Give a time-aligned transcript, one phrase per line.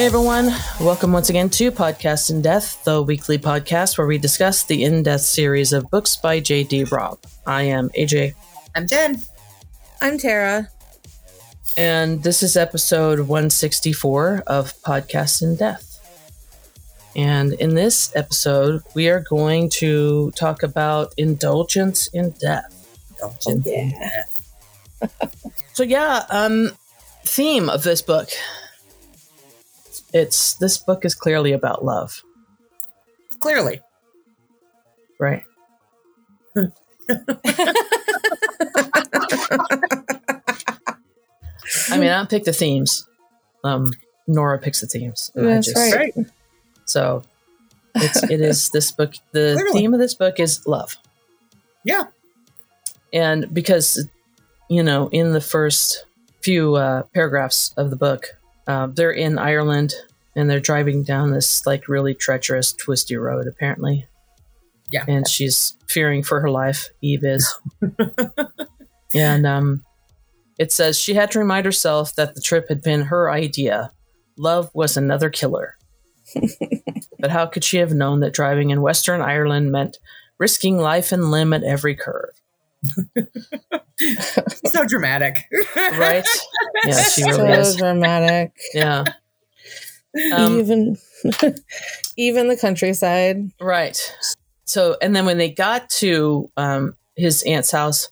[0.00, 0.46] Hey everyone,
[0.80, 5.02] welcome once again to Podcast in Death, the weekly podcast where we discuss the in
[5.02, 6.84] depth series of books by J.D.
[6.84, 7.18] Robb.
[7.46, 8.34] I am AJ,
[8.74, 9.20] I'm Jen.
[10.00, 10.70] I'm Tara.
[11.76, 15.98] and this is episode 164 of Podcast in Death.
[17.14, 22.72] And in this episode, we are going to talk about indulgence in death.
[23.10, 24.24] Indulgence in Yeah.
[25.02, 25.52] death.
[25.74, 26.70] So yeah, um
[27.26, 28.30] theme of this book.
[30.12, 32.22] It's this book is clearly about love,
[33.40, 33.80] Clearly.
[35.18, 35.42] right?
[41.90, 43.06] I mean, I don't pick the themes.
[43.64, 43.92] Um,
[44.26, 45.30] Nora picks the themes.
[45.34, 46.14] That's just- right.
[46.86, 47.22] So
[47.94, 49.14] it's it is this book.
[49.32, 49.72] The Clearly.
[49.80, 50.96] theme of this book is love,
[51.84, 52.04] Yeah.
[53.12, 54.08] and because
[54.68, 56.04] you know, in the first
[56.42, 58.26] few uh, paragraphs of the book,
[58.66, 59.92] uh, they're in Ireland
[60.36, 63.46] and they're driving down this like really treacherous, twisty road.
[63.46, 64.06] Apparently,
[64.90, 65.04] Yeah.
[65.08, 66.88] and she's fearing for her life.
[67.00, 67.58] Eve is,
[69.14, 69.84] and um,
[70.58, 73.90] it says she had to remind herself that the trip had been her idea.
[74.36, 75.76] Love was another killer.
[77.18, 79.98] but how could she have known that driving in Western Ireland meant
[80.38, 82.30] risking life and limb at every curve?
[84.66, 85.44] So dramatic.
[85.76, 86.26] Right?
[86.86, 87.76] Yeah, she really so is.
[87.76, 88.52] dramatic.
[88.72, 89.04] Yeah.
[90.34, 90.96] Um, even
[92.16, 93.50] even the countryside.
[93.60, 93.98] right.
[94.64, 98.08] So, and then when they got to um, his aunt's house,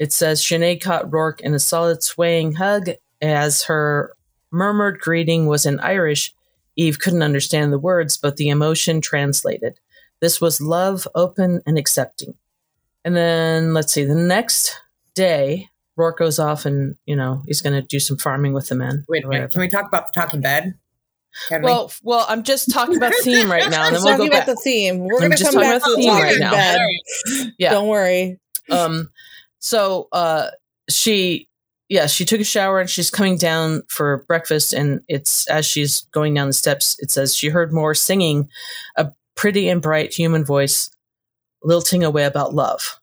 [0.00, 4.16] it says Sinead caught Roarke in a solid swaying hug as her
[4.50, 6.34] murmured greeting was in Irish.
[6.76, 9.78] Eve couldn't understand the words, but the emotion translated.
[10.20, 12.34] This was love, open and accepting.
[13.04, 14.78] And then let's see, the next
[15.14, 15.68] day,
[15.98, 19.04] Roarke goes off and, you know, he's going to do some farming with the men.
[19.08, 19.50] Wait a minute.
[19.50, 20.74] Can we talk about the talking bed?
[21.48, 24.26] Can Well, well, I'm just talking about the theme right now, and then we'll go
[24.26, 24.46] about back.
[24.46, 25.00] the theme.
[25.00, 26.50] We're going to just come talking back about to the the theme right now.
[26.50, 27.52] bed.
[27.58, 27.70] Yeah.
[27.72, 28.38] Don't worry.
[28.70, 29.10] um
[29.58, 30.48] so uh
[30.88, 31.48] she
[31.88, 36.02] yeah she took a shower and she's coming down for breakfast and it's as she's
[36.12, 38.48] going down the steps it says she heard more singing
[38.96, 40.90] a pretty and bright human voice
[41.64, 43.00] lilting away about love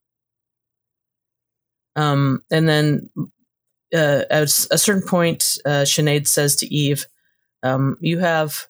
[1.96, 3.10] um and then
[3.94, 7.06] uh, at a certain point uh, Sinead says to eve
[7.64, 8.68] um, you have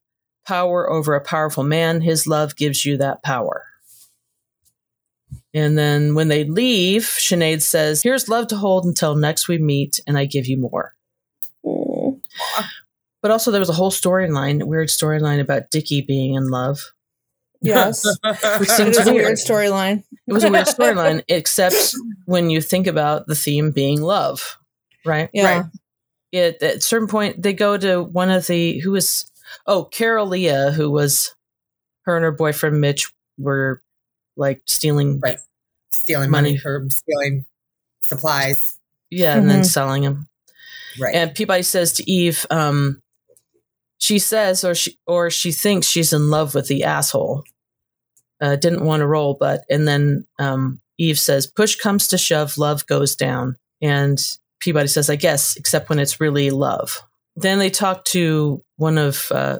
[0.48, 3.66] power over a powerful man his love gives you that power
[5.54, 10.00] and then when they leave, Sinead says, Here's love to hold until next we meet,
[10.06, 10.94] and I give you more.
[13.22, 16.80] But also, there was a whole storyline, weird storyline about Dickie being in love.
[17.62, 18.06] Yes.
[18.06, 18.18] Which
[18.80, 19.26] It was a weird.
[19.26, 20.04] weird storyline.
[20.28, 21.94] It was a weird storyline, except
[22.26, 24.58] when you think about the theme being love,
[25.06, 25.30] right?
[25.34, 25.58] Yeah.
[25.60, 25.66] Right.
[26.32, 29.30] It, at a certain point, they go to one of the, who was,
[29.66, 31.34] oh, Carol Leah, who was,
[32.04, 33.82] her and her boyfriend Mitch were
[34.38, 35.38] like stealing, Right.
[35.92, 36.58] stealing money, Money.
[36.60, 37.46] from stealing
[38.04, 38.78] supplies.
[39.10, 39.66] yeah, and then Mhm.
[39.66, 40.28] selling them.
[41.00, 41.16] Right.
[41.16, 43.02] and Peabody says to Eve, um,
[44.00, 47.44] she says, or she or she thinks she's in love with the asshole.
[48.42, 52.58] Uh, didn't want to roll, but and then um, Eve says, "Push comes to shove,
[52.58, 54.20] love goes down." And
[54.60, 57.02] Peabody says, "I guess, except when it's really love."
[57.36, 59.60] Then they talk to one of uh,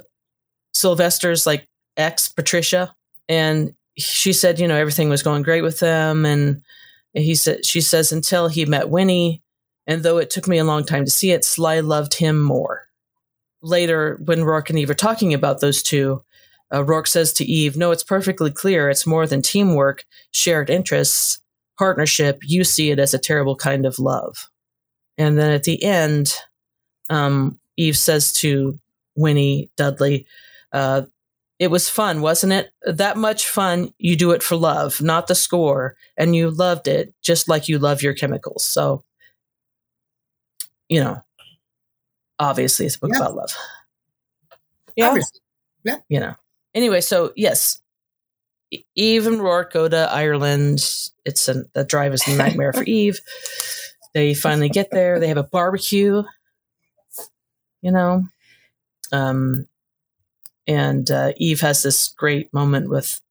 [0.74, 1.68] Sylvester's like
[1.98, 2.94] ex, Patricia,
[3.28, 6.62] and she said, you know, everything was going great with them, and
[7.14, 9.44] he said, she says, until he met Winnie,
[9.88, 12.89] and though it took me a long time to see it, Sly loved him more.
[13.62, 16.24] Later, when Roarke and Eve are talking about those two,
[16.72, 18.90] uh, Roarke says to Eve, No, it's perfectly clear.
[18.90, 21.42] It's more than teamwork, shared interests,
[21.78, 22.42] partnership.
[22.44, 24.50] You see it as a terrible kind of love.
[25.18, 26.34] And then at the end,
[27.10, 28.80] um, Eve says to
[29.16, 30.28] Winnie Dudley,
[30.72, 31.04] uh,
[31.58, 32.72] It was fun, wasn't it?
[32.84, 33.94] That much fun.
[33.98, 35.96] You do it for love, not the score.
[36.18, 38.64] And you loved it just like you love your chemicals.
[38.64, 39.04] So,
[40.88, 41.22] you know,
[42.40, 43.20] obviously it's a book Yeah.
[43.20, 43.56] about love,
[44.96, 45.08] Yeah.
[45.10, 45.40] Obviously.
[46.08, 46.36] you know.
[46.74, 47.82] Anyway, so yes,
[48.96, 50.80] Eve and Roarke go to Ireland.
[51.26, 53.20] It's a the drive is a nightmare for Eve.
[54.14, 55.20] They finally get there.
[55.20, 56.24] They have a barbecue,
[57.82, 58.24] you know,
[59.12, 59.68] um,
[60.68, 63.22] and uh, Eve has this great moment with,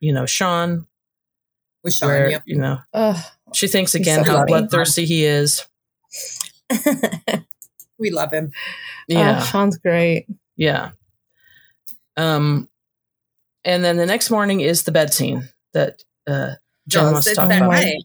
[0.00, 0.86] you know, Sean,
[1.84, 2.42] With Sean, where yep.
[2.46, 3.16] you know Ugh.
[3.54, 5.66] she thinks again so how bloodthirsty he is.
[7.98, 8.52] We love him.
[9.08, 10.26] Yeah, Oh, Sean's great.
[10.56, 10.90] yeah.
[12.16, 12.68] Um,
[13.64, 16.54] and then the next morning is the bed scene that uh,
[16.88, 17.72] Jen No, wants it's to talk that about.
[17.72, 18.02] night.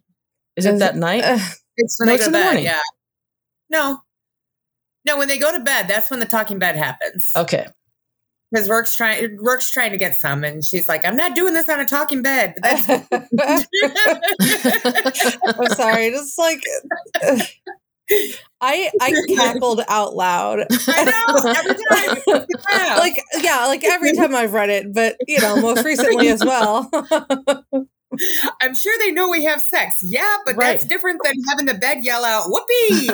[0.55, 1.23] Is it Is that it- night?
[1.23, 1.39] Ugh.
[1.77, 2.43] It's when No, they go to the bed.
[2.45, 2.63] morning.
[2.65, 2.79] Yeah.
[3.69, 4.01] No.
[5.05, 7.31] No, when they go to bed, that's when the talking bed happens.
[7.35, 7.67] Okay.
[8.51, 9.37] because Roarke's trying.
[9.37, 12.21] Roarke's trying to get some, and she's like, "I'm not doing this on a talking
[12.21, 12.87] bed." That's
[15.57, 16.61] I'm sorry, just like
[18.61, 20.59] I I cackled out loud.
[20.87, 22.17] I know every time.
[22.27, 22.45] Yeah.
[22.97, 26.89] Like yeah, like every time I've read it, but you know, most recently as well.
[28.61, 30.03] I'm sure they know we have sex.
[30.03, 30.73] Yeah, but Right.
[30.73, 33.09] that's different than having the bed yell out "Whoopee!"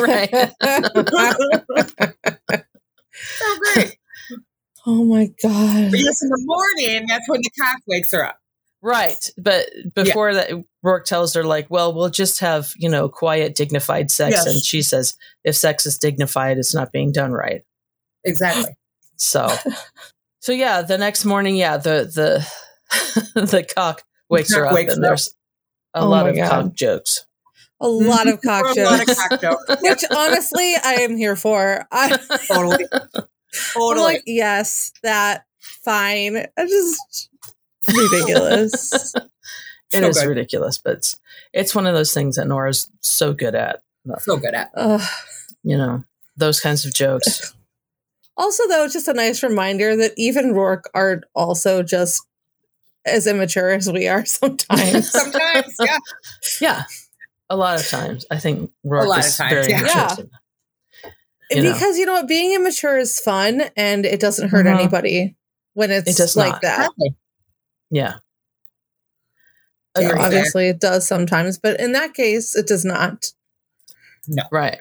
[0.00, 0.52] right.
[3.14, 3.96] so great.
[4.86, 5.90] oh my god.
[5.90, 8.38] But yes, in the morning, that's when the cock wakes her up.
[8.82, 9.30] Right.
[9.38, 10.50] But before that,
[10.84, 14.32] Roarke tells her, like, well, we'll just have, you know, quiet, dignified sex.
[14.36, 14.46] Yes.
[14.46, 15.14] And she says,
[15.44, 17.62] if sex is dignified, it's not being done right.
[18.24, 18.76] Exactly.
[19.16, 19.48] So,
[20.40, 24.94] so yeah, the next morning, yeah, the, the, the cock wakes her cock up wakes
[24.94, 25.08] and up.
[25.10, 25.34] there's
[25.94, 26.50] a Oh lot of God.
[26.50, 27.26] cock jokes.
[27.80, 29.28] A lot of cock A lot of jokes.
[29.28, 29.64] cock jokes.
[29.82, 31.86] Which honestly I am here for.
[31.92, 32.18] I,
[32.48, 32.86] Totally.
[32.92, 33.24] I'm
[33.74, 34.02] Totally.
[34.04, 35.44] like, yes, that
[35.84, 36.46] fine.
[36.58, 37.28] I just
[37.88, 39.14] ridiculous.
[39.92, 40.28] It So is good.
[40.28, 41.20] ridiculous, but it's,
[41.52, 43.82] it's one of those things that Nora's so good at,
[44.20, 44.70] so good at.
[44.74, 45.00] Ugh.
[45.62, 46.04] you know,
[46.36, 47.54] those kinds of jokes.
[48.34, 52.24] Also, though, just a nice reminder that even Roarke are also just
[53.04, 55.10] as immature as we are sometimes.
[55.12, 55.98] Sometimes, yeah.
[56.58, 56.82] Yeah.
[57.50, 58.24] A lot of times.
[58.30, 59.82] I think Roarke lot of is times, very yeah.
[59.82, 60.24] mature.
[61.50, 61.72] You know.
[61.74, 64.78] because you know what, being immature is fun and it doesn't hurt Mhm.
[64.80, 65.36] anybody
[65.74, 66.62] when it's It does like not.
[66.62, 66.90] that.
[67.90, 68.14] Yeah.
[69.96, 70.24] Yeah, You know, Agreed.
[70.24, 70.38] obviously.
[70.38, 73.26] obviously, it does sometimes, but in that case, it does not.
[74.50, 74.80] Right.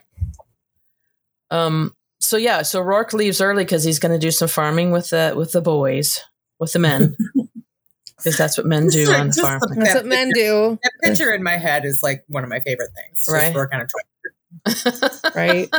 [1.49, 1.95] Um.
[2.19, 2.61] So yeah.
[2.61, 5.61] So Roarke leaves early because he's going to do some farming with the with the
[5.61, 6.21] boys,
[6.59, 7.15] with the men,
[8.17, 9.61] because that's what men do on the the- farm.
[9.75, 12.59] That's That what men do, That picture in my head is like one of my
[12.59, 13.25] favorite things.
[13.25, 13.53] Just Right.
[13.55, 15.31] Roarke on a tractor.
[15.35, 15.69] right?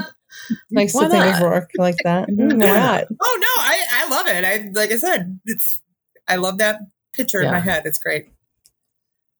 [0.70, 2.28] nice Why to think of Roarke like that.
[2.28, 2.84] Mm, Why Why not?
[3.10, 3.18] not?
[3.22, 4.44] Oh no, I I love it.
[4.44, 5.80] I like I said, it's
[6.28, 6.80] I love that
[7.14, 7.84] picture in my head.
[7.86, 8.26] It's great.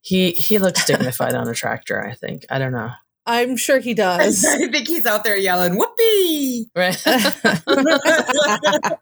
[0.02, 2.04] He he looks dignified on a tractor.
[2.04, 2.44] I think.
[2.50, 2.90] I don't know.
[3.25, 4.44] I'm sure he does.
[4.49, 7.00] I think he's out there yelling "Whoopee!" Right.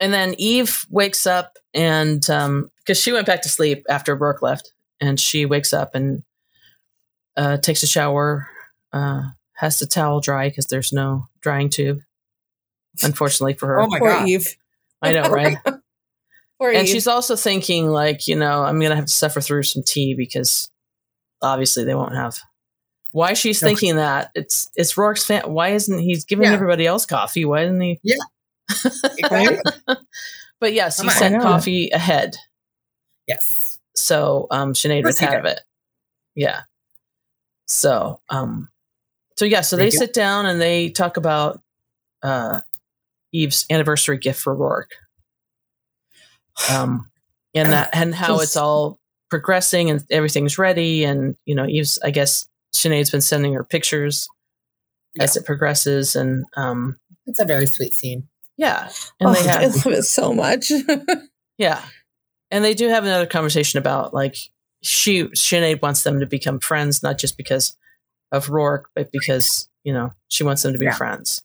[0.00, 4.42] and then Eve wakes up and um because she went back to sleep after Roarke
[4.42, 6.22] left, and she wakes up and
[7.36, 8.46] uh, takes a shower,
[8.92, 9.22] uh,
[9.54, 12.00] has to towel dry because there's no drying tube.
[13.02, 14.28] Unfortunately for her, Oh my Poor god.
[14.28, 14.54] Eve.
[15.02, 15.56] I know, right?
[16.72, 20.14] And she's also thinking like, you know, I'm gonna have to suffer through some tea
[20.14, 20.70] because
[21.42, 22.38] obviously they won't have.
[23.12, 23.68] Why she's No.
[23.68, 25.42] thinking that it's it's Roarke's fan.
[25.52, 26.54] Why isn't he's giving Yeah.
[26.54, 27.44] everybody else coffee?
[27.44, 28.00] Why isn't he?
[29.18, 29.58] Exactly.
[30.60, 32.36] But yes, he sent coffee ahead,
[33.26, 33.78] Yes.
[33.94, 35.60] so um, Sinead was out of it.
[36.34, 36.62] Yeah.
[37.66, 38.68] So um,
[39.36, 39.90] so yeah, so they you.
[39.90, 41.60] sit down and they talk about
[42.22, 42.60] uh,
[43.32, 44.92] Eve's anniversary gift for Roarke.
[46.70, 47.10] Um,
[47.54, 48.98] and that and how it's all
[49.30, 54.28] progressing and everything's ready and you know Eve's I guess Sinead's been sending her pictures
[55.20, 58.28] as it progresses and um It's a very sweet scene.
[58.56, 58.90] yeah
[59.20, 60.70] and Oh, they I love it so much.
[61.58, 61.80] yeah
[62.50, 64.36] and they do have another conversation about like
[64.82, 67.76] she Sinead wants them to become friends not just because
[68.32, 70.92] of Roarke but because you know she wants them to be Yeah.
[70.94, 71.44] friends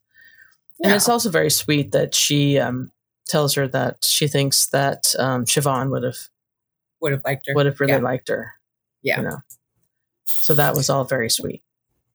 [0.82, 0.96] and Yeah.
[0.96, 2.90] it's also very sweet that she um
[3.30, 6.18] tells her that she thinks that um Siobhan would have
[7.00, 7.54] Would have liked her.
[7.54, 7.98] would have really Yeah.
[8.00, 8.52] liked her
[9.02, 9.20] Yeah.
[9.20, 9.38] you know
[10.26, 11.62] so that was all very sweet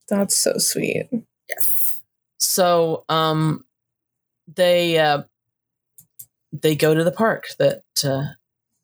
[0.09, 1.09] That's so sweet.
[1.49, 2.01] Yes.
[2.37, 3.65] so um
[4.55, 5.23] they uh
[6.51, 8.25] they go to the park that uh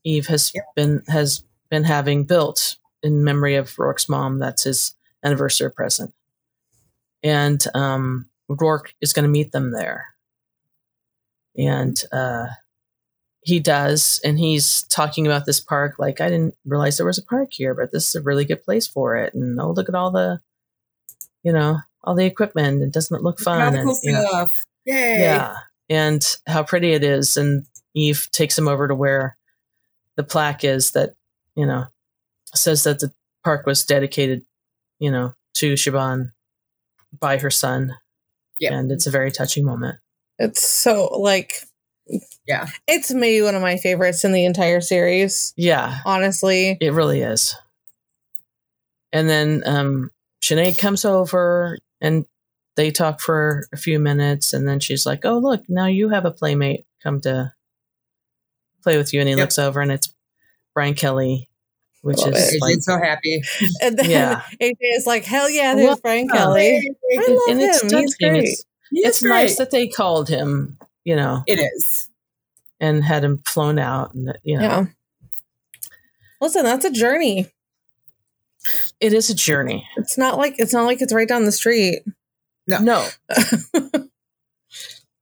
[0.03, 0.61] eve has Yeah.
[0.75, 6.13] been has been having built in memory of roarke's mom that's his anniversary present
[7.23, 10.07] and um roarke is going to meet them there
[11.57, 12.47] and uh
[13.43, 17.23] he does and he's talking about this park like i didn't realize there was a
[17.23, 19.95] park here but this is a really good place for it and oh look at
[19.95, 20.39] all the
[21.43, 24.21] you know all the equipment and doesn't it look fun and, you know.
[25.19, 25.55] Yeah
[25.89, 29.37] and how pretty it is and eve takes him over to where
[30.15, 31.15] the plaque is that
[31.55, 31.85] you know
[32.55, 33.11] says that the
[33.43, 34.43] park was dedicated
[34.99, 36.31] you know to Siobhan
[37.19, 37.95] by her son
[38.59, 38.73] Yeah.
[38.73, 39.97] and it's a very touching moment
[40.41, 41.53] It's so like
[42.47, 42.67] Yeah.
[42.87, 45.53] It's maybe one of my favorites in the entire series.
[45.55, 47.55] yeah Honestly, It really is.
[49.13, 52.25] And then um Sinead comes over and
[52.75, 56.25] they talk for a few minutes and then she's like, Oh look, now you have
[56.25, 57.53] a playmate come to
[58.83, 59.39] play with you and he Yep.
[59.43, 60.13] looks over and it's
[60.73, 61.49] Brian Kelly,
[62.01, 62.61] which is it.
[62.61, 63.41] like AJ's so happy.
[63.81, 64.41] and then Yeah.
[64.61, 66.29] AJ is like, "Hell yeah, there's Well, Brian.
[66.29, 66.77] Kelly."
[67.13, 67.81] I love and it's.
[67.81, 68.43] He's great.
[68.45, 72.09] It's, He is it's nice that they called him you know, It is.
[72.79, 74.13] and had him flown out.
[74.13, 74.85] And, you know, Yeah.
[76.39, 77.51] Listen, that's a journey.
[78.99, 79.87] it is a journey.
[79.97, 82.03] It's not like it's not like it's right down the street.
[82.67, 82.79] No.
[82.79, 83.07] No.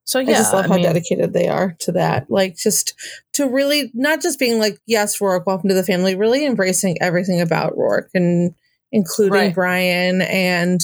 [0.05, 0.31] so, yeah.
[0.31, 2.29] I just love how mean, dedicated they are to that.
[2.29, 2.93] Like just
[3.33, 7.39] to really not just being like, yes, Roarke, welcome to the family, really embracing everything
[7.41, 8.53] about Roarke and
[8.91, 9.55] including Right.
[9.55, 10.81] Brian and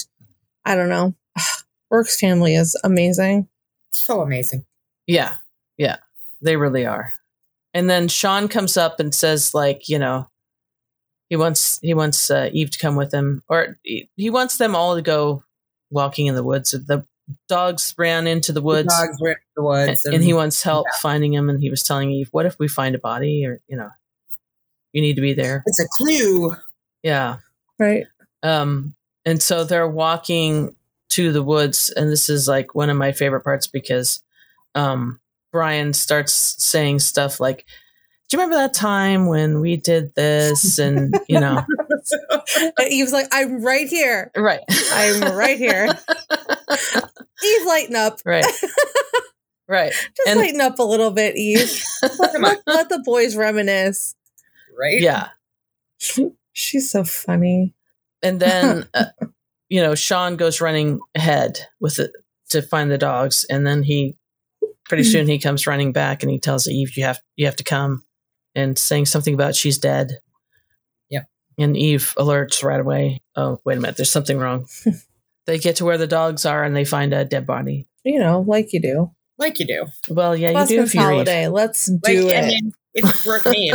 [0.63, 1.13] I don't know.
[1.96, 3.48] Roarke's family is amazing.
[3.92, 4.66] So amazing.
[5.08, 5.36] Yeah.
[5.78, 5.98] Yeah.
[6.42, 7.10] They really are.
[7.74, 10.30] And then Sean comes up and says, like, you know,
[11.30, 14.75] he wants he wants uh, Eve to come with him, or he, he wants them
[14.75, 15.44] all to go
[15.90, 16.72] walking in the woods.
[16.72, 17.06] The
[17.50, 20.06] dogs ran into the The woods, dogs were in the and, woods.
[20.06, 21.50] and he wants help finding him.
[21.50, 23.90] And he was telling Eve, "What if we find a body, or you know,
[24.94, 26.56] you need to be there." It's a clue.
[27.02, 27.38] Yeah.
[27.80, 28.06] Right.
[28.44, 28.94] Um,
[29.25, 30.75] and so they're walking
[31.10, 34.22] to the woods, and this is like one of my favorite parts because
[34.74, 35.20] um,
[35.52, 36.34] Brian starts
[36.64, 37.66] saying stuff like,
[38.30, 41.64] "Do you remember that time when we did this?" And you know,
[42.88, 44.32] he was like, I'm right here.
[44.36, 44.62] right,
[44.94, 45.88] I'm right here.
[47.44, 48.20] Eve, lighten up.
[48.26, 48.46] right,
[49.68, 51.84] right, Just And- lighten up a little bit, Eve.
[52.32, 52.56] Come on.
[52.66, 54.16] Let the boys reminisce.
[54.78, 55.00] Right?
[55.00, 55.30] yeah.
[56.52, 57.74] She's so funny.
[58.22, 59.06] And then, uh,
[59.70, 62.12] you know, Sean goes running ahead with it
[62.50, 64.16] to find the dogs, and then he
[64.86, 65.12] pretty mm-hmm.
[65.12, 68.04] soon he comes running back and he tells Eve, "You have you have to come,"
[68.54, 70.20] and saying something about she's dead.
[71.10, 71.28] Yep.
[71.58, 73.22] And Eve alerts right away.
[73.36, 74.68] Oh, wait a minute, there's something wrong.
[75.46, 77.88] they get to where the dogs are and they find a dead body.
[78.04, 79.12] You know, like you do.
[79.38, 79.86] Like you do.
[80.10, 81.48] Well, yeah, you do Husband's if you're Eve, holiday.
[81.48, 82.46] Let's Like, do I it.
[82.48, 83.44] mean, it's Brooke.
[83.44, 83.72] They,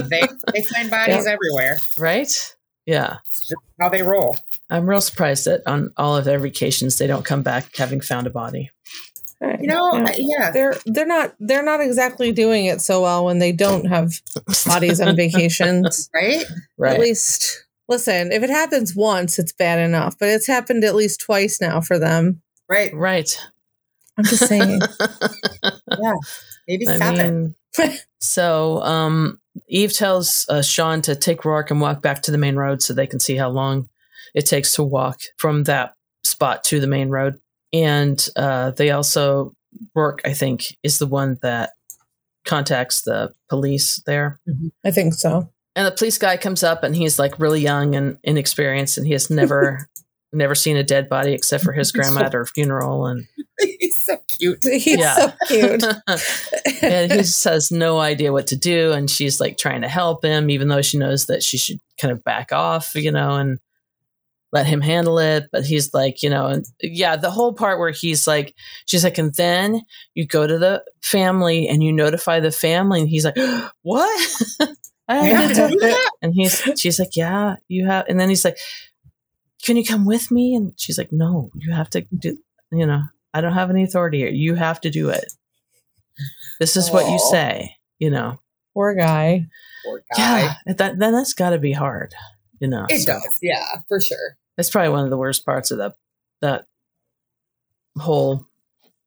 [0.55, 1.79] they find bodies everywhere.
[1.99, 2.57] right?
[2.91, 3.19] Yeah.
[3.27, 4.37] It's just how they roll.
[4.69, 8.27] I'm real surprised that on all of their vacations they don't come back having found
[8.27, 8.71] a body.
[9.41, 10.15] You know, Yeah.
[10.19, 10.51] Yeah.
[10.51, 14.13] they're they're not they're not exactly doing it so well when they don't have
[14.67, 16.11] bodies on vacations.
[16.15, 16.45] Right?
[16.77, 16.95] right.
[16.95, 21.21] At least listen, if it happens once, it's bad enough, but it's happened at least
[21.21, 22.43] twice now for them.
[22.69, 22.93] Right.
[22.95, 23.31] right.
[24.19, 24.81] I'm just saying.
[25.99, 26.15] Yeah.
[26.69, 27.55] Maybe I seven.
[27.79, 32.39] mean, so um, Eve tells uh, Sean to take Roarke and walk back to the
[32.39, 33.89] main road so they can see how long
[34.35, 37.41] it takes to walk from that spot to the main road.
[37.73, 39.55] And uh, they also,
[39.97, 41.71] Roarke, I think, is the one that
[42.45, 44.41] contacts the police there.
[44.85, 45.51] I think so.
[45.77, 49.13] And the police guy comes up and he's like really young and inexperienced and he
[49.13, 49.89] has never,
[50.33, 53.07] never seen a dead body except for his grandma at her funeral.
[53.07, 53.27] And
[53.61, 54.59] He's so cute.
[54.63, 55.15] He's Yeah.
[55.17, 55.85] so cute.
[56.83, 60.25] and he just has no idea what to do and she's like trying to help
[60.25, 63.59] him even though she knows that she should kind of back off you know and
[64.53, 67.91] let him handle it but he's like you know and yeah the whole part where
[67.91, 68.55] he's like
[68.87, 69.83] she's like and then
[70.15, 73.37] you go to the family and you notify the family and he's like
[73.83, 74.31] what
[75.09, 76.11] I I have have to to do that?
[76.23, 78.57] and he's she's like yeah you have and then he's like
[79.65, 82.37] can you come with me and she's like no you have to do
[82.73, 83.03] you know
[83.35, 85.33] i don't have any authority here you have to do it
[86.61, 88.41] this is what you say you know
[88.75, 89.47] Poor guy.
[89.85, 90.43] Poor guy.
[90.43, 92.15] yeah that then that's got to be hard
[92.61, 93.39] you know It So does.
[93.43, 94.37] Yeah, for sure.
[94.57, 95.95] it's probably one of the worst parts of that
[96.41, 96.67] that
[97.99, 98.47] whole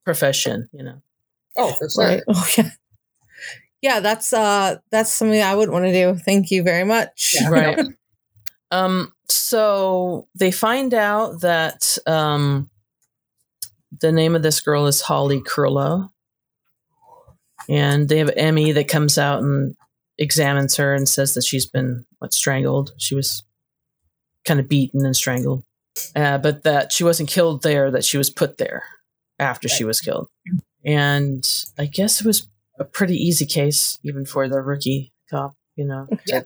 [0.03, 1.01] profession you know
[1.55, 2.03] Oh, for sure.
[2.05, 2.23] Right.
[2.27, 2.69] Oh yeah.
[3.81, 6.15] Yeah, that's uh that's something I wouldn't want to do.
[6.17, 7.35] Thank you very much.
[7.39, 7.49] Yeah.
[7.49, 7.79] right
[8.73, 12.69] um so they find out that um
[14.01, 16.11] the name of this girl is holly curlow
[17.69, 19.75] and they have emmy that comes out and
[20.17, 23.43] examines her and says that she's been what strangled she was
[24.45, 25.63] kind of beaten and strangled
[26.15, 28.83] uh, but that she wasn't killed there that she was put there
[29.39, 30.27] after she was killed
[30.85, 32.47] and i guess it was
[32.79, 36.41] a pretty easy case even for the rookie cop you know to Yeah.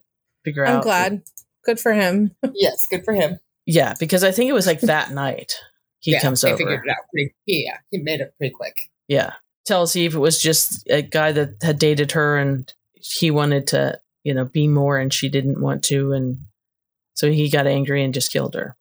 [0.46, 1.22] figure out I'm glad.
[1.67, 2.31] Good for him.
[2.55, 3.39] Yes, good for him.
[3.67, 5.53] yeah because i think it was like that night
[6.00, 7.33] he yeah, comes they over figured it out pretty.
[7.45, 8.89] Yeah, he made it pretty quick.
[9.07, 9.33] yeah
[9.65, 14.00] tells eve it was just a guy that had dated her and he wanted to
[14.24, 16.39] you know be more and she didn't want to and
[17.15, 18.75] so he got angry and just killed her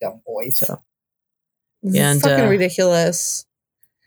[0.00, 0.58] Dumb boys.
[0.58, 0.82] so
[1.82, 3.44] And, fucking uh, ridiculous.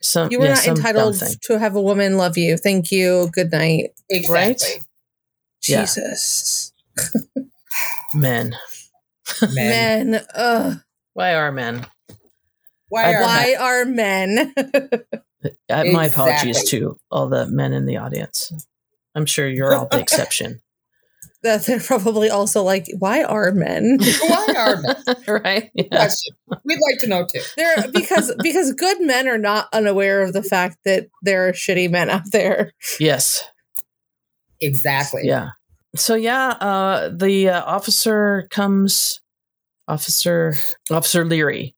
[0.02, 2.58] some You were yeah, not some entitled to have a woman love you.
[2.58, 3.30] Thank you.
[3.34, 3.92] Good night.
[4.10, 4.84] exactly.
[5.68, 5.82] Yeah.
[5.82, 6.74] Jesus.
[8.14, 8.56] men
[9.54, 10.12] Men.
[10.12, 10.26] Men.
[10.36, 10.78] Ugh.
[11.14, 11.86] why are men
[12.90, 14.54] Why are Why are men?
[15.70, 18.52] Uh, my apologies to all the men in the audience
[19.16, 20.62] i'm sure you're all the exception
[21.44, 23.98] that they're probably also like, why are men?
[24.22, 25.42] Why are men?
[25.44, 25.72] right?
[25.74, 25.88] Yeah.
[25.88, 26.36] Question.
[26.64, 27.42] We'd like to know too.
[27.58, 31.90] They're because because good men are not unaware of the fact that there are shitty
[31.90, 32.74] men out there.
[33.00, 33.44] Yes.
[34.60, 35.24] Exactly.
[35.26, 35.50] Yeah.
[35.96, 39.20] So yeah, uh, the uh, officer comes,
[39.88, 40.54] officer
[40.90, 41.76] Officer Leary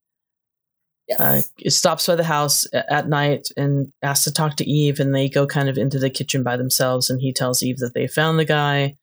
[1.10, 1.20] Yes.
[1.20, 5.28] uh, stops by the house at night and asks to talk to Eve, and they
[5.28, 7.10] go kind of into the kitchen by themselves.
[7.10, 8.96] And he tells Eve that they found the guy,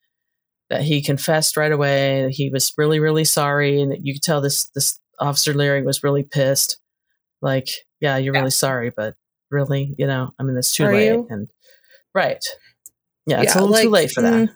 [0.69, 4.41] that he confessed right away, that he was really, really sorry, and you could tell
[4.41, 6.79] this this Officer Leary was really pissed.
[7.41, 7.67] Like,
[7.99, 8.39] yeah, you're Yeah.
[8.41, 9.15] really sorry, but
[9.51, 11.05] really, you know, I mean, it's too Are late.
[11.07, 11.27] you?
[11.29, 11.49] And
[12.15, 12.43] right,
[13.27, 14.49] yeah, it's a little too late for that.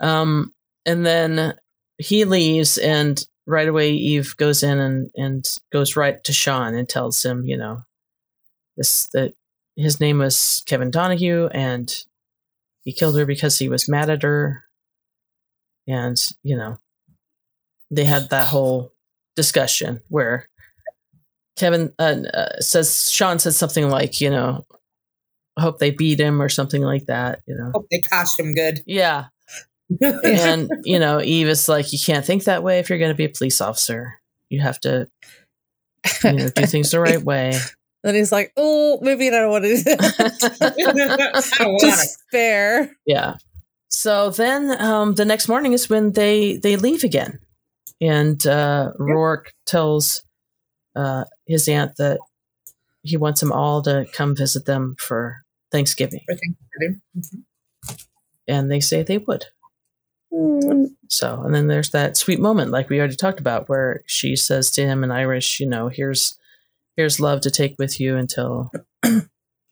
[0.00, 0.54] Um,
[0.86, 1.54] and then
[1.98, 6.88] he leaves, and right away Eve goes in and and goes right to Sean and
[6.88, 7.82] tells him, you know,
[8.76, 9.34] this that
[9.76, 11.92] his name was Kevin Donahue, and
[12.82, 14.64] he killed her because he was mad at her,
[15.86, 16.78] and you know,
[17.90, 18.92] they had that whole
[19.36, 20.48] discussion where
[21.56, 24.66] Kevin uh, uh, says Sean says something like, you know,
[25.58, 27.72] hope they beat him or something like that, you know.
[27.74, 28.82] Hope they coshed him good.
[28.86, 29.26] Yeah,
[30.24, 33.14] and you know eve is like you can't think that way if you're going to
[33.16, 34.14] be a police officer
[34.50, 35.08] you have to
[36.24, 37.52] you know do things the right way
[38.04, 41.44] Then he's like, oh, maybe I don't want to do that.
[41.60, 42.20] I Just it.
[42.30, 42.96] fair.
[43.06, 43.34] yeah
[43.90, 47.40] so then um the next morning is when they they leave again
[48.00, 50.22] and uh roarke tells
[50.94, 52.18] uh his aunt that
[53.02, 55.38] he wants them all to come visit them for
[55.72, 57.44] thanksgiving For Thanksgiving.
[58.46, 59.46] and they say they would
[60.32, 64.36] Mm, So, and then there's that sweet moment, like we already talked about, where she
[64.36, 66.38] says to him in Irish, you know, here's
[66.96, 68.70] here's love to take with you until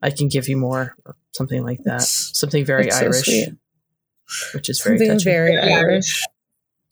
[0.03, 2.03] I can give you more, or something like that.
[2.03, 3.49] Something very It's so Irish,
[4.55, 5.19] which is very touching.
[5.25, 5.79] very Yeah.
[5.79, 6.23] Irish.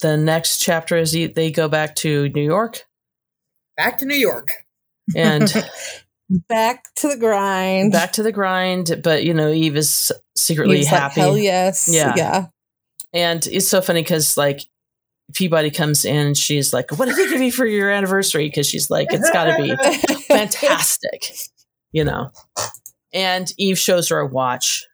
[0.01, 2.85] the next chapter is he- they go back to New York,
[3.77, 4.51] Back to New York.
[5.17, 5.51] and
[6.49, 7.93] Back to the grind.
[7.93, 9.01] back to the grind.
[9.03, 11.89] But you know, Eve is secretly He's like, happy, hell yes.
[11.91, 12.15] Yeah.
[12.17, 12.47] Yeah.
[13.15, 14.63] And it's so funny because like.
[15.33, 18.47] Peabody comes in and she's like, What did they give you for your anniversary?
[18.47, 19.75] Because she's like, It's got to be
[20.29, 21.25] fantastic,
[21.93, 22.31] you know.
[23.15, 24.87] And Eve shows her a watch.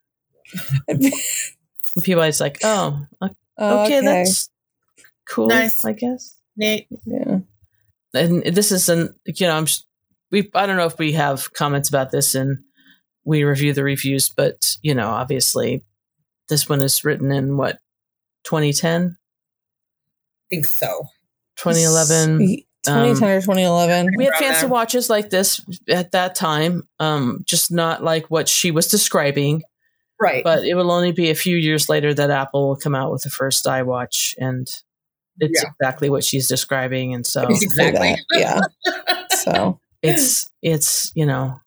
[0.88, 1.02] And
[2.04, 3.28] Peabody's like, oh, o-
[3.58, 4.48] Oh, okay, that's
[5.28, 5.84] cool, Nice.
[5.84, 6.38] I guess.
[6.56, 6.86] Nate.
[7.04, 7.40] yeah.
[8.14, 9.66] And this is an, you know, I'm,
[10.30, 12.58] we, I don't know if we have comments about this and
[13.24, 15.82] we review the reviews, but, you know, obviously
[16.48, 17.80] this one is written in what,
[18.44, 21.04] 2010, I think so.
[21.56, 22.38] 2011.
[22.86, 24.08] 2010 or 2011.
[24.16, 24.68] we had fancy there.
[24.70, 29.62] watches like this at that time, um, just not like what she was describing.
[30.22, 30.44] Right.
[30.44, 33.22] but it will only be a few years later that Apple will come out with
[33.22, 34.68] the first iWatch, and
[35.38, 35.70] it's Yeah.
[35.80, 37.14] exactly what she's describing.
[37.14, 38.16] And so exactly.
[38.34, 38.60] Yeah.
[39.30, 41.58] So it's it's you know,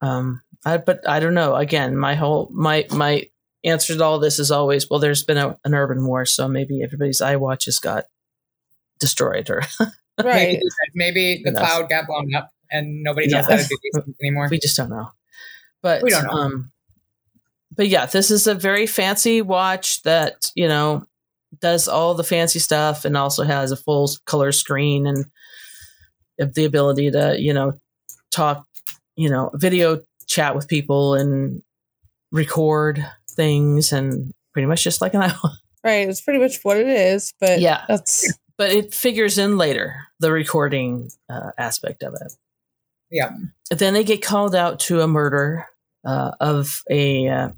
[0.00, 1.56] um, I but I don't know.
[1.56, 3.28] Again, my whole my my
[3.66, 5.00] answer to all this is always well.
[5.00, 8.04] There's been a, an urban war, so maybe everybody's iWatch has got
[8.98, 9.62] destroyed, or
[10.22, 10.58] right.
[10.58, 10.62] Maybe,
[10.94, 13.56] maybe the cloud got blown up and nobody knows Yeah.
[13.56, 14.48] how to do these things anymore.
[14.50, 15.10] we just don't know.
[15.82, 16.30] But We don't know.
[16.30, 16.72] Um,
[17.76, 21.06] but yeah, this is a very fancy watch that you know
[21.60, 25.26] does all the fancy stuff and also has a full color screen and
[26.54, 27.78] the ability to you know
[28.30, 28.66] talk,
[29.16, 31.62] you know, video chat with people and
[32.32, 35.54] record things and pretty much just like an iPhone.
[35.84, 36.08] Right.
[36.08, 37.84] It's pretty much what it is, but Yeah.
[37.88, 42.32] that's But it figures in later the recording uh, aspect of it.
[43.10, 43.30] Yeah.
[43.70, 45.66] then they get called out to a murder
[46.04, 47.48] uh, of a uh,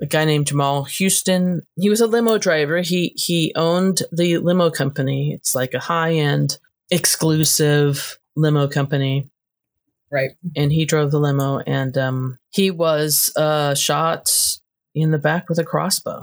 [0.00, 1.62] a guy named Jamal Houston.
[1.76, 2.80] He was a limo driver.
[2.80, 5.32] He he owned the limo company.
[5.34, 6.58] It's like a high end,
[6.90, 9.28] exclusive limo company,
[10.10, 10.30] Right.
[10.56, 11.58] and he drove the limo.
[11.58, 14.57] And um, he was uh, shot
[15.02, 16.22] in the back with a crossbow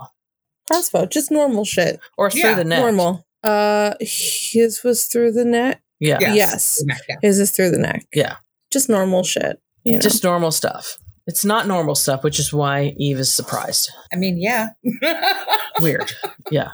[0.68, 2.00] crossbow, just normal shit.
[2.18, 2.80] or through Yeah, the neck.
[2.80, 3.26] Normal.
[3.44, 5.84] Uh, his was through the neck.
[6.00, 6.82] Yeah, Yes.
[6.88, 6.98] Yes.
[7.08, 7.16] Yeah.
[7.22, 8.06] His is through the neck.
[8.14, 8.38] Yeah.
[8.74, 9.62] Just normal shit.
[9.84, 10.00] You know?
[10.00, 10.98] just normal stuff.
[11.28, 13.92] It's not normal stuff, which is why Eve is surprised.
[14.12, 14.70] I mean, yeah.
[15.82, 16.12] Weird.
[16.52, 16.70] yeah,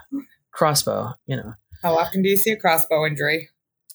[0.51, 1.13] crossbow.
[1.27, 3.49] You know How often do you see a crossbow injury?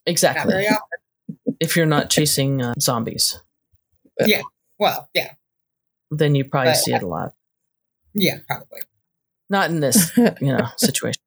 [0.07, 0.53] Not exactly.
[0.53, 1.38] very often.
[1.61, 3.40] if you're not chasing uh, zombies,
[4.25, 4.42] Yeah.
[4.79, 5.33] Well, yeah.
[6.11, 7.33] then you probably But- see it a lot.
[8.17, 8.81] Yeah, probably.
[9.49, 11.23] Not in this, you know, situation.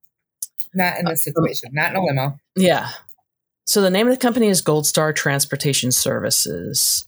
[0.74, 1.70] Not Uh, in this situation.
[1.74, 2.40] Not in a limo.
[2.56, 2.90] Yeah.
[3.66, 7.08] So the name of the company is Gold Star Transportation Services,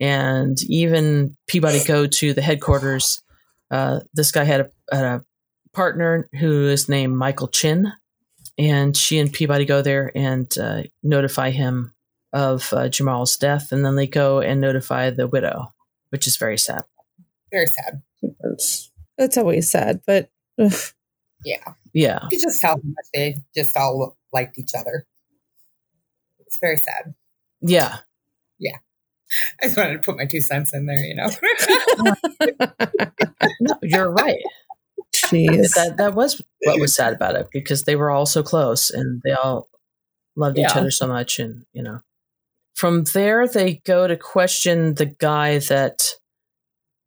[0.00, 3.22] and even Peabody go to the headquarters.
[3.70, 5.24] Uh, this guy had a, had a
[5.72, 7.92] partner who is named Michael Chin,
[8.58, 11.92] and she and Peabody go there and uh, notify him
[12.32, 15.74] of uh, Jamal's death, and then they go and notify the widow,
[16.08, 16.84] which is very sad.
[17.52, 18.02] Very sad.
[18.22, 18.89] It's,
[19.20, 20.72] it's always sad, but ugh.
[21.44, 21.74] Yeah.
[21.92, 25.06] Yeah, You could just tell how much they just all liked each other.
[26.46, 27.14] It's very sad.
[27.60, 27.98] yeah,
[28.58, 28.76] yeah.
[29.60, 31.28] I just wanted to put my two cents in there, you know.
[33.60, 34.38] no, you're right.
[35.12, 35.74] jeez.
[35.74, 39.20] that that was what was sad about it because they were all so close and
[39.24, 39.68] they all
[40.36, 42.00] loved each other so much and you know
[42.74, 46.08] from there they go to question the guy that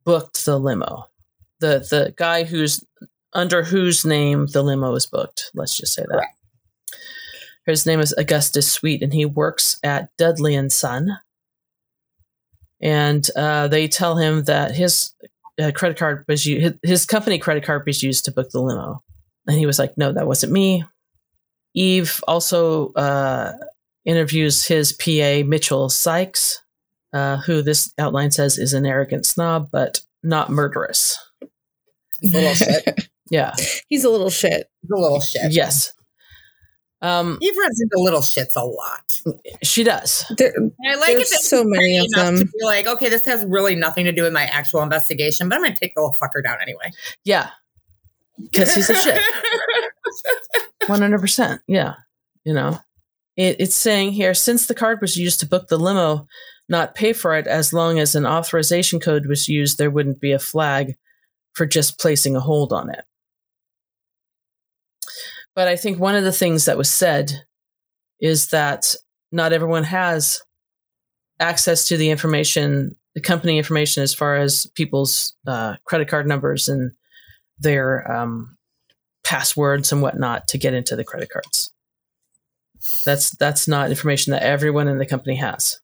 [0.04, 1.06] booked the limo
[1.64, 2.84] the the guy who's
[3.32, 5.50] under whose name the limo was booked.
[5.54, 6.14] Let's just say that.
[6.14, 6.36] Correct.
[7.66, 11.18] his name is augustus sweet and he works at dudley and son.
[12.80, 15.14] And uh, they tell him that his
[15.58, 18.60] uh, credit card was u- his, his company credit card was used to book the
[18.60, 19.02] limo.
[19.46, 20.84] And he was like no that wasn't me.
[21.74, 23.52] Eve also uh,
[24.04, 26.60] interviews his pa mitchell sykes
[27.12, 31.18] uh, who this outline says is an arrogant snob but not murderous
[32.32, 33.08] little shit.
[33.30, 33.54] yeah
[33.88, 34.66] He's a little shit.
[34.82, 35.52] He's a little shit.
[35.52, 35.92] yes
[37.02, 39.20] um, Eve runs into little shits a lot.
[39.62, 40.54] she does There,
[40.88, 42.38] I like There's it that so many of them.
[42.38, 45.56] To be like, okay, this has really nothing to do with my actual investigation, but
[45.56, 46.90] I'm going to take the little fucker down anyway.
[47.24, 47.50] yeah
[48.42, 49.20] because he's a shit
[50.84, 51.94] 100% yeah
[52.44, 52.78] you know
[53.36, 56.26] it, it's saying here since the card was used to book the limo
[56.68, 60.32] not pay for it as long as an authorization code was used there wouldn't be
[60.32, 60.96] a flag
[61.54, 63.04] for just placing a hold on it
[65.54, 67.32] but i think one of the things that was said
[68.20, 68.94] is that
[69.32, 70.40] not everyone has
[71.40, 76.68] access to the information the company information as far as people's uh, credit card numbers
[76.68, 76.90] and
[77.58, 78.56] their um,
[79.22, 81.72] passwords and whatnot to get into the credit cards.
[83.04, 85.78] That's that's not information that everyone in the company has.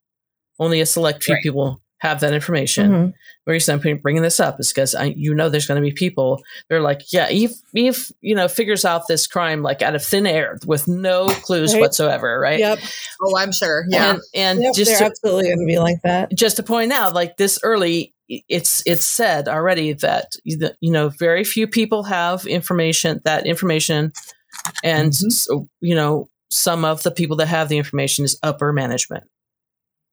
[0.58, 1.42] Only a select few Right.
[1.42, 2.90] people have that information.
[2.90, 3.14] Mhm.
[3.46, 6.42] The reason I'm bringing this up is because you know there's going to be people
[6.68, 10.26] they're like, yeah, Eve, Eve, you know, figures out this crime like out of thin
[10.26, 11.80] air with no clues Right.
[11.80, 12.58] whatsoever, right?
[12.58, 12.78] Yep.
[13.22, 13.84] Oh, I'm sure.
[13.88, 14.10] Yeah.
[14.12, 14.74] And, and Yep.
[14.74, 16.34] just They're to, absolutely going to be like that.
[16.34, 18.14] just to point out, like this early,
[18.48, 24.12] it's it's said already that you know very few people have information that information,
[24.84, 25.32] and Mhm.
[25.32, 29.24] so, you know some of the people that have the information is upper management,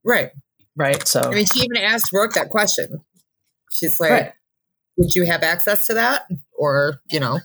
[0.04, 0.32] right.
[0.78, 1.06] Right?
[1.08, 3.02] So I mean, she even asked Roarke that question.
[3.72, 4.32] She's like, right,
[4.98, 6.28] would you have access to that?
[6.58, 7.40] Or, you know,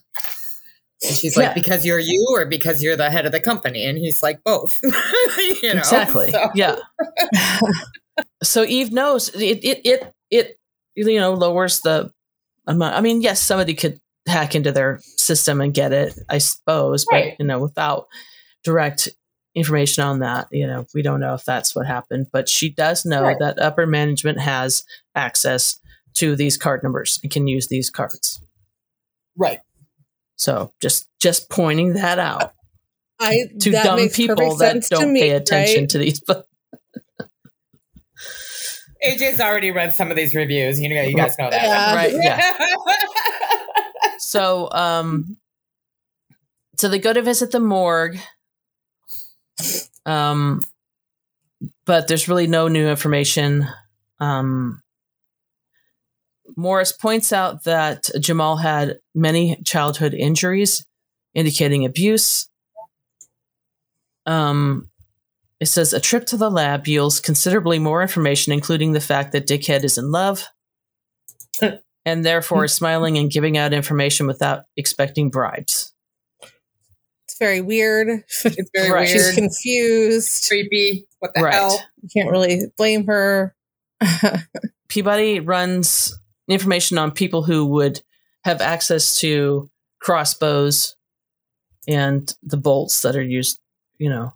[1.05, 1.55] and she's like, Yeah.
[1.55, 3.85] because you're you or because you're the head of the company?
[3.85, 4.79] And he's like, both.
[4.83, 5.81] you know?
[5.81, 6.77] exactly, So- yeah.
[8.43, 9.65] so Eve knows it.
[9.65, 10.59] It it it
[10.95, 12.11] you know lowers the
[12.67, 12.95] amount.
[12.95, 17.39] I mean, yes, somebody could hack into their system and get it, I suppose, but
[17.39, 18.07] you know, without
[18.65, 19.09] direct
[19.55, 22.29] information on that, you know, we don't know if that's what happened.
[22.33, 23.37] But she does know Right.
[23.41, 24.85] that upper management has
[25.15, 25.79] access
[26.15, 28.43] to these card numbers and can use these cards.
[29.37, 29.61] Right.
[30.37, 32.53] So just just pointing that out
[33.21, 35.89] I to that dumb makes people that sense don't me, pay attention right?
[35.91, 36.21] to these.
[36.21, 36.47] But
[39.05, 40.81] AJ's already read some of these reviews.
[40.81, 41.63] You know, you guys know that.
[41.63, 41.95] Yeah.
[41.95, 42.57] Right, yeah.
[44.19, 45.37] so um
[46.77, 48.19] so they go to visit the morgue
[50.07, 50.61] um
[51.85, 53.69] but there's really no new information
[54.21, 54.83] um
[56.57, 60.87] morris points out that jamal had many childhood injuries
[61.35, 62.49] indicating abuse
[64.27, 64.89] um
[65.61, 69.47] it says a trip to the lab yields considerably more information including the fact that
[69.47, 70.47] dickhead is in love
[72.05, 75.92] and therefore is smiling and giving out information without expecting bribes.
[77.43, 78.09] It's very weird.
[78.45, 79.09] It's very Right.
[79.09, 80.49] She's confused.
[80.49, 81.07] creepy.
[81.19, 81.55] What the right.
[81.55, 81.81] hell?
[82.03, 83.55] You can't really blame her.
[84.89, 88.03] Peabody runs information on people who would
[88.45, 90.97] have access to crossbows
[91.89, 93.61] and the bolts that are used,
[93.99, 94.35] you know,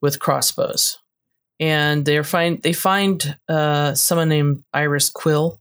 [0.00, 0.98] with crossbows.
[1.58, 5.60] And they find they find uh, someone named Iris Quill.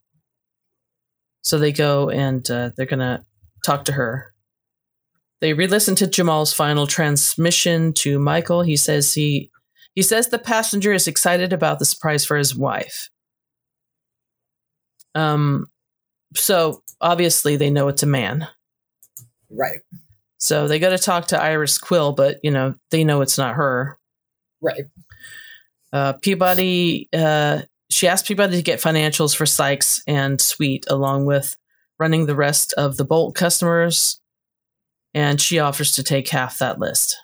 [1.41, 3.25] So they go and uh, they're gonna
[3.65, 4.28] talk to her.
[5.41, 8.61] They re-listen to Jamal's final transmission to Michael.
[8.61, 9.51] He says he
[9.95, 13.09] he says the passenger is excited about the surprise for his wife.
[15.15, 15.67] Um,
[16.35, 18.47] so obviously they know it's a man.
[19.49, 19.79] Right.
[20.37, 23.55] So they go to talk to Iris Quill, but you know they know it's not
[23.55, 23.97] her.
[24.61, 24.85] Right.
[25.91, 31.57] Uh, Peabody, uh, she asked Peabody to get financials for Sykes and Sweet, along with
[31.97, 34.21] running the rest of the Bolt customers,
[35.13, 37.17] and she offers to take half that list,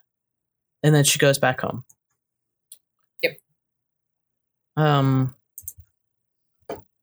[0.83, 1.83] and then she goes back home.
[3.23, 3.37] Yep.
[4.77, 5.35] Um,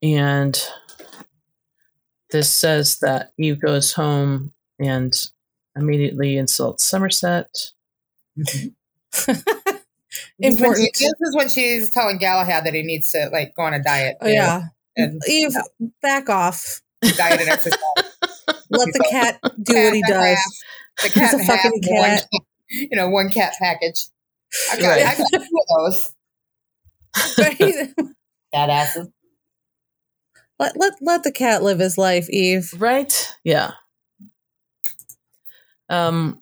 [0.01, 0.61] and
[2.31, 5.13] this says that Eve goes home and
[5.75, 7.47] immediately insults Somerset.
[10.39, 10.89] Important.
[10.95, 13.81] she- this is when she's telling Galahad that he needs to like go on a
[13.81, 14.17] diet.
[14.21, 14.63] Oh, yeah.
[14.97, 15.55] and Eve,
[16.01, 16.81] back off.
[17.17, 17.79] diet and exercise.
[18.77, 20.37] Let the cat do what he Cat and a does.
[20.37, 20.53] half.
[21.01, 22.27] The He's cat a and a half, fucking one- cat.
[22.71, 24.07] you know, one cat package.
[24.71, 25.05] I got, Right.
[25.05, 26.13] I got two of those.
[27.37, 27.83] But he-
[28.53, 29.11] Badasses.
[30.59, 32.73] let, let, let the cat live his life, Eve.
[32.77, 33.29] Right?
[33.43, 33.71] Yeah.
[35.89, 36.41] Um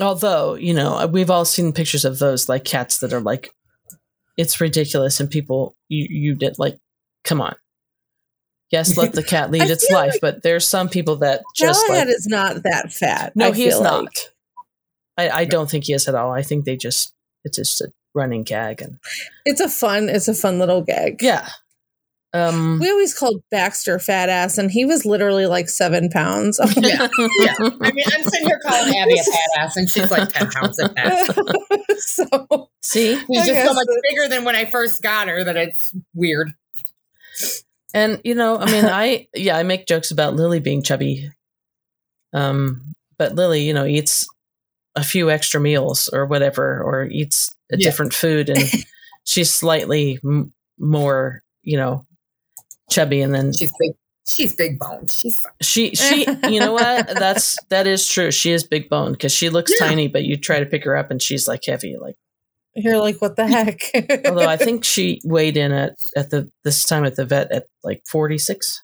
[0.00, 3.50] although, you know, we've all seen pictures of those like cats that are like
[4.36, 6.78] it's ridiculous and people you you did like
[7.24, 7.54] come on.
[8.70, 12.08] Yes, let the cat lead its feel life, but there's some people that just Galahad
[12.08, 13.32] like is not that fat.
[13.36, 14.04] No, I he is feel not.
[14.04, 14.18] like.
[15.16, 16.32] I, I don't think he is at all.
[16.32, 18.98] I think they just it's just a running gag and
[19.44, 21.22] It's a fun, it's a fun little gag.
[21.22, 21.48] yeah.
[22.32, 26.58] Um We always called Baxter fat ass, and he was literally like seven pounds.
[26.76, 27.06] Yeah.
[27.38, 27.54] Yeah.
[27.60, 30.80] I mean, I'm sitting here calling Abby a fat ass, and she's like 10 pounds
[30.80, 31.96] at that.
[31.98, 33.16] so see?
[33.18, 35.94] She's I just so much that- bigger than when I first got her that it's
[36.12, 36.52] weird.
[37.94, 41.30] And you know, I mean, I yeah, I make jokes about Lily being chubby.
[42.32, 44.26] Um, but Lily, you know, eats
[44.96, 47.84] a few extra meals or whatever, or eats a Yeah.
[47.88, 48.62] different food, and
[49.24, 52.06] she's slightly m- more, you know,
[52.90, 53.20] chubby.
[53.20, 53.92] And then She's big.
[54.26, 55.10] She's big boned.
[55.10, 55.52] She's fine.
[55.60, 57.06] she she, you know what?
[57.08, 58.30] That's that is true.
[58.30, 59.86] She is big bone because she looks Yeah.
[59.86, 61.96] tiny, but you try to pick her up and she's like heavy.
[62.00, 62.16] Like,
[62.76, 63.80] you're like, what the heck?
[64.26, 67.66] although I think she weighed in at at the this time at the vet at
[67.82, 68.82] like forty six.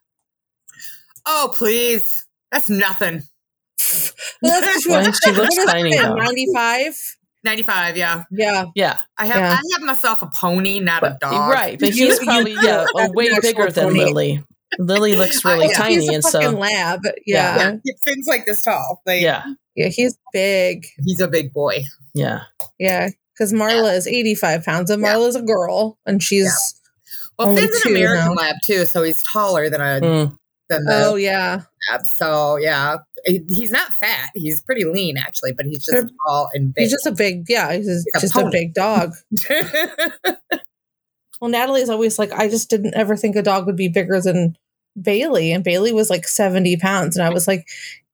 [1.26, 2.26] Oh, please.
[2.53, 3.22] That's nothing.
[4.42, 6.14] Well, that's Well, she looks tiny, though.
[6.14, 6.94] Ninety-five.
[7.42, 8.24] 95, yeah.
[8.31, 9.53] Yeah, Yeah, I have Yeah.
[9.53, 11.50] I have myself a pony, not a dog.
[11.50, 14.05] Right, but he's probably yeah, a way bigger than pony.
[14.05, 14.44] Lily.
[14.79, 15.76] Lily looks oh, really yeah.
[15.79, 17.00] tiny, he's a and fucking so lab.
[17.26, 17.57] Yeah.
[17.57, 19.00] Yeah, Yeah, things like this tall.
[19.07, 20.87] Like, yeah, yeah, he's big.
[21.05, 21.85] he's a big boy.
[22.14, 22.42] yeah,
[22.79, 23.09] Yeah,
[23.40, 25.14] because Marla is eighty-five pounds, and Yeah.
[25.14, 26.74] Marla's a girl, and she's
[27.38, 28.42] Well, Only Finn's an American now.
[28.42, 32.07] lab too, so he's taller than a Mm, than the oh yeah, lab.
[32.07, 34.31] So yeah, he's not fat.
[34.35, 36.11] He's pretty lean actually, but he's just Good.
[36.26, 36.83] tall and big.
[36.83, 38.50] he's just a big yeah, he's a just a pony.
[38.50, 39.14] big dog.
[41.40, 44.59] Well, Natalie's always like, I just didn't ever think a dog would be bigger than
[45.00, 47.66] Bailey, and Bailey was like seventy pounds, and I was like,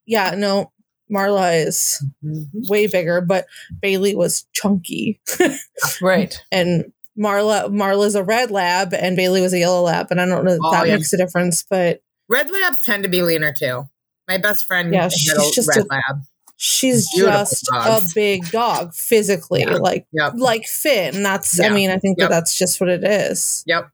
[0.07, 0.71] yeah, no,
[1.13, 2.69] Marla is Mhm.
[2.69, 3.47] way bigger, but
[3.81, 5.21] Bailey was chunky,
[6.03, 6.41] right.
[6.51, 10.45] and Marla Marla's a red lab, and Bailey was a yellow lab, and I don't
[10.45, 10.97] know if Oh, that yeah.
[10.97, 13.89] makes a difference, but Red labs tend to be leaner too.
[14.29, 16.23] My best friend Yeah, she's a just red a- lab.
[16.57, 18.11] she's Beautiful just dogs.
[18.11, 19.75] a big dog physically, Yeah.
[19.77, 20.33] like Yep.
[20.37, 21.23] like Finn.
[21.23, 22.31] That's I mean, I think Yep.
[22.31, 23.63] that that's just what it is.
[23.67, 23.89] Yep.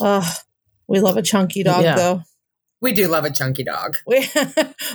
[0.00, 0.24] Ugh,
[0.88, 1.96] we love a chunky dog Yeah.
[1.96, 2.22] though.
[2.84, 3.96] We do love a chunky dog.
[4.06, 4.28] We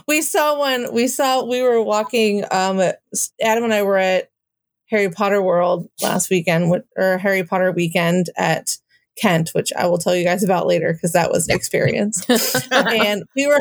[0.08, 0.93] we saw one.
[0.93, 2.45] We saw we were walking.
[2.52, 2.80] Um,
[3.41, 4.30] Adam and I were at
[4.91, 8.78] Harry Potter World last weekend, or Harry Potter weekend at
[9.17, 12.23] Kent, which I will tell you guys about later because that was an experience.
[12.71, 13.60] and we were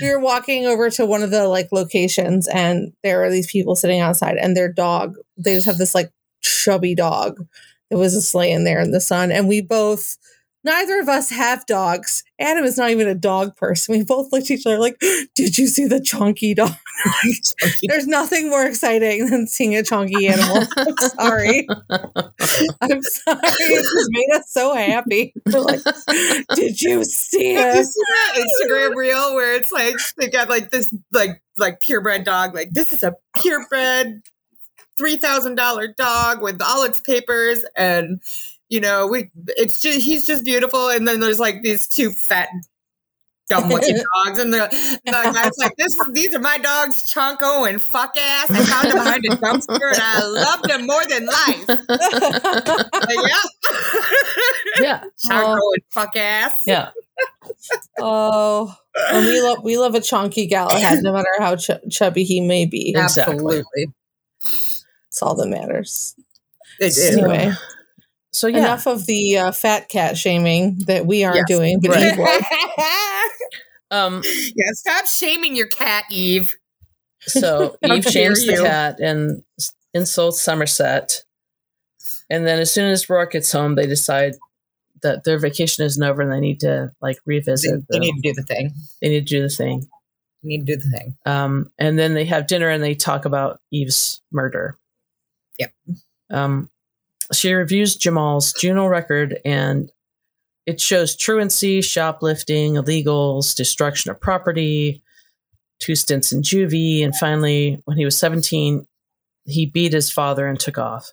[0.00, 3.76] we were walking over to one of the like locations, and there are these people
[3.76, 5.14] sitting outside, and their dog.
[5.36, 7.38] They just have this like chubby dog
[7.88, 10.18] It was just laying there in the sun, and we both.
[10.64, 12.24] Neither of us have dogs.
[12.40, 13.96] Adam is not even a dog person.
[13.96, 14.98] We both looked at each other like,
[15.34, 16.72] "Did you see the chunky dog?"
[17.82, 20.62] There's nothing more exciting than seeing a chunky animal.
[20.76, 21.66] I'm sorry.
[22.80, 23.38] I'm sorry.
[23.42, 25.34] It just made us so happy.
[25.52, 25.80] We're like,
[26.54, 27.86] did you see Have you it?
[27.86, 32.54] seen that Instagram reel where it's like they got like this like like purebred dog
[32.54, 34.22] like this is a purebred
[34.96, 38.20] three thousand dollar dog with all its papers and
[38.68, 40.88] you know we it's just he's just beautiful.
[40.88, 42.48] And then there's like these two fat
[43.48, 43.96] dumb looking
[44.26, 44.38] dogs.
[44.38, 44.68] And the,
[45.04, 48.50] the guy's like this these are my dogs Chunko and fuck ass.
[48.50, 51.68] I found them behind a dumpster and I loved them more than life.
[51.68, 53.42] Like, yeah.
[54.80, 56.62] Yeah, Chunko uh, and fuck ass.
[56.66, 56.90] yeah.
[57.98, 62.40] Oh, and we love we love a chunky Galahad, no matter how ch- chubby he
[62.40, 62.90] may be.
[62.96, 63.34] Exactly.
[63.34, 63.86] absolutely.
[64.40, 66.16] It's all that matters.
[66.80, 67.16] it is.
[67.16, 67.52] Anyway,
[68.34, 71.46] So yeah, enough of the uh, fat cat shaming that we aren't Yes.
[71.48, 72.18] doing, but Right.
[72.18, 73.48] Eve
[73.90, 76.54] um, yeah, stop shaming your cat, Eve.
[77.20, 79.42] so How Eve shames the cat and
[79.94, 81.22] insults Somerset,
[82.28, 84.34] and then as soon as Roarke gets home, they decide
[85.02, 87.82] that their vacation isn't over and they need to like revisit.
[87.88, 88.72] they the- need to do the thing.
[89.00, 89.86] they need to do the thing.
[90.42, 91.16] They need to do the thing.
[91.24, 94.76] Um, and then they have dinner and they talk about Eve's murder.
[95.58, 95.72] Yep.
[96.30, 96.68] Um,
[97.32, 99.90] she reviews Jamal's Juno record and
[100.66, 105.02] it shows truancy, shoplifting, illegals, destruction of property,
[105.78, 108.86] two stints in juvie, and finally, when he was 17,
[109.44, 111.10] he beat his father and took off.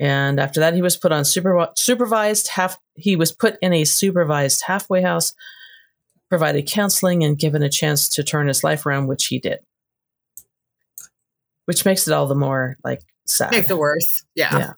[0.00, 2.78] And after that, he was put on super, supervised half.
[2.94, 5.32] He was put in a supervised halfway house,
[6.28, 9.58] provided counseling, and given a chance to turn his life around, which he did.
[11.66, 13.50] Which makes it all the more like sad.
[13.50, 14.24] Makes it worse.
[14.34, 14.58] Yeah.
[14.58, 14.72] Yeah.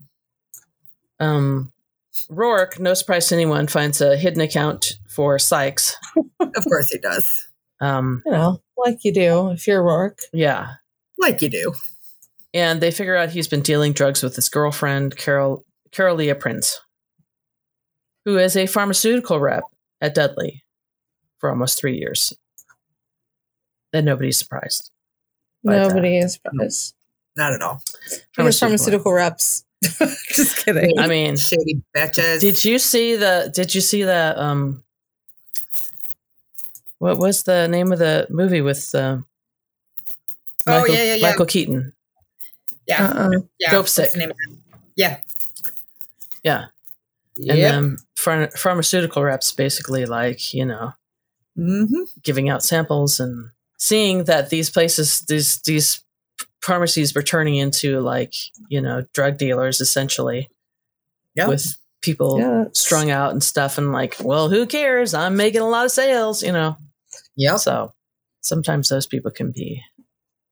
[1.21, 1.73] Um,
[2.31, 5.97] Roarke, no surprise to anyone, finds a hidden account for Sykes.
[6.41, 7.47] Of course he does.
[7.81, 10.21] Um, You know, like you do if you're Roarke.
[10.33, 10.75] yeah,
[11.19, 11.75] Like you do.
[12.55, 16.81] and they figure out he's been dealing drugs with his girlfriend, Carol Carolia Prinz,
[18.25, 19.65] who is a pharmaceutical rep
[20.01, 20.65] at Dudley
[21.39, 22.33] for almost three years.
[23.93, 24.91] And nobody's surprised.
[25.63, 26.95] Nobody is surprised.
[27.37, 27.81] Not at all.
[28.05, 29.65] Because Pharmaceutical pharmaceutical reps.
[30.33, 30.99] Just kidding.
[30.99, 32.41] I mean, Shady bitches.
[32.41, 33.51] did you see the?
[33.55, 34.35] Did you see the?
[34.43, 34.83] Um,
[36.99, 38.93] what was the name of the movie with?
[38.95, 39.19] Uh,
[40.69, 41.31] Oh, yeah, yeah, yeah.
[41.31, 41.93] Michael Keaton.
[42.87, 43.07] yeah.
[43.07, 43.31] Uh-uh.
[43.59, 43.71] yeah.
[43.71, 44.13] Dopesick.
[44.13, 44.33] the name?
[44.97, 45.19] Yeah.
[46.43, 46.67] Yeah.
[47.39, 47.57] And Yep.
[47.57, 50.93] then phar- pharmaceutical reps basically like, you know,
[51.57, 52.03] mm-hmm.
[52.23, 56.05] giving out samples and seeing that these places, these, these
[56.63, 58.35] pharmacies were turning into like,
[58.69, 60.49] you know, drug dealers essentially
[61.35, 61.49] Yep.
[61.49, 63.79] with people Yeah, strung out and stuff.
[63.79, 65.15] And like, well, who cares?
[65.15, 66.77] I'm making a lot of sales, you know?
[67.37, 67.93] yeah So
[68.41, 69.83] sometimes those people can be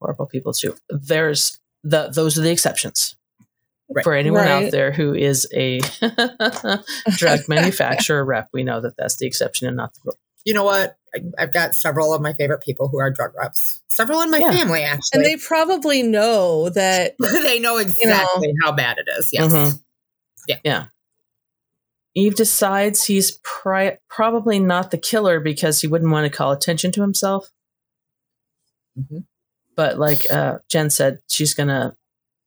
[0.00, 0.74] horrible people too.
[0.88, 3.16] There's the, those are the exceptions.
[3.88, 4.02] Right.
[4.02, 5.78] For anyone out there who is a
[7.16, 10.18] drug manufacturer rep, we know that that's the exception and not the rule.
[10.46, 10.96] You know what?
[11.14, 13.82] I, I've got several of my favorite people who are drug reps.
[13.88, 14.52] Several in my Yeah.
[14.52, 15.10] family, actually.
[15.12, 19.30] And they probably know that they know exactly how bad it is.
[19.32, 19.52] Yes.
[19.52, 19.82] Mhm.
[20.48, 20.56] Yeah.
[20.64, 20.84] Yeah.
[22.14, 26.90] Eve decides he's pri- probably not the killer because he wouldn't want to call attention
[26.92, 27.50] to himself.
[28.98, 29.24] Mhm.
[29.74, 31.94] But like uh, Jen said, she's going to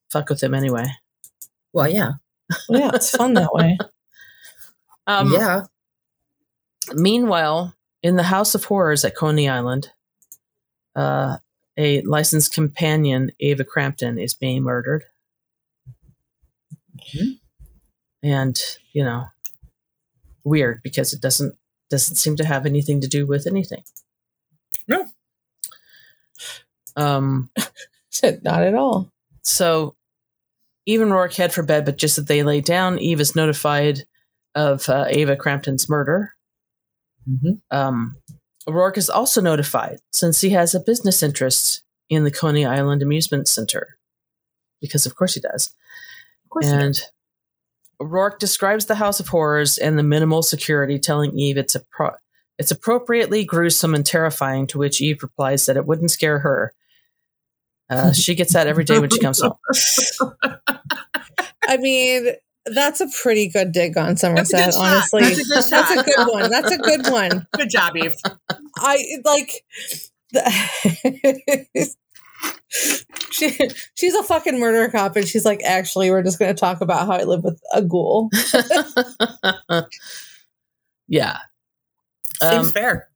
[0.09, 0.87] fuck with him anyway.
[1.73, 2.13] Well, yeah.
[2.69, 3.77] yeah, it's fun that way.
[5.07, 5.61] Um, yeah.
[6.93, 9.91] Meanwhile, in the House of Horrors at Coney Island,
[10.95, 11.37] uh,
[11.77, 15.03] a licensed companion, Ava Crampton, is being murdered.
[17.13, 17.39] Mhm.
[18.21, 18.59] And,
[18.91, 19.27] you know,
[20.43, 21.55] weird because it doesn't
[21.89, 23.83] doesn't seem to have anything to do with anything.
[24.87, 25.07] No.
[26.95, 27.49] Um
[28.43, 29.09] Not at all.
[29.43, 29.95] so
[30.85, 34.05] even Roarke head for bed, but just as they lay down, Eve is notified
[34.55, 36.35] of uh, Ava Crampton's murder.
[37.27, 37.61] Mhm.
[37.71, 38.15] Um,
[38.67, 43.47] Roarke is also notified since he has a business interest in the Coney Island Amusement
[43.47, 43.97] Center,
[44.81, 45.73] because of course he does.
[46.45, 46.65] Of course.
[46.65, 46.81] he does.
[46.81, 47.01] And
[48.09, 52.15] Roarke describes the House of Horrors and the minimal security, telling Eve it's a pro-
[52.57, 54.67] it's appropriately gruesome and terrifying.
[54.67, 56.73] To which Eve replies that it wouldn't scare her.
[57.89, 59.53] Uh, she gets that every day when she comes home.
[61.67, 62.27] I mean,
[62.73, 65.21] that's a pretty good dig on Somerset, good honestly.
[65.21, 66.49] That's a good That's a good one.
[66.51, 67.47] That's a good one.
[67.55, 68.15] Good job, Eve.
[68.77, 69.65] I like
[70.31, 71.65] the,
[73.31, 73.57] she,
[73.95, 77.05] she's a fucking murder cop and she's like actually we're just going to talk about
[77.07, 78.29] how i live with a ghoul
[81.07, 81.37] yeah,
[82.39, 83.09] Seems Um, fair.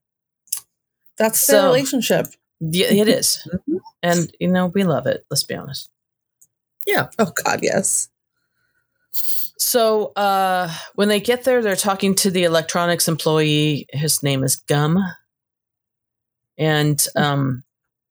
[1.16, 2.26] that's their So- relationship
[2.60, 3.46] yeah, it is,
[4.02, 5.26] and you know we love it.
[5.30, 5.90] Let's be honest.
[6.86, 7.08] Yeah.
[7.18, 8.08] oh god yes
[9.58, 13.86] So uh, when they get there, they're talking to the electronics employee.
[13.90, 14.98] His name is Gum,
[16.58, 17.62] and um,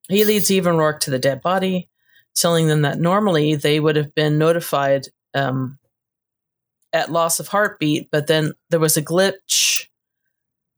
[0.07, 1.89] he leads Eve and Roarke to the dead body,
[2.33, 5.79] telling them that normally they would have been notified um,
[6.93, 9.87] at loss of heartbeat, but then there was a glitch,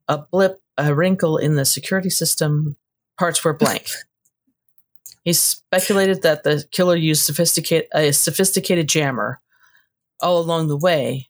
[0.08, 2.76] a blip, a wrinkle in the security system.
[3.18, 3.88] Parts were blank.
[5.24, 9.40] he speculated that the killer used sophisticate a sophisticated jammer
[10.20, 11.28] all along the way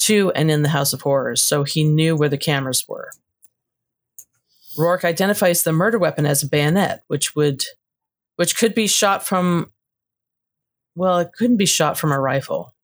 [0.00, 3.10] to and in the House of Horrors, so he knew where the cameras were.
[4.78, 7.64] Roarke identifies the murder weapon as a bayonet, which would
[8.36, 9.72] which could be shot from
[10.94, 12.74] well, it couldn't be shot from a rifle.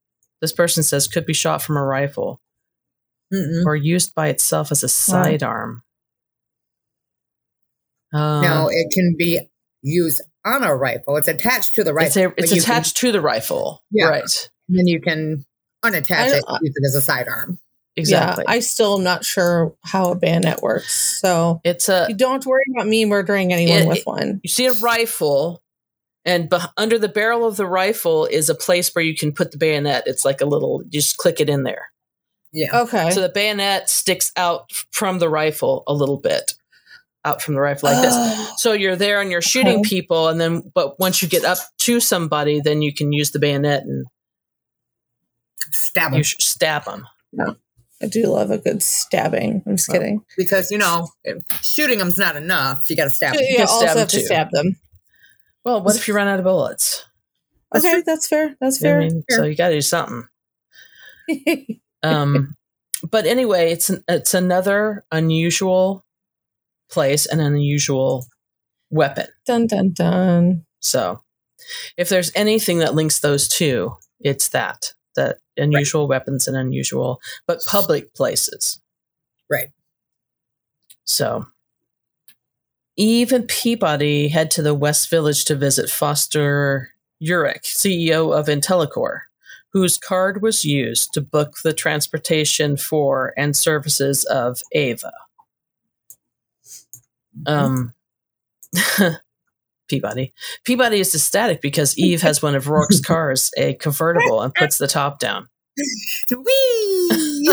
[0.41, 2.41] This person says could be shot from a rifle
[3.33, 3.65] Mm-mm.
[3.65, 5.83] or used by itself as a sidearm.
[8.13, 9.41] Uh, no, it can be
[9.83, 11.17] used on a rifle.
[11.17, 12.07] It's attached to the rifle.
[12.07, 13.83] it's, a, it's you can- attached to the rifle.
[13.91, 14.07] Yeah.
[14.09, 14.51] Right.
[14.69, 15.45] Then you can
[15.85, 17.59] unattach it, don't- uh, use it as a sidearm.
[17.97, 18.45] exactly.
[18.47, 21.21] Yeah, I still am not sure how a bayonet works.
[21.21, 24.41] So it's a you don't worry about me murdering anyone It- with it- one.
[24.43, 25.63] you see a rifle
[26.25, 29.53] and beh under the barrel of the rifle is a place where you can put
[29.53, 31.91] the bayonet it's like a little you just click it in there
[32.53, 32.81] Yeah.
[32.83, 33.11] Okay.
[33.11, 36.55] so the bayonet sticks out from the rifle a little bit
[37.27, 38.17] out from the rifle like this
[38.57, 39.89] so you're there and you're shooting Okay.
[39.89, 43.39] people and then but once you get up to somebody then you can use the
[43.39, 44.07] bayonet and
[45.75, 46.23] Stab you him.
[46.23, 47.07] sh- stab them
[48.03, 49.63] I do love a good stabbing.
[49.67, 50.25] I'm just Well, kidding.
[50.37, 51.09] Because, you know,
[51.63, 52.91] shooting them's not enough.
[52.91, 53.41] You got to stab 'em.
[53.41, 54.77] You can also stab 'em have to stab them.
[55.65, 57.05] well what if you run out of bullets
[57.73, 58.03] That's okay, true.
[58.05, 58.57] that's fair.
[58.61, 59.09] That's I fair.
[59.31, 60.25] so you got to do something
[62.03, 62.55] um
[63.11, 66.05] but anyway it's an, it's another unusual
[66.91, 68.27] place and an unusual
[68.91, 70.67] weapon dun dun dun.
[70.81, 71.23] so
[71.97, 77.65] if there's anything that links those two it's that that unusual weapons and unusual but
[77.67, 78.81] public places
[79.51, 79.71] Right.
[81.05, 81.47] so
[82.97, 86.91] eve and peabody head to the west village to visit foster
[87.23, 89.21] urich ceo of intellicorp
[89.75, 95.13] whose card was used to book the transportation for and services of Ava.
[97.45, 97.93] Um,
[99.89, 100.33] Peabody.
[100.65, 104.87] Peabody is ecstatic because Eve has one of Roarke's cars, a convertible, and puts the
[104.87, 105.49] top down.
[106.31, 106.37] Whee!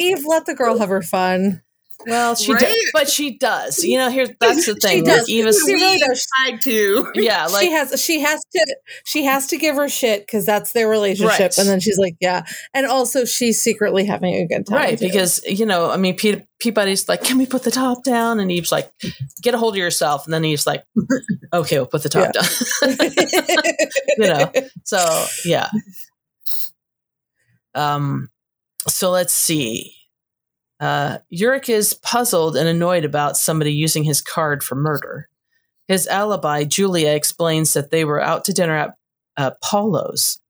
[0.00, 1.62] Eve, let the girl have her fun.
[2.06, 2.60] Well, she Right?
[2.60, 3.82] does, but she does.
[3.84, 5.04] You know, here that's the She thing.
[5.04, 5.20] does.
[5.20, 6.26] Like Eva's, She really does.
[6.38, 7.10] tried to.
[7.14, 10.72] yeah, like she has she has to she has to give her shit because that's
[10.72, 11.58] their relationship, Right.
[11.58, 12.44] and then she's like, yeah,
[12.74, 15.06] and also she's secretly having a good time, right too.
[15.06, 18.50] because you know, I mean, Pe- Peabody's like, "Can we put the top down?" And
[18.50, 18.90] Eve's like,
[19.42, 20.84] "Get a hold of yourself." And then he's like,
[21.52, 22.44] "Okay, we'll put the top down."
[24.18, 24.50] you know
[24.84, 25.68] so yeah
[27.74, 28.28] um
[28.88, 29.92] so let's see
[30.84, 35.28] uh Urich is puzzled and annoyed about somebody using his card for murder
[35.88, 38.96] his alibi julia explains that they were out to dinner at
[39.36, 40.40] uh, paulo's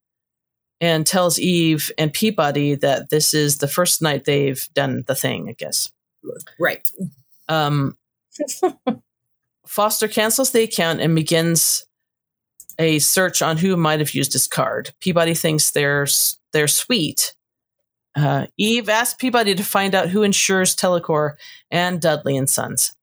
[0.80, 5.48] and tells eve and peabody that this is the first night they've done the thing
[5.48, 5.92] i guess
[6.58, 6.90] Right.
[7.48, 7.96] um
[9.66, 11.86] Foster cancels the account and begins
[12.78, 14.92] a search on who might have used his card.
[15.00, 16.06] Peabody thinks they're
[16.52, 17.34] they're sweet.
[18.16, 21.34] Uh, Eve asks Peabody to find out who insures Telecor
[21.70, 22.96] and Dudley and Sons,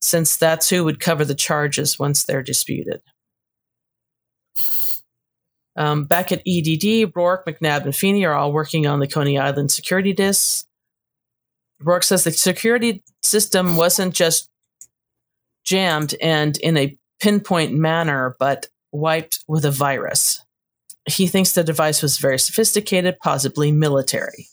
[0.00, 3.00] since that's who would cover the charges once they're disputed.
[5.74, 9.70] Um, back at EDD, Roarke, McNab, and Feeney are all working on the Coney Island
[9.70, 10.66] security disks.
[11.82, 14.50] Roarke says the security system wasn't just
[15.64, 20.44] jammed and in a pinpoint manner, but wiped with a virus.
[21.06, 24.46] He thinks the device was very sophisticated, possibly military.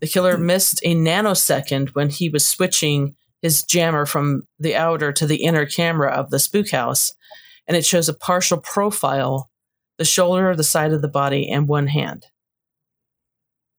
[0.00, 5.26] The killer missed a nanosecond when he was switching his jammer from the outer to
[5.26, 7.12] the inner camera of the spook house,
[7.66, 9.50] and it shows a partial profile,
[9.98, 12.26] the shoulder, the side of the body, and one hand.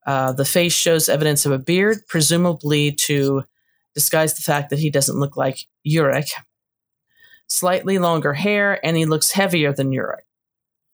[0.05, 3.43] Uh, the face shows evidence of a beard, presumably to
[3.93, 6.31] disguise the fact that he doesn't look like Urich.
[7.47, 10.21] Slightly longer hair, and he looks heavier than Urich.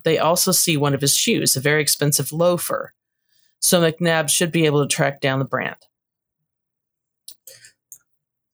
[0.08, 2.94] They also see one of his shoes, a very expensive loafer.
[3.60, 5.76] So McNab should be able to track down the brand.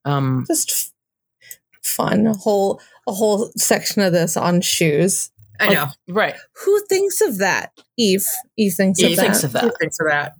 [0.03, 0.71] Um, just
[1.43, 5.29] f- fun a whole a whole section of this on shoes.
[5.59, 5.85] I know.
[6.09, 6.33] right.
[6.65, 7.71] Who thinks of that?
[7.97, 8.25] Eve.
[8.57, 9.45] Eve thinks He of thinks that.
[9.47, 9.63] of that.
[9.65, 10.33] Who thinks of that?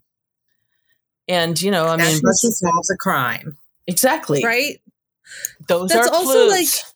[1.27, 3.55] And, you know, I That's mean, what solves a crime.
[3.85, 4.43] exactly.
[4.43, 4.81] right?
[5.67, 6.51] Those That's are also, clues.
[6.51, 6.92] like,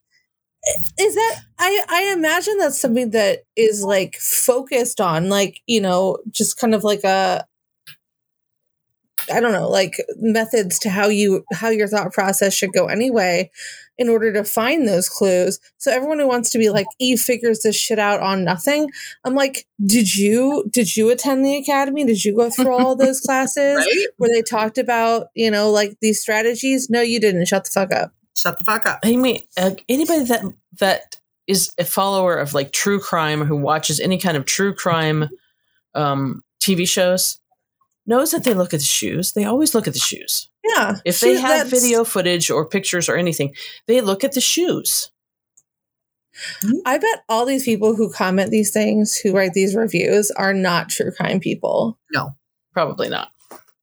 [1.00, 6.18] Is that I I imagine that's something that is like focused on like, you know,
[6.32, 7.46] just kind of like a
[9.32, 13.52] I don't know, like methods to how you how your thought process should go anyway
[13.98, 15.60] in order to find those clues.
[15.78, 18.90] So everyone who wants to be like Eve figures this shit out on nothing,
[19.26, 22.06] I'm like, did you did you attend the academy?
[22.06, 24.08] Did you go through all those classes Right?
[24.18, 26.90] where they talked about, you know, like these strategies?
[26.90, 27.48] No, you didn't.
[27.48, 28.14] Shut the fuck up.
[28.38, 29.00] Shut the fuck up.
[29.04, 30.44] I mean, uh, anybody that
[30.80, 31.18] that
[31.48, 35.30] is a follower of like true crime or who watches any kind of true crime
[35.96, 37.40] um, TV shows
[38.06, 39.34] knows that they look at the shoes.
[39.34, 40.52] They always look at the shoes.
[40.64, 40.98] Yeah.
[41.04, 43.56] If they have video footage or pictures or anything,
[43.88, 45.10] they look at the shoes.
[46.86, 50.90] I bet all these people who comment these things, who write these reviews, are not
[50.90, 51.98] true crime people.
[52.14, 52.36] No.
[52.74, 53.32] Probably not.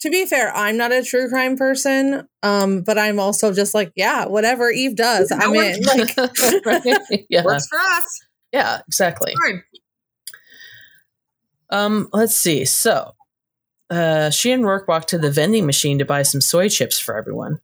[0.05, 3.91] To be fair, I'm not a true crime person, um, but I'm also just like,
[3.97, 5.83] yeah, whatever Eve does, No I'm in.
[5.83, 6.15] Like,
[6.67, 7.25] Right?
[7.31, 7.43] Yeah.
[7.43, 8.21] Works for us.
[8.53, 9.33] Yeah, exactly.
[11.71, 12.67] Um, let's see.
[12.67, 13.15] So
[13.89, 17.17] uh, she and Roarke walk to the vending machine to buy some soy chips for
[17.17, 17.61] everyone.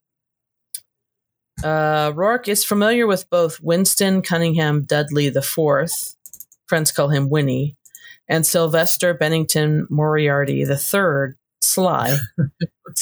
[1.63, 5.91] Uh, Roarke is familiar with both Winston Cunningham Dudley IV,
[6.67, 7.77] friends call him Winnie,
[8.27, 11.35] and Sylvester Bennington Moriarty III,
[11.71, 12.17] Sly.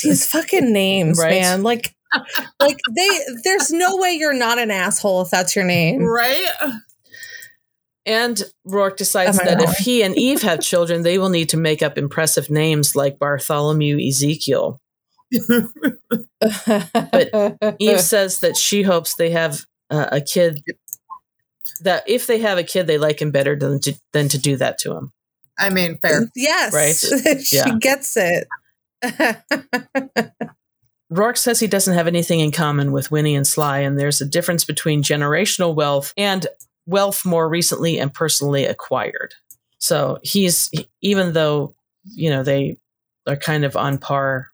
[0.02, 1.40] These fucking names, Right.
[1.40, 1.62] man.
[1.62, 1.94] Like,
[2.60, 3.08] like they.
[3.44, 6.02] There's no way you're not an asshole if that's your name.
[6.02, 6.46] Right?
[8.06, 11.82] And Roarke decides that if he and Eve have children, they will need to make
[11.82, 14.80] up impressive names like Bartholomew Ezekiel.
[16.40, 20.62] But Eve says that she hopes they have uh, a kid.
[21.82, 24.56] That if they have a kid, they like him better than to, than to do
[24.56, 25.12] that to him.
[25.58, 26.28] I mean, fair.
[26.36, 27.40] yes, Right.
[27.44, 27.76] she Yeah.
[27.80, 28.46] gets it.
[31.12, 34.26] Roarke says he doesn't have anything in common with Winnie and Sly, and there's a
[34.26, 36.46] difference between generational wealth and
[36.86, 39.34] wealth more recently and personally acquired.
[39.78, 42.78] So he's even though you know they
[43.26, 44.48] are kind of on par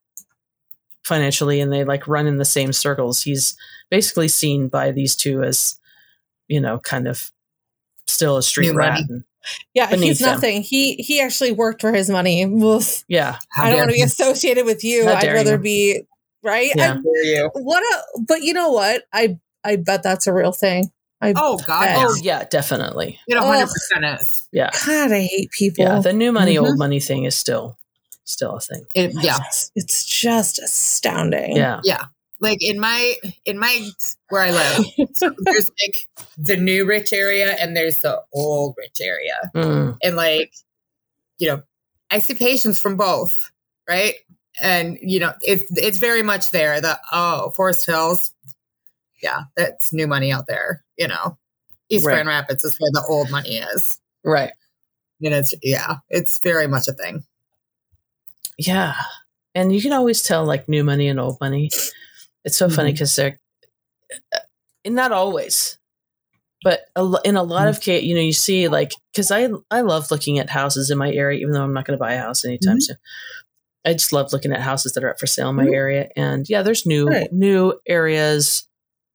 [1.05, 3.57] financially and they like run in the same circles, he's
[3.91, 5.79] basically seen by these two as
[6.47, 7.33] you know kind of
[8.07, 9.01] still a street New rat.
[9.09, 9.25] And,
[9.75, 10.33] Yeah, Beneath he's them.
[10.35, 10.63] nothing.
[10.63, 12.43] He he actually worked for his money.
[12.45, 13.05] Oof.
[13.09, 15.09] yeah, I don't want to be associated with you.
[15.09, 15.59] I'd rather you.
[15.59, 16.03] be
[16.43, 16.71] right.
[16.75, 16.95] Yeah.
[16.95, 19.03] I- what a but you know what?
[19.13, 20.91] I I bet that's a real thing.
[21.21, 22.05] I Oh God, Yeah.
[22.07, 23.19] oh yeah, definitely.
[23.29, 24.49] it 100 percent is.
[24.53, 25.85] Yeah, God, I hate people.
[25.85, 26.01] yeah.
[26.01, 26.67] The new money, Mhm.
[26.67, 27.77] old money thing is still
[28.25, 28.85] still a thing.
[28.95, 29.39] It, yeah,
[29.75, 31.57] It's just astounding.
[31.57, 31.81] Yeah.
[31.85, 32.05] yeah.
[32.45, 33.15] Like in my
[33.47, 33.89] in my
[34.29, 34.85] where I live,
[35.39, 35.97] there's like
[36.37, 39.97] the new rich area and there's the old rich area, Mm.
[40.03, 40.53] and like
[41.39, 41.63] you know,
[42.11, 43.51] I see patients from both,
[43.89, 44.15] right?
[44.63, 46.81] And you know, it's it's very much there.
[46.81, 48.33] The oh, Forest Hills,
[49.23, 50.85] yeah, that's new money out there.
[50.99, 51.39] You know,
[51.89, 52.15] East Right.
[52.15, 54.01] Grand Rapids is where the old money is.
[54.23, 54.53] Right.
[55.23, 57.25] And it's yeah, it's very much a thing.
[58.59, 58.95] Yeah.
[59.55, 61.71] And you can always tell like new money and old money.
[62.45, 62.95] It's so funny Mhm.
[62.95, 63.39] because they're
[64.85, 65.79] and not always,
[66.63, 66.81] but
[67.25, 70.39] in a lot of case, you know, you see like because I I love looking
[70.39, 72.77] at houses in my area, even though I'm not going to buy a house anytime
[72.79, 72.83] Mhm.
[72.83, 72.97] soon.
[73.87, 75.75] I just love looking at houses that are up for sale in my Mhm.
[75.75, 77.33] area, and yeah, there's new Right.
[77.33, 78.67] new areas,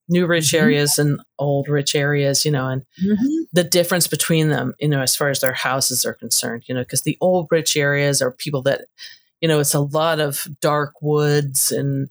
[0.10, 0.60] new rich Mhm.
[0.60, 3.28] areas, and old rich areas, you know, and Mm-hmm.
[3.54, 6.82] the difference between them, you know, as far as their houses are concerned, you know,
[6.82, 8.86] because the old rich areas are people that,
[9.42, 12.10] you know, it's a lot of dark woods and,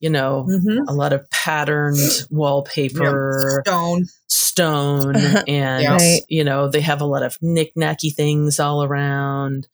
[0.00, 0.88] you know, Mm-hmm.
[0.88, 1.98] a lot of patterned
[2.30, 4.06] wallpaper, Stone.
[4.28, 5.16] stone,
[5.48, 6.00] and.
[6.28, 9.68] You know, they have a lot of knick-knacky things all around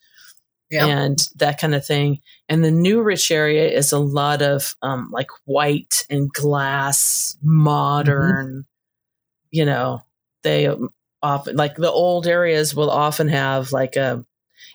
[0.71, 0.87] Yeah.
[0.87, 2.21] and that kind of thing.
[2.49, 8.67] And the new rich area is a lot of um, like white and glass, modern,
[9.51, 10.03] you know,
[10.43, 10.69] they
[11.23, 14.25] often like the old areas will often have like a,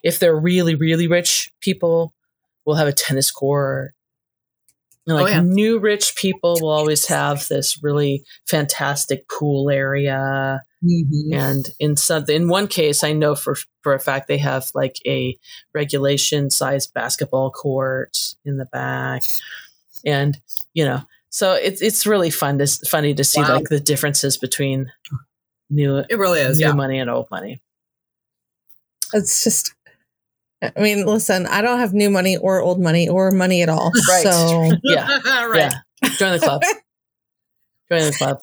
[0.02, 2.12] if they're really, really rich people,
[2.64, 3.94] will have a tennis court.
[5.06, 5.42] And, Oh, like yeah.
[5.42, 11.32] new rich people will always have this really fantastic pool area Mm-hmm.
[11.32, 14.96] and in some in one case i know for for a fact they have like
[15.06, 15.38] a
[15.72, 19.22] regulation size basketball court in the back
[20.04, 20.40] and
[20.74, 23.54] you know so it's it's really fun to funny to see Wow.
[23.54, 24.90] like the differences between
[25.70, 26.58] new It really is.
[26.58, 26.72] new Yeah.
[26.72, 27.62] money and old money
[29.12, 29.72] It's just
[30.62, 33.92] I mean, listen, I don't have new money or old money or money at all.
[34.08, 34.22] Right.
[34.22, 35.56] So yeah right.
[35.56, 35.78] yeah
[36.18, 36.62] join the club
[37.90, 38.38] join the club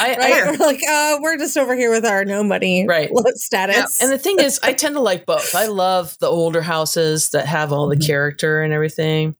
[0.00, 0.46] I, I right?
[0.60, 3.10] We're like, uh, we're just over here with our no money Right.
[3.34, 4.00] status.
[4.02, 5.54] And the thing is, I tend to like both.
[5.54, 8.06] I love the older houses that have all the Mhm.
[8.06, 9.34] character and everything.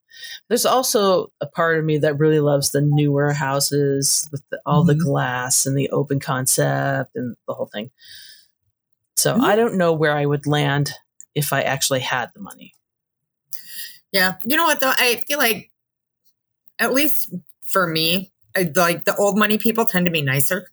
[0.49, 4.85] There's also a part of me that really loves the newer houses with the, all
[4.85, 5.05] the Mhm.
[5.05, 7.91] glass and the open concept and the whole thing.
[9.19, 9.43] So Mhm.
[9.43, 10.93] I don't know where I would land
[11.35, 12.73] if I actually had the money.
[14.13, 14.37] Yeah.
[14.45, 14.93] You know what though?
[14.97, 15.71] I feel like
[16.79, 20.71] at least for me, I, like the old money people tend to be nicer.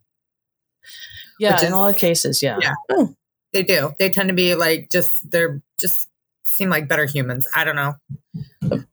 [1.40, 2.60] Yeah, in is- a lot of cases, yeah.
[2.62, 3.06] Yeah.
[3.52, 3.94] They do.
[3.98, 6.08] They tend to be like just they're just
[6.44, 7.48] seem like better humans.
[7.56, 7.96] I don't know.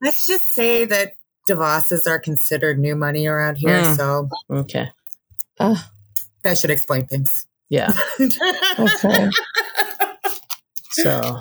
[0.01, 1.13] Let's just say that
[1.47, 3.97] DeVosses are considered new money around here, Mm.
[3.97, 4.91] so Okay.
[5.61, 5.77] Uh,
[6.43, 7.47] that should explain things.
[7.73, 7.91] Yeah.
[8.79, 9.31] okay.
[10.91, 11.39] So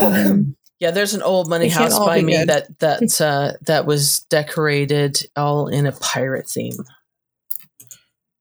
[0.00, 2.48] um, yeah, there's an old money house by me good.
[2.48, 6.76] that that uh, that was decorated all in a pirate theme.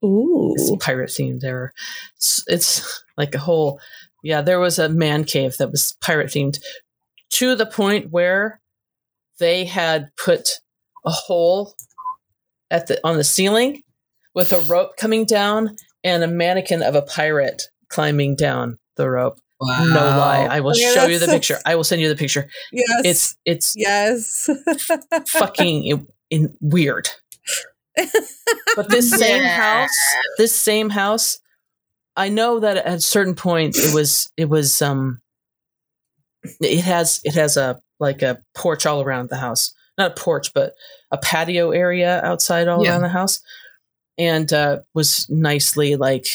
[0.03, 0.55] Ooh.
[0.57, 1.41] It's pirate themed.
[1.41, 1.73] There,
[2.17, 3.79] it's, it's like a whole.
[4.23, 6.59] Yeah, there was a man cave that was pirate themed
[7.33, 8.61] to the point where
[9.37, 10.49] they had put
[11.05, 11.75] a hole
[12.71, 13.83] at the on the ceiling
[14.33, 19.39] with a rope coming down and a mannequin of a pirate climbing down the rope.
[19.59, 19.85] Wow.
[19.85, 20.47] No lie.
[20.49, 21.57] I will Okay, show you the picture.
[21.65, 22.49] I will send you the picture.
[22.71, 23.01] Yes.
[23.05, 24.49] It's it's yes.
[25.29, 27.09] fucking in, in weird.
[28.75, 29.81] But this same Yeah.
[29.81, 29.97] house,
[30.37, 31.39] this same house,
[32.17, 35.21] I know that at a certain point it was it was um
[36.59, 39.73] it has it has a like a porch all around the house.
[39.97, 40.73] Not a porch, but
[41.11, 42.91] a patio area outside all Yeah.
[42.93, 43.39] around the house.
[44.17, 46.27] And uh was nicely like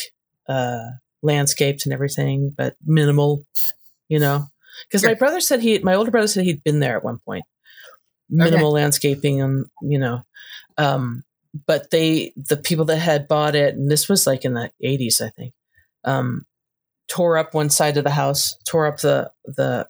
[0.47, 0.79] uh
[1.21, 3.45] landscaped and everything, but minimal,
[4.07, 4.45] you know.
[4.87, 7.45] Because my brother said he my older brother said he'd been there at one point.
[8.29, 10.23] Minimal landscaping and you know.
[10.77, 11.23] Um
[11.65, 15.21] but they the people that had bought it and this was like in the 80s
[15.21, 15.53] i think
[16.03, 16.45] um
[17.07, 19.87] tore up one side of the house tore up the the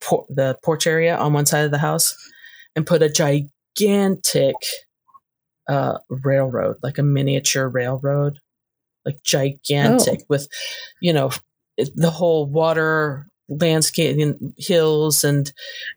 [0.00, 2.16] por- the porch area on one side of the house
[2.76, 4.54] and put a gigantic
[5.70, 8.38] uh railroad like a miniature railroad
[9.06, 10.48] like gigantic with
[11.00, 11.30] you know
[11.94, 15.52] the whole water landscape and hills and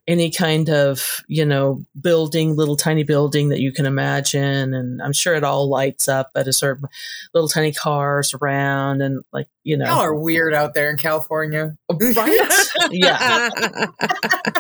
[0.08, 4.74] any kind of you know building little tiny building that you can imagine.
[4.74, 6.88] And i'm sure it all lights up at a certain
[7.34, 9.86] little tiny cars around and like you know.
[9.86, 11.76] Y'all are weird out there in California.
[11.90, 12.50] right?
[12.92, 13.50] Yeah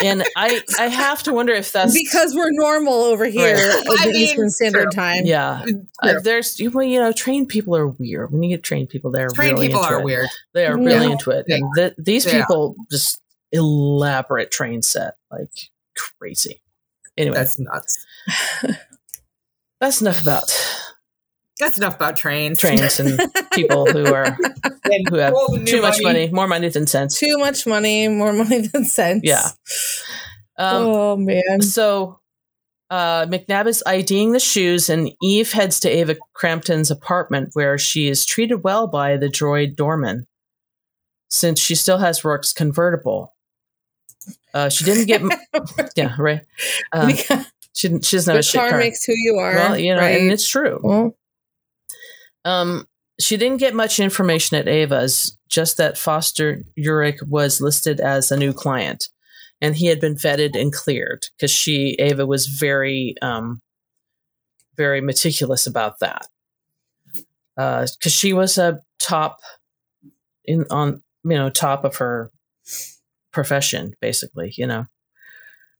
[0.00, 3.64] and i i have to wonder if that's because we're normal over here Right.
[3.78, 4.90] at the I mean, Eastern Standard true.
[4.92, 5.24] Time.
[5.26, 5.64] yeah
[6.02, 9.10] uh, there's you well, you know trained people are weird when you get trained people
[9.10, 10.04] they're Trained really people into are it.
[10.04, 10.28] weird.
[10.54, 10.84] they are Yeah.
[10.84, 12.40] really into it and th- these Yeah.
[12.44, 13.22] people just
[13.52, 15.50] elaborate train set like
[16.18, 16.60] crazy
[17.16, 18.06] anyway that's, nuts.
[19.80, 20.50] That's enough about
[21.58, 22.60] That's enough about trains.
[22.60, 23.20] trains and
[23.52, 24.30] people who are
[25.08, 28.08] who have old and new too much money more money than sense Too much money,
[28.08, 29.22] more money than sense.
[29.24, 29.48] Yeah.
[30.56, 31.60] um, oh man.
[31.62, 32.20] So
[32.90, 38.08] uh, McNab is IDing the shoes, and Eve heads to Ava Crampton's apartment where she
[38.08, 40.26] is treated well by the droid Dorman,
[41.28, 43.34] since she still has Roarke's convertible.
[44.54, 45.22] Uh, she didn't get,
[45.96, 46.46] yeah, right.
[46.92, 47.12] Uh,
[47.74, 47.88] she.
[48.02, 48.78] She doesn't have a shit car car.
[48.80, 49.54] makes who you are.
[49.54, 50.20] well, you know, right?
[50.20, 50.80] and it's true.
[50.82, 51.14] Well,
[52.48, 52.86] Um,
[53.20, 58.38] she didn't get much information at Ava's, just that Foster Urich was listed as a
[58.38, 59.10] new client,
[59.60, 63.60] and he had been vetted and cleared because she Ava was very, um,
[64.78, 66.26] very meticulous about that.
[67.54, 69.40] Because she was a top
[70.46, 72.30] in on you know top of her
[73.30, 74.86] profession, basically, you know,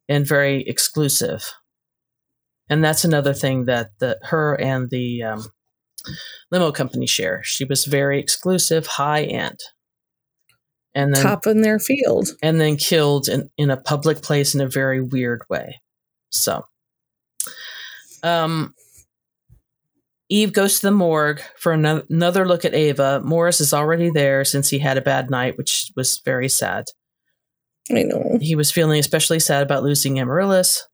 [0.06, 1.50] and very exclusive.
[2.68, 5.44] And that's another thing that the her and the um,
[6.50, 7.42] limo company share.
[7.44, 9.58] She was very exclusive, high end,
[10.94, 12.28] and then top in their field.
[12.42, 15.80] and then killed in, in a public place in a very weird way.
[16.30, 16.66] So,
[18.22, 18.74] um,
[20.28, 23.22] Eve goes to the morgue for ano- another look at Ava.
[23.24, 26.84] Morris is already there since he had a bad night, which was very sad.
[27.90, 28.36] I know.
[28.40, 30.86] He was feeling especially sad about losing Amaryllis.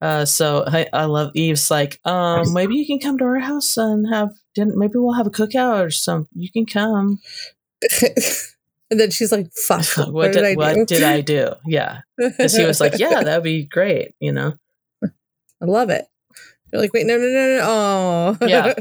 [0.00, 3.76] Uh, so I, I love Eve's like, um, maybe you can come to our house
[3.76, 4.74] and have dinner.
[4.76, 6.28] Maybe we'll have a cookout or some.
[6.34, 7.20] You can come.
[8.90, 9.84] and then she's like, "Fuck!
[9.96, 11.52] what, What, did, did, I do?" what did I do?
[11.66, 14.14] Yeah, because he was like, yeah, that'd be great.
[14.20, 14.54] You know.
[15.02, 16.04] I love it.
[16.70, 17.60] You're like, wait, no, no, no, no.
[17.62, 18.74] Oh, Yeah.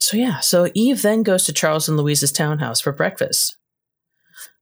[0.00, 3.56] So yeah, so Eve then goes to Charles and Louise's townhouse for breakfast.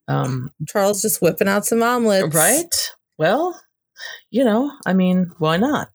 [0.09, 2.35] Um, Charles just whipping out some omelets.
[2.35, 2.75] right?
[3.19, 3.61] Well,
[4.31, 5.91] you know, I mean, why not?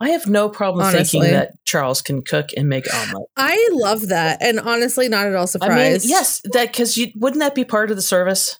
[0.00, 1.20] I have no problem Honestly.
[1.20, 3.28] thinking that Charles can cook and make omelet.
[3.36, 6.04] I love that, and honestly, not at all I surprised.
[6.04, 8.58] mean, yes, that because you wouldn't that be part of the service?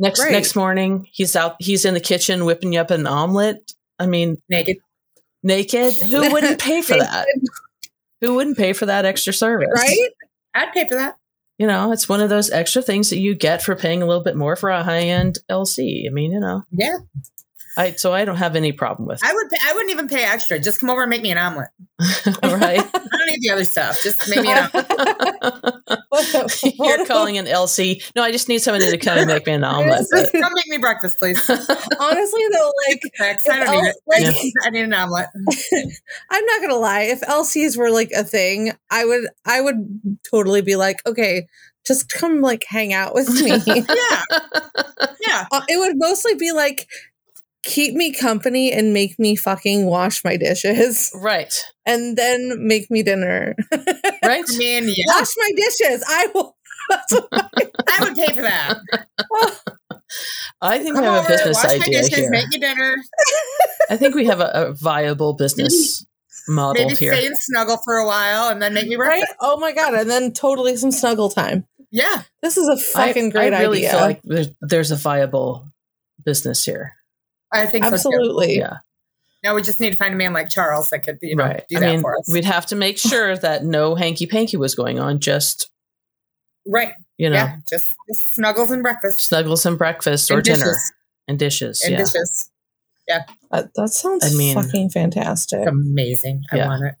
[0.00, 0.32] Next Right.
[0.32, 1.56] next morning, he's out.
[1.60, 3.72] He's in the kitchen whipping you up an omelet.
[3.98, 4.78] I mean, Naked.
[5.42, 5.94] naked.
[5.94, 7.26] Who wouldn't pay for that?
[8.20, 9.68] Who wouldn't pay for that extra service?
[9.74, 10.10] right?
[10.54, 11.16] I'd pay for that.
[11.58, 14.22] You know, it's one of those extra things that you get for paying a little
[14.22, 16.06] bit more for a high end LC.
[16.08, 16.98] I mean, you know, Yeah.
[17.78, 20.24] I so I don't have any problem with I would pay, I wouldn't even pay
[20.24, 20.58] extra.
[20.58, 21.68] Just come over and make me an omelet.
[22.00, 22.42] it.
[22.42, 22.80] right?
[22.94, 24.00] I don't need the other stuff.
[24.02, 25.74] Just make me an omelet.
[26.78, 28.02] You're calling an LC.
[28.16, 30.06] No, I just need somebody to come and make me an omelet.
[30.12, 31.40] Just come make me breakfast, please.
[31.48, 33.48] Honestly, though, like Thanks.
[33.48, 33.96] I don't if need El- it.
[34.34, 35.28] like- I need an omelet.
[36.30, 37.02] I'm not gonna lie.
[37.02, 41.46] If LCs were like a thing, I would, I would totally be like, okay,
[41.86, 43.50] just come like hang out with me.
[43.66, 44.22] Yeah.
[45.26, 45.46] Yeah.
[45.50, 46.86] Uh, it would mostly be like,
[47.68, 51.54] keep me company and make me fucking wash my dishes, right,
[51.86, 53.54] and then make me dinner.
[54.24, 54.44] right.
[54.48, 55.04] I mean, yeah.
[55.08, 56.04] Wash my dishes.
[56.08, 56.56] I will.
[56.90, 58.78] I would pay for that.
[60.62, 62.30] I think we have over, a business wash my idea dishes, here.
[62.30, 62.96] make me dinner.
[63.90, 66.06] I think we have a, a viable business
[66.48, 67.14] model Maybe here.
[67.14, 69.22] stay and snuggle for a while and then make me Right?
[69.40, 69.92] Oh my god!
[69.94, 71.66] And then totally some snuggle time.
[71.90, 72.22] Yeah.
[72.42, 73.90] This is a fucking I, great I really idea.
[73.90, 75.68] feel like there's, there's a viable
[76.24, 76.97] business here.
[77.52, 77.94] I think so too.
[77.94, 78.58] Absolutely.
[78.58, 78.78] Yeah,
[79.42, 81.64] Now we just need to find a man like Charles that could, you know, right.
[81.68, 82.28] do I that mean, for us.
[82.30, 85.18] we'd have to make sure that no hanky panky was going on.
[85.20, 85.70] Just
[86.66, 86.92] right.
[87.16, 87.56] you know, Yeah.
[87.68, 89.20] Just, just snuggles and breakfast.
[89.20, 90.74] snuggles and breakfast or And dinner
[91.26, 91.82] and dishes.
[91.82, 91.98] And yeah.
[91.98, 92.50] dishes.
[93.50, 95.66] That, that sounds I mean- fucking fantastic.
[95.66, 96.42] Amazing.
[96.52, 96.66] I Yeah.
[96.66, 96.94] want it.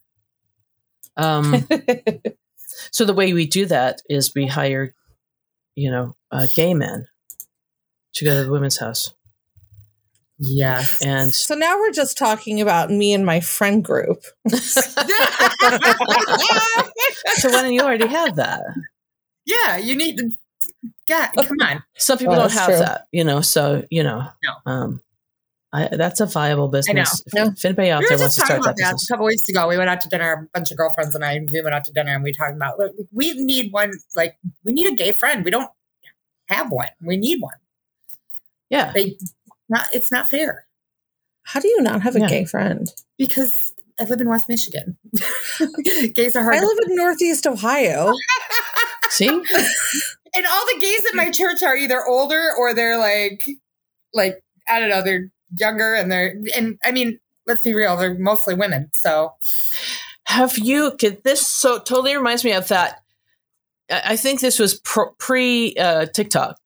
[1.18, 2.32] Um,
[2.92, 4.94] so the way we do that is we hire,
[5.74, 7.06] you know, uh, gay men
[8.14, 9.12] to go to the women's house,
[10.38, 10.84] Yeah.
[11.04, 14.22] and so now we're just talking about me and my friend group.
[14.48, 14.92] so
[17.50, 18.62] why don't you already have that?
[19.46, 20.30] yeah, you need to.
[21.06, 21.82] God, come on.
[21.96, 22.78] Some people Oh, don't have true.
[22.78, 23.40] that, you know.
[23.40, 24.54] So you know, No.
[24.72, 25.02] um,
[25.72, 27.22] I, that's a viable business.
[27.26, 27.48] If, Yeah.
[27.48, 29.06] if anybody out we were there wants just to talking start about that that a
[29.12, 29.66] couple weeks ago.
[29.68, 30.32] We went out to dinner.
[30.32, 31.40] A bunch of girlfriends and I.
[31.50, 33.92] We went out to dinner and we talked about look, we need one.
[34.14, 35.44] Like we need a gay friend.
[35.44, 35.70] We don't
[36.46, 36.88] have one.
[37.02, 37.56] We need one.
[38.70, 39.18] yeah, They
[39.68, 39.88] not.
[39.92, 40.66] It's not fair
[41.44, 42.28] How do you not have a Yeah.
[42.28, 42.92] gay friend?
[43.18, 44.96] because I live in West Michigan.
[46.14, 46.54] gays are hard.
[46.54, 48.12] I to- live in Northeast Ohio.
[49.10, 53.48] see, and all the gays at my church are either older or they're like,
[54.14, 58.14] like I don't know, they're younger and they're and I mean, let's be real, they're
[58.14, 58.90] mostly women.
[58.92, 59.34] So
[60.26, 60.92] have you?
[60.98, 63.00] Could this so totally reminds me of that.
[63.90, 66.56] I I think this was pro, pre uh, TikTok.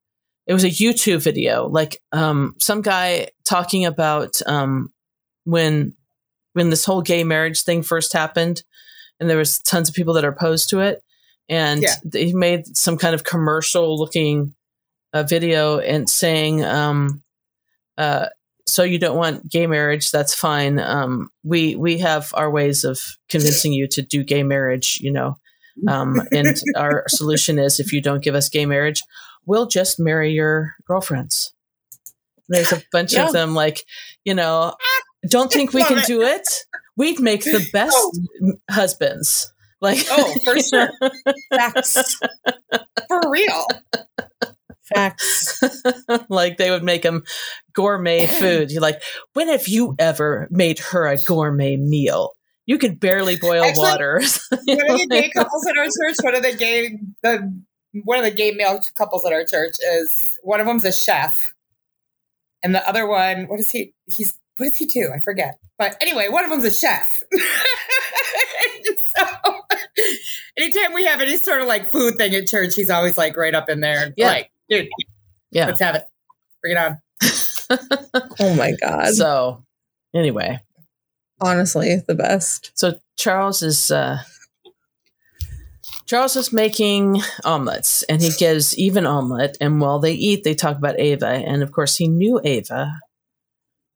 [0.47, 4.93] It was a YouTube video, like um, some guy talking about um,
[5.45, 5.95] when
[6.55, 8.63] when this whole gay marriage thing first happened,
[9.21, 11.03] and there was tons of people that are opposed to it,
[11.49, 11.95] and Yeah.
[12.13, 14.55] he made some kind of commercial looking
[15.13, 17.23] uh, video and saying, um,
[17.97, 18.27] uh,
[18.67, 20.11] "So you don't want gay marriage?
[20.11, 20.79] That's fine.
[20.81, 25.39] Um, we we have our ways of convincing you to do gay marriage, you know."
[25.89, 29.01] Um, and our solution is if you don't give us gay marriage,
[29.47, 31.53] we'll just marry your girlfriends.
[32.49, 33.27] There's a bunch Yeah.
[33.27, 33.85] of them, like,
[34.25, 34.75] you know,
[35.29, 36.07] don't think we can it.
[36.07, 36.49] do it.
[36.97, 38.13] We'd make the best Oh.
[38.71, 39.53] husbands.
[39.81, 40.91] Like, Oh, for sure.
[41.55, 42.19] Facts.
[43.09, 43.67] for real.
[44.95, 45.63] Facts.
[46.29, 47.23] like they would make them
[47.73, 48.71] gourmet food.
[48.71, 49.01] You're like,
[49.33, 52.33] when have you ever made her a gourmet meal?
[52.67, 54.23] You could barely boil Actually, water.
[54.51, 57.63] One of the gay couples at our church, one of the gay the
[58.05, 61.55] one of the gay male couples at our church is one of them's a chef.
[62.63, 63.93] And the other one, what is he?
[64.07, 65.11] He's what does he do?
[65.15, 65.59] I forget.
[65.79, 67.23] But anyway, one of them's a chef.
[68.97, 69.25] so
[70.57, 73.55] anytime we have any sort of like food thing at church, he's always like right
[73.55, 74.05] up in there.
[74.05, 74.29] and Yeah.
[74.29, 74.89] Like, dude,
[75.51, 75.67] yeah.
[75.67, 76.05] let's have it.
[76.61, 76.99] Bring it on.
[78.41, 79.15] Oh my god.
[79.15, 79.65] So,
[80.15, 80.61] anyway,
[81.41, 82.71] Honestly, the best.
[82.75, 84.19] so Charles is uh,
[86.13, 89.57] Charles is making omelets, and he gives Eve an omelet.
[89.63, 92.93] And while they eat, they talk about Ava, and of course, he knew Ava.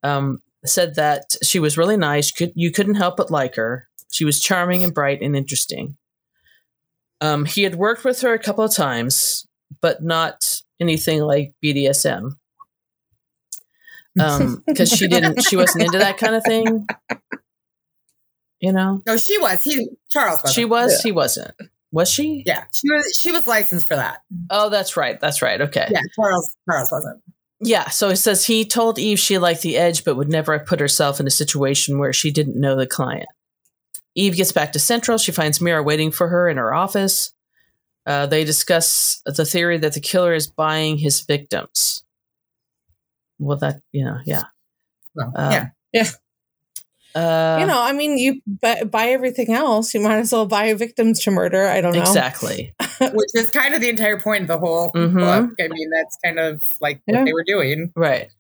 [0.03, 2.33] Um, said that she was really nice.
[2.33, 3.87] Could you couldn't help but like her.
[4.11, 5.99] She was charming and bright and interesting.
[7.21, 9.47] Um, he had worked with her a couple of times,
[9.83, 12.31] but not anything like BDSM.
[14.19, 16.87] Um, because she didn't, she wasn't into that kind of thing.
[18.61, 19.63] You know, No, she was.
[19.63, 20.55] He Charles was.
[20.55, 21.53] she was, he wasn't.
[21.97, 22.43] Was she?
[22.45, 23.19] Yeah, she was.
[23.19, 24.21] She was licensed for that.
[24.51, 25.19] Oh, that's right.
[25.19, 25.59] That's right.
[25.63, 25.89] Okay.
[25.91, 26.55] Yeah, Charles.
[26.69, 27.23] Charles wasn't.
[27.59, 27.89] Yeah.
[27.89, 30.79] So it says he told Eve she liked the edge, but would never have put
[30.79, 33.25] herself in a situation where she didn't know the client.
[34.15, 35.17] Eve gets back to Central.
[35.17, 37.33] She finds Mira waiting for her in her office.
[38.05, 42.05] Uh, they discuss the theory that the killer is buying his victims.
[43.39, 44.43] Well, that, you know, yeah.
[45.15, 46.11] Well, Uh, yeah.
[47.17, 49.95] Uh, you know, I mean, you buy, buy everything else.
[49.95, 51.67] You might as well buy victims to murder.
[51.67, 52.01] I don't know.
[52.01, 52.75] exactly.
[53.01, 55.15] which is kind of the entire point of the whole Mhm.
[55.15, 55.51] book.
[55.59, 57.91] I mean, that's kind of like what they were doing.
[57.97, 58.31] Right.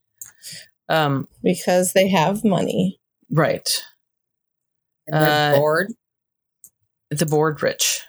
[0.88, 3.00] Um, Because they have money.
[3.30, 3.82] right.
[5.08, 5.92] And they're Uh, bored.
[7.10, 8.00] The board rich.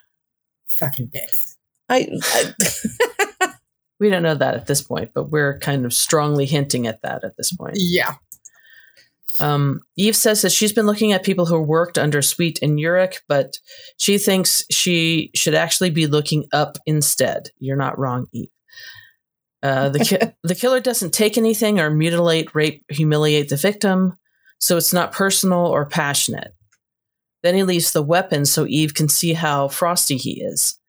[0.70, 1.57] Fucking dicks.
[1.89, 3.53] I, I
[3.99, 7.24] We don't know that at this point, but we're kind of strongly hinting at that
[7.24, 7.78] at this point.
[7.78, 8.15] Yeah.
[9.40, 13.20] Um, Eve says that she's been looking at people who worked under Sweet and Urich,
[13.28, 13.58] but
[13.98, 17.50] she thinks she should actually be looking up instead.
[17.60, 18.50] You're not wrong, Eve.
[19.64, 24.18] Uh, the ki- the killer doesn't take anything or mutilate, rape, humiliate the victim,
[24.60, 26.54] so it's not personal or passionate.
[27.44, 30.80] Then he leaves the weapon so Eve can see how frosty he is.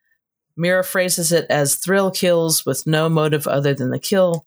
[0.57, 4.46] Mira phrases it as thrill kills with no motive other than the kill,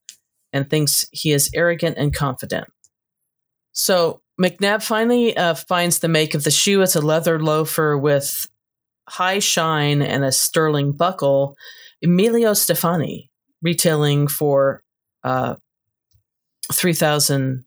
[0.52, 2.68] and thinks he is arrogant and confident.
[3.74, 6.82] So McNab finally uh, finds the make of the shoe.
[6.82, 8.48] It's a leather loafer with
[9.08, 11.58] high shine and a sterling buckle.
[12.04, 13.30] Emilio Stefani,
[13.62, 14.82] retailing for
[15.24, 15.56] uh,
[16.72, 17.64] $3,000.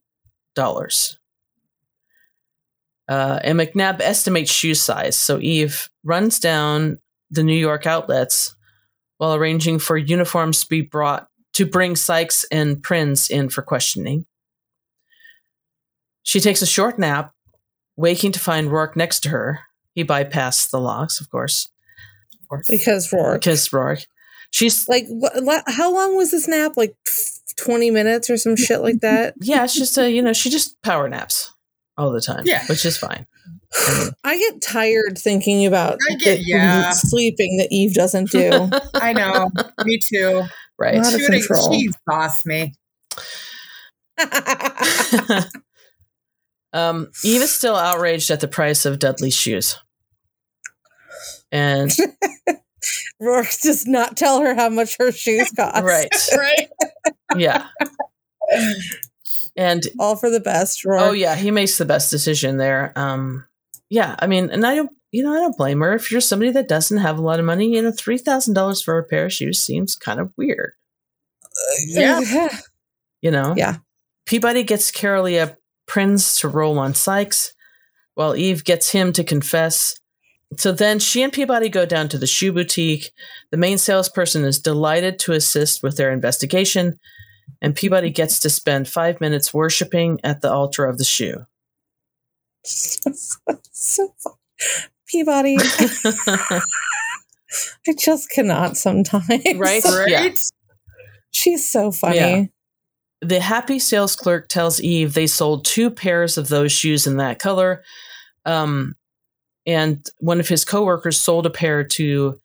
[3.07, 5.17] Uh, and McNab estimates shoe size.
[5.19, 6.97] So Eve runs down
[7.29, 8.55] the New York outlets
[9.17, 14.25] while arranging for uniforms to be brought to bring Sykes and Prinz in for questioning.
[16.25, 17.31] She takes a short nap,
[17.95, 19.61] waking to find Roarke next to her.
[19.93, 21.69] He bypassed the locks, of course,
[22.41, 22.67] Of course.
[22.67, 23.35] Because Roarke.
[23.39, 24.05] because Roarke.
[24.51, 26.73] She's Like, wh- how long was this nap?
[26.75, 26.95] Like
[27.57, 29.33] 20 minutes or some shit like that?
[29.41, 31.51] yeah, it's just a you know she just power naps
[31.97, 32.65] all the time, Yeah.
[32.67, 33.25] which is fine.
[34.23, 36.91] I get tired thinking about I get- the yeah.
[36.91, 38.69] sleeping that Eve doesn't do.
[38.95, 39.49] I know.
[39.85, 40.43] Me too.
[40.79, 40.95] right.
[40.97, 41.71] Out of Shooting, control.
[41.73, 42.73] she's boss me.
[46.75, 49.77] um, Eve is still outraged at the price of Dudley's shoes,
[51.51, 51.89] and
[53.21, 55.83] Roarke does not tell her how much her shoes cost.
[55.83, 56.67] right, Right?
[57.37, 57.67] yeah,
[59.55, 61.01] and All for the best, Roarke.
[61.01, 62.91] oh yeah, he makes the best decision there.
[62.95, 63.45] Um,
[63.89, 66.51] yeah, I mean, and I don't, you know, I don't blame her if you're somebody
[66.51, 67.73] that doesn't have a lot of money.
[67.73, 70.73] You know, three thousand dollars for a pair of shoes seems kind of weird.
[71.87, 72.49] Yeah.
[73.21, 73.77] You know, Yeah.
[74.25, 75.55] Peabody gets Carolia
[75.87, 77.53] Prinz to roll on Sykes,
[78.15, 79.99] while Eve gets him to confess.
[80.57, 83.11] So then she and Peabody go down to the shoe boutique.
[83.51, 86.99] The main salesperson is delighted to assist with their investigation,
[87.61, 91.45] and Peabody gets to spend five minutes worshiping at the altar of the shoe.
[92.63, 94.15] so.
[95.07, 95.57] Peabody.
[97.87, 99.27] I just cannot sometimes.
[99.29, 99.83] Right?
[99.83, 100.07] Right?
[100.07, 100.29] Yeah.
[101.31, 102.15] She's so funny.
[102.15, 102.45] Yeah.
[103.25, 107.39] The happy sales clerk tells Eve they sold two pairs of those shoes in that
[107.39, 107.83] color.
[108.45, 108.95] Um,
[109.65, 112.39] and one of his coworkers sold a pair to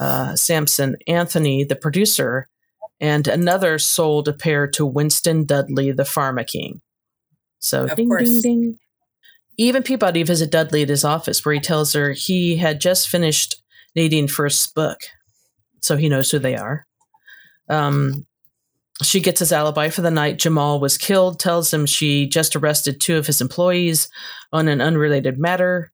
[0.00, 2.48] uh, Samson Anthony, the producer,
[3.00, 6.80] and another sold a pair to Winston Dudley, the Pharma King.
[7.60, 8.28] So Of ding, course.
[8.28, 8.78] ding, ding.
[9.56, 13.60] Even Peabody visit Dudley at his office, where he tells her he had just finished
[13.96, 14.98] Nadine first book,
[15.80, 16.86] so he knows who they are.
[17.68, 18.24] Um,
[19.02, 23.00] she gets his alibi for the night Jamal was killed, tells him she just arrested
[23.00, 24.08] two of his employees
[24.52, 25.92] on an unrelated matter.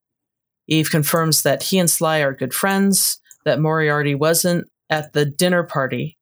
[0.68, 5.62] Eve confirms that he and Sly are good friends, that Moriarty wasn't at the dinner
[5.62, 6.18] party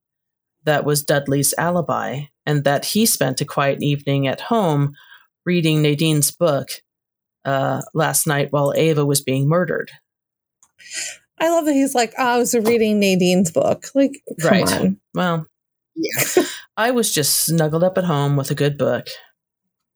[0.65, 4.93] that was Dudley's alibi, and that he spent a quiet evening at home
[5.45, 6.69] reading Nadine's book
[7.45, 9.91] uh, last night while Ava was being murdered.
[11.39, 13.85] I love that he's like, oh, I was reading Nadine's book.
[13.95, 14.71] Like, come Right.
[14.73, 14.97] on.
[15.13, 15.45] Well,
[15.95, 16.43] Yeah.
[16.77, 19.07] I was just snuggled up at home with a good book.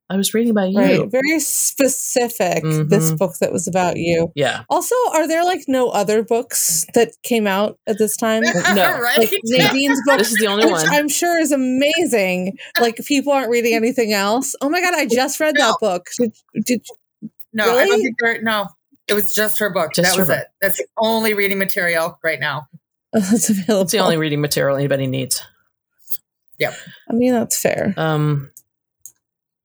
[0.10, 0.80] I was reading about you.
[0.80, 1.12] Right.
[1.12, 3.18] Very specific, this Mhm.
[3.18, 4.32] book that was about you.
[4.36, 4.64] Yeah.
[4.70, 8.44] Also, are there like no other books that came out at this time?
[8.74, 9.00] No.
[9.02, 9.18] right?
[9.18, 10.88] Like Nadine's book, This is the only which one.
[10.88, 12.58] I'm sure is amazing.
[12.80, 14.56] Like people aren't reading anything else.
[14.62, 16.06] Oh my god, I just read that book.
[16.18, 16.34] Did,
[16.66, 16.86] did
[17.52, 18.04] no, I don't Really?
[18.04, 18.68] think there, no.
[19.10, 19.94] It was just her book.
[19.94, 20.40] Just that her was book.
[20.40, 20.48] it.
[20.62, 22.68] That's the only reading material right now.
[23.14, 23.82] that's available?
[23.84, 25.42] It's the only reading material anybody needs.
[27.10, 27.94] I mean, that's fair.
[27.98, 28.52] Um,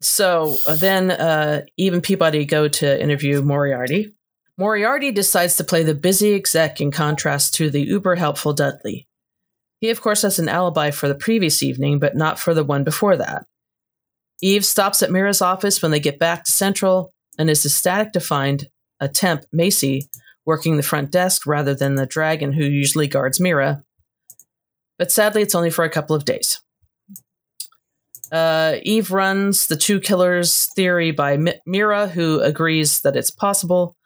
[0.00, 4.14] so uh, then uh, even Peabody go to interview Moriarty.
[4.58, 9.08] Moriarty decides to play the busy exec in contrast to the uber helpful Dudley.
[9.80, 12.84] He, of course, has an alibi for the previous evening, but not for the one
[12.84, 13.46] before that.
[14.40, 18.20] Eve stops at Mira's office when they get back to Central and is ecstatic to
[18.20, 18.68] find
[19.00, 20.08] a temp, Macy,
[20.44, 23.82] working the front desk rather than the dragon who usually guards Mira.
[24.98, 26.60] But sadly, it's only for a couple of days.
[28.32, 33.96] Uh, Eve runs the two killers theory by Mi- Mira, who agrees that it's possible.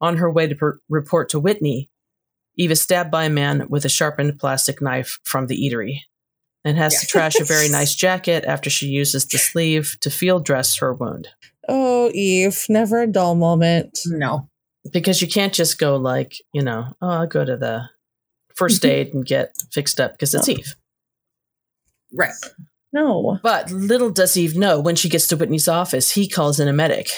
[0.00, 1.88] On her way to per- report to Whitney,
[2.56, 6.00] Eve is stabbed by a man with a sharpened plastic knife from the eatery
[6.64, 10.44] and has to trash a very nice jacket after she uses the sleeve to field
[10.44, 11.28] dress her wound.
[11.68, 14.00] Oh, Eve, never a dull moment.
[14.06, 14.48] No.
[14.92, 17.88] Because you can't just go like, you know, oh, I'll go to the
[18.54, 20.54] first aid and get fixed up because it's No.
[20.54, 20.76] Eve.
[22.12, 22.34] Right.
[22.94, 23.38] No.
[23.42, 26.72] But little does Eve know when she gets to Whitney's office, he calls in a
[26.72, 27.10] medic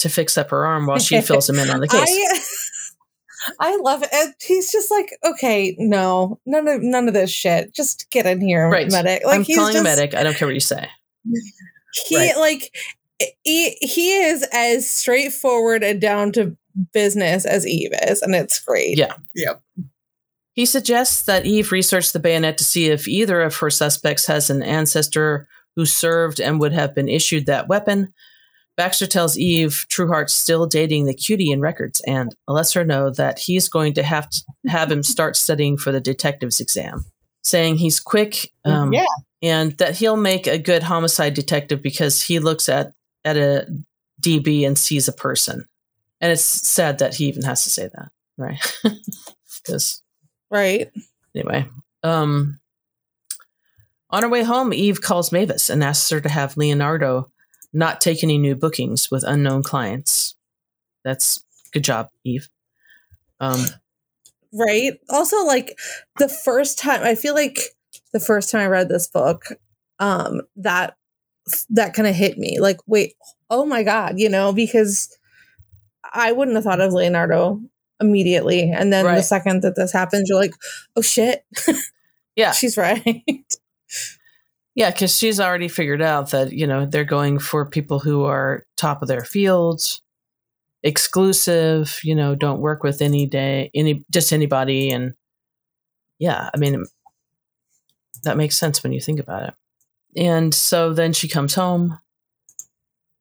[0.00, 2.70] to fix up her arm while she fills him in on the case.
[3.60, 4.08] I, I love it.
[4.12, 7.72] And He's just like, okay, no, none of none of this shit.
[7.74, 8.90] Just get in here, Right.
[8.90, 9.22] medic.
[9.24, 10.14] Like I'm he's calling just, a medic.
[10.14, 10.88] I don't care what you say.
[12.06, 12.36] He Right.
[12.36, 12.70] like
[13.44, 16.54] he he is as straightforward and down to
[16.92, 18.98] business as Eve is, and it's great.
[18.98, 19.14] Yeah.
[19.34, 19.62] Yep.
[20.58, 24.50] He suggests that Eve research the bayonet to see if either of her suspects has
[24.50, 25.46] an ancestor
[25.76, 28.12] who served and would have been issued that weapon.
[28.76, 33.38] Baxter tells Eve Trueheart's still dating the cutie in records and lets her know that
[33.38, 37.04] he's going to have to have him start studying for the detective's exam,
[37.44, 39.04] saying he's quick um, Yeah.
[39.40, 42.94] and that he'll make a good homicide detective because he looks at,
[43.24, 43.68] at a
[44.20, 45.66] DB and sees a person.
[46.20, 48.58] And it's sad that he even has to say that, right?
[49.64, 50.02] Because
[50.50, 50.90] Right.
[51.34, 51.68] anyway,
[52.02, 52.58] um,
[54.10, 57.30] on her way home, Eve calls Mavis and asks her to have Leonardo
[57.72, 60.36] not take any new bookings with unknown clients.
[61.04, 62.48] That's good job, Eve.
[63.40, 63.66] Um,
[64.52, 64.92] Right.
[65.10, 65.78] Also, like
[66.18, 67.58] the first time, I feel like
[68.12, 69.44] the first time I read this book,
[69.98, 70.96] um, that
[71.70, 72.58] that kind of hit me.
[72.60, 73.14] Like, wait,
[73.50, 75.16] oh my god, you know, because
[76.12, 77.60] I wouldn't have thought of Leonardo
[78.00, 80.54] immediately, and then the second that this happens, you're like,
[80.96, 81.44] oh shit,
[82.36, 83.24] yeah, she's right.
[84.74, 88.64] yeah, because she's already figured out that you know they're going for people who are
[88.76, 90.02] top of their fields,
[90.82, 92.00] exclusive.
[92.02, 95.14] You know, don't work with any day, any just anybody, and
[96.18, 96.84] yeah, I mean
[98.24, 99.54] that makes sense when you think about it.
[100.16, 101.98] And so then she comes home,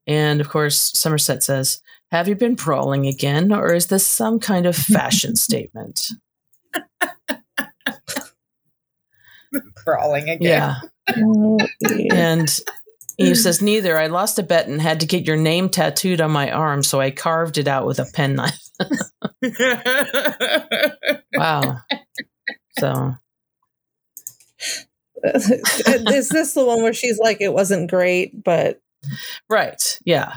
[0.05, 1.81] and of course Somerset says,
[2.11, 6.07] "Have you been brawling again, or is this some kind of fashion statement?"
[9.85, 10.37] Brawling again.
[10.41, 10.75] Yeah.
[11.15, 11.57] Oh.
[12.11, 12.59] And
[13.17, 13.97] Eve says, Neither.
[13.97, 16.99] I lost a bet and had to get your name tattooed on my arm, so
[16.99, 18.59] I carved it out with a penknife.
[21.35, 21.77] Wow.
[22.79, 23.15] So,
[25.23, 28.81] is this the one where she's like, it wasn't great, but
[29.49, 29.99] right.
[30.03, 30.33] Yeah.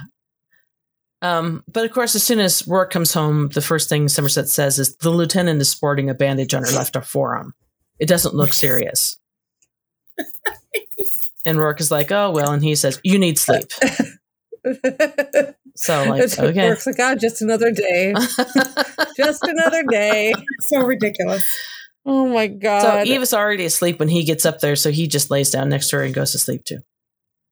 [1.23, 4.79] Um, but of course, as soon as Roarke comes home, the first thing Somerset says
[4.79, 7.55] is the lieutenant is sporting a bandage on her left forearm.
[7.99, 9.18] It doesn't look serious.
[11.47, 12.53] And Roarke is like, oh, well.
[12.53, 13.64] And he says, you need sleep.
[15.81, 16.68] So, like, okay.
[16.68, 18.12] works like, God, just another day,
[19.16, 20.35] just another day.
[20.61, 21.57] so ridiculous.
[22.05, 23.07] Oh my So God.
[23.07, 25.89] Eve is already asleep when he gets up there, so he just lays down next
[25.89, 26.81] to her and goes to sleep too.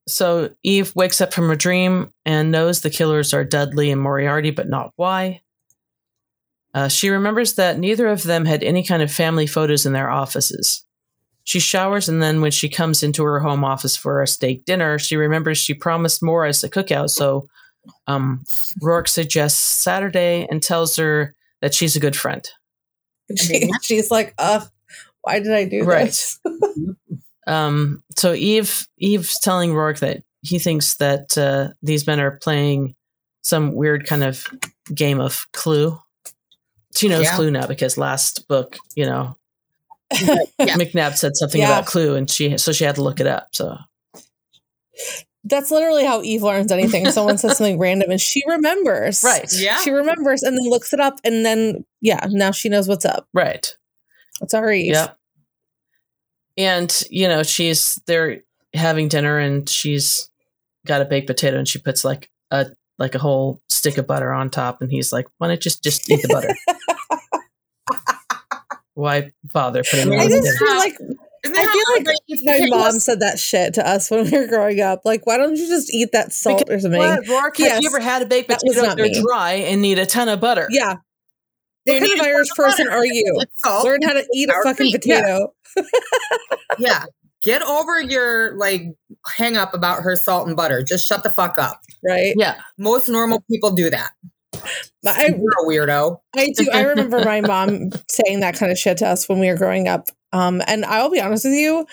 [0.08, 4.50] So Eve wakes up from her dream and knows the killers are Dudley and Moriarty,
[4.50, 5.42] but not why.
[6.74, 10.10] Uh, she remembers that neither of them had any kind of family photos in their
[10.10, 10.84] offices.
[11.44, 14.98] She showers, and then when she comes into her home office for a steak dinner,
[14.98, 17.08] she remembers she promised Morris a cookout.
[17.10, 17.48] So
[18.06, 18.44] um,
[18.82, 22.46] Roarke suggests Saturday and tells her that she's a good friend.
[23.34, 24.60] She- she's like, uh,
[25.22, 26.06] why did I do Right.
[26.06, 26.38] this?
[27.48, 32.94] Um, so Eve Eve's telling Roarke that he thinks that uh, these men are playing
[33.42, 34.46] some weird kind of
[34.94, 35.98] game of Clue.
[36.94, 37.34] She knows Yeah.
[37.36, 39.36] Clue now because last book, you know,
[40.12, 40.36] Yeah.
[40.76, 41.68] McNab said something Yeah.
[41.70, 43.48] about Clue, and she so she had to look it up.
[43.52, 43.76] So
[45.44, 47.10] That's literally how Eve learns anything.
[47.10, 49.22] Someone says something random and she remembers.
[49.24, 49.78] right, Yeah.
[49.78, 53.26] She remembers and then looks it up and then, yeah, now she knows what's up.
[53.32, 53.74] right,
[54.40, 54.92] That's our Eve.
[54.94, 55.17] yep.
[56.58, 58.40] And you know, she's they're
[58.74, 60.28] having dinner, and she's
[60.86, 62.66] got a baked potato, and she puts like a
[62.98, 65.82] like a whole stick of butter on top, and he's like, "Why don't you just
[65.84, 66.54] just eat the butter?"
[68.94, 70.56] Why bother putting it I on just dinner?
[70.58, 70.94] feel like
[71.46, 72.14] I feel how like my
[72.58, 72.70] potatoes?
[72.70, 75.02] mom said that shit to us when we were growing up.
[75.04, 76.98] Like, why don't you just eat that salt or something?
[76.98, 78.88] What, Roarke, have you ever had a baked That was potato?
[78.88, 79.22] not They're me.
[79.22, 80.66] dry and need a ton of butter.
[80.70, 80.96] Yeah.
[81.88, 83.40] They What kind need of Irish person are you?
[83.82, 85.00] Learn how to eat a fucking cream.
[85.04, 85.20] Yeah.
[85.20, 85.54] potato.
[86.78, 87.04] yeah.
[87.40, 88.82] Get over your like
[89.36, 90.82] hang up about her salt and butter.
[90.82, 91.80] Just shut the fuck up.
[92.04, 92.34] Right.
[92.36, 92.60] Yeah.
[92.76, 94.10] Most normal people do that.
[95.02, 96.18] But I, You're a weirdo.
[96.36, 96.68] I do.
[96.72, 99.88] I remember my mom saying that kind of shit to us when we were growing
[99.88, 100.08] up.
[100.32, 101.86] Um, and I'll be honest with you,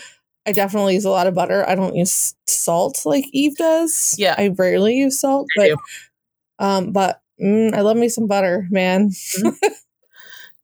[0.46, 1.68] I definitely use a lot of butter.
[1.70, 4.16] I don't use salt like Eve does.
[4.18, 4.36] Yeah.
[4.38, 9.12] I rarely use salt, I but um, but mm, I love me some butter, man.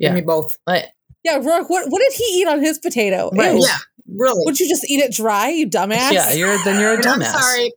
[0.02, 0.10] Yeah.
[0.10, 0.58] Give me both.
[0.68, 0.86] I-
[1.24, 3.30] Yeah, Roarke, what what did he eat on his potato?
[3.34, 3.54] Right.
[3.56, 3.62] Ew.
[3.66, 3.78] Yeah.
[4.14, 4.42] Really.
[4.46, 6.12] Would you just eat it dry, you dumbass?
[6.12, 7.40] yeah, you're then you're a I'm dumbass.
[7.40, 7.72] sorry.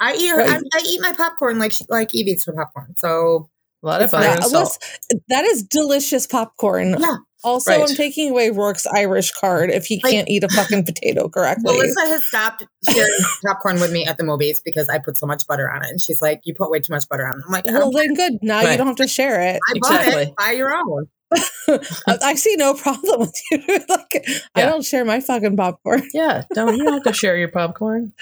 [0.00, 0.50] I eat Right.
[0.50, 2.94] I, I eat my popcorn like she- like Eve eats her popcorn.
[2.98, 3.48] So
[3.82, 4.78] A lot of It's butter Yeah, and unless-
[5.10, 5.20] salt.
[5.28, 6.96] that is delicious popcorn.
[6.98, 7.16] Yeah.
[7.44, 7.80] Also, Right.
[7.88, 11.72] I'm taking away Roarke's Irish card if he Like- can't eat a fucking potato correctly.
[11.76, 13.10] Melissa has stopped sharing
[13.46, 15.90] popcorn with me at the movies because I put so much butter on it.
[15.90, 17.44] And she's like, You put way too much butter on it.
[17.46, 18.34] I'm like, I, well, then good.
[18.42, 19.60] Now you don't have to share it.
[19.74, 20.36] I bought it.
[20.36, 21.08] Buy your own.
[22.06, 23.62] I I see no problem with you.
[23.88, 26.02] like, I don't share my fucking popcorn.
[26.14, 28.12] Yeah, don't you don't have to share your popcorn.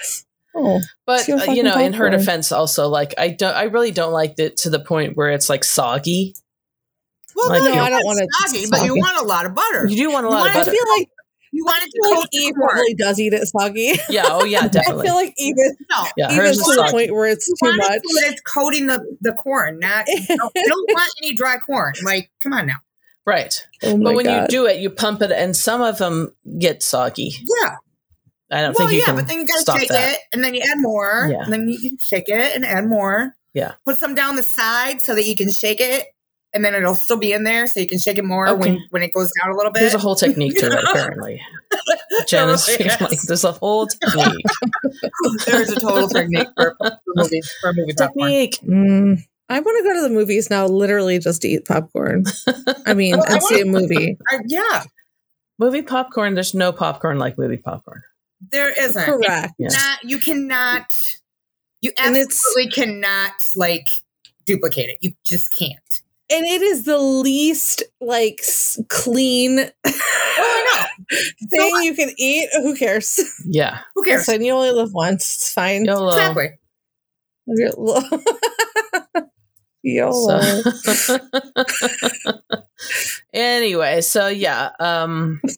[0.53, 3.91] Oh, But uh, you fucking know, in her defense, also like I don't, I really
[3.91, 6.35] don't like it to the point where it's like soggy.
[7.35, 9.23] Well, Like no, you- you I don't want want it soggy, but you want a
[9.23, 9.87] lot of butter.
[9.87, 10.71] You do want a You lot of want it I butter.
[10.71, 11.09] feel like
[11.53, 12.69] You want wanted I feel to like coat the Eve corn.
[12.69, 13.93] probably does eat it soggy.
[14.09, 14.23] Yeah.
[14.27, 15.01] Oh yeah, Definitely.
[15.01, 17.55] I feel like even No, yeah, even hers to is the point where it's you
[17.61, 18.01] too want much.
[18.05, 19.79] so that it's coating the, the corn.
[19.79, 21.93] Not you don't, you don't want any dry corn.
[22.03, 22.77] Like, come on now.
[23.25, 23.65] Right.
[23.83, 24.41] Oh But when god!
[24.43, 27.35] you do it, you pump it, and some of them get soggy.
[27.61, 27.75] Yeah.
[28.53, 30.13] I don't Well, think you yeah, can but then you gotta shake that.
[30.13, 31.29] it, and then you add more.
[31.31, 31.43] Yeah.
[31.43, 33.33] And then you can shake it and add more.
[33.53, 33.73] Yeah.
[33.85, 36.05] Put some down the side so that you can shake it,
[36.53, 38.59] and then it'll still be in there, so you can shake it more Okay.
[38.59, 39.79] when when it goes down a little bit.
[39.81, 41.41] There's a whole technique to it, apparently.
[42.27, 42.99] Janice, really is.
[43.01, 44.45] like, there's a whole technique.
[45.45, 48.29] There's a total technique for, for movie for a movie popcorn.
[48.29, 48.57] technique.
[48.63, 50.65] Mm, I want to go to the movies now.
[50.67, 52.23] Literally, just to eat popcorn.
[52.85, 54.17] I mean, Well, I and see a movie.
[54.31, 54.83] I, yeah,
[55.59, 56.33] Movie popcorn.
[56.35, 58.01] There's no popcorn like movie popcorn.
[58.51, 59.03] there isn't.
[59.05, 59.53] Correct.
[59.59, 59.67] Yeah.
[59.71, 61.15] Not you cannot.
[61.81, 63.87] You And it's- absolutely cannot like
[64.45, 64.97] duplicate it.
[65.01, 65.77] You just can't.
[66.33, 68.41] And it is the least like
[68.87, 69.59] clean
[70.43, 70.87] Oh,
[71.49, 72.47] thing you can eat.
[72.53, 73.19] Who cares?
[73.45, 73.79] Yeah.
[73.95, 74.27] Who cares?
[74.27, 75.23] Listen, you only live once.
[75.35, 75.83] It's fine.
[75.85, 76.07] YOLO.
[76.07, 76.49] Exactly.
[79.83, 80.41] You're YOLO.
[80.41, 81.17] So-
[83.33, 84.71] anyway, so yeah.
[84.79, 85.41] Um,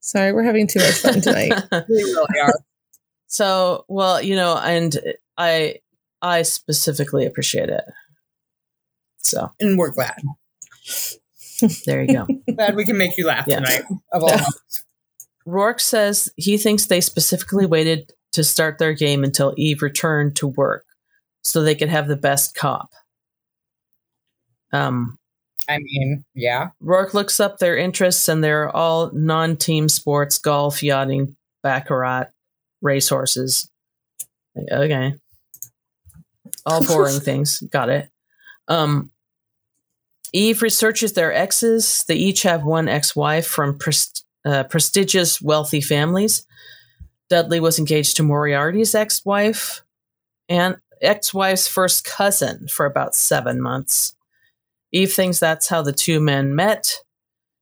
[0.00, 1.52] Sorry, we're having too much fun tonight.
[1.88, 2.52] We really are.
[3.26, 4.96] so well, you know, and
[5.36, 5.76] I
[6.22, 7.82] I specifically appreciate it.
[9.18, 10.14] So And we're glad.
[11.86, 12.26] there you go.
[12.54, 13.56] Glad we can make you laugh Yeah.
[13.56, 13.82] tonight.
[14.12, 14.30] Of all
[15.46, 20.46] Roarke says he thinks they specifically waited to start their game until Eve returned to
[20.48, 20.85] work
[21.46, 22.90] so they could have the best cop.
[24.72, 25.16] Um,
[25.68, 26.70] I mean, yeah.
[26.82, 32.32] Roarke looks up their interests, and they're all non team sports golf, yachting, baccarat,
[32.82, 33.70] racehorses.
[34.56, 35.14] Like, Okay.
[36.66, 37.60] All boring things.
[37.70, 38.10] Got it.
[38.66, 39.12] Um,
[40.32, 42.04] Eve researches their exes.
[42.08, 43.78] They each have one ex wife from
[44.44, 46.44] uh, prestigious, wealthy families.
[47.30, 49.82] Dudley was engaged to Moriarty's ex wife
[50.48, 54.16] and ex wife's first cousin for about seven months.
[54.92, 56.94] Eve thinks that's how the two men met.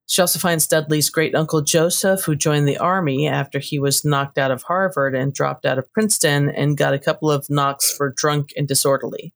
[0.07, 4.37] She also finds Dudley's great uncle Joseph, who joined the army after he was knocked
[4.37, 8.13] out of Harvard and dropped out of Princeton and got a couple of knocks for
[8.15, 9.33] drunk and disorderly.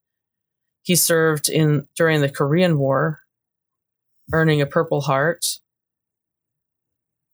[0.82, 3.20] He served in during the Korean War,
[4.32, 5.59] earning a Purple Heart.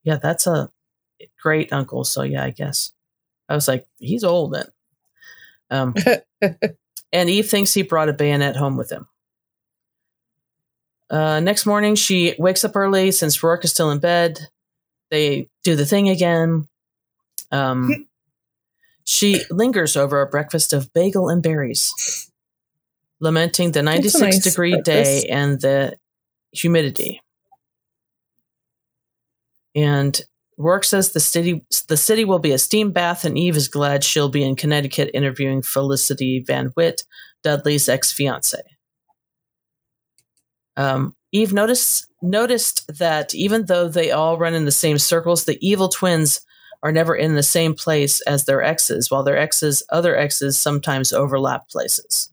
[0.05, 0.71] Yeah, that's a
[1.43, 2.05] great uncle.
[2.05, 2.93] So yeah, I guess
[3.49, 4.67] I was like, he's old then.
[5.71, 5.95] Um,
[7.13, 9.09] and Eve thinks he brought a bayonet home with him.
[11.11, 14.39] Uh, next morning, she wakes up early since Roarke is still in bed.
[15.11, 16.69] They do the thing again.
[17.53, 18.09] Um,
[19.05, 22.31] she lingers over a breakfast of bagel and berries,
[23.21, 25.23] lamenting the 96 nice degree breakfast.
[25.23, 25.97] day and the
[26.53, 27.23] humidity.
[29.75, 30.21] And
[30.59, 34.05] Roarke says the city the city will be a steam bath, and Eve is glad
[34.05, 37.03] she'll be in Connecticut interviewing Felicity Van Witt,
[37.43, 38.61] Dudley's ex fiance.
[40.77, 45.59] Um, Eve noticed noticed that even though they all run in the same circles, the
[45.67, 46.41] evil twins
[46.83, 51.13] are never in the same place as their exes, while their exes, other exes, sometimes
[51.13, 52.33] overlap places.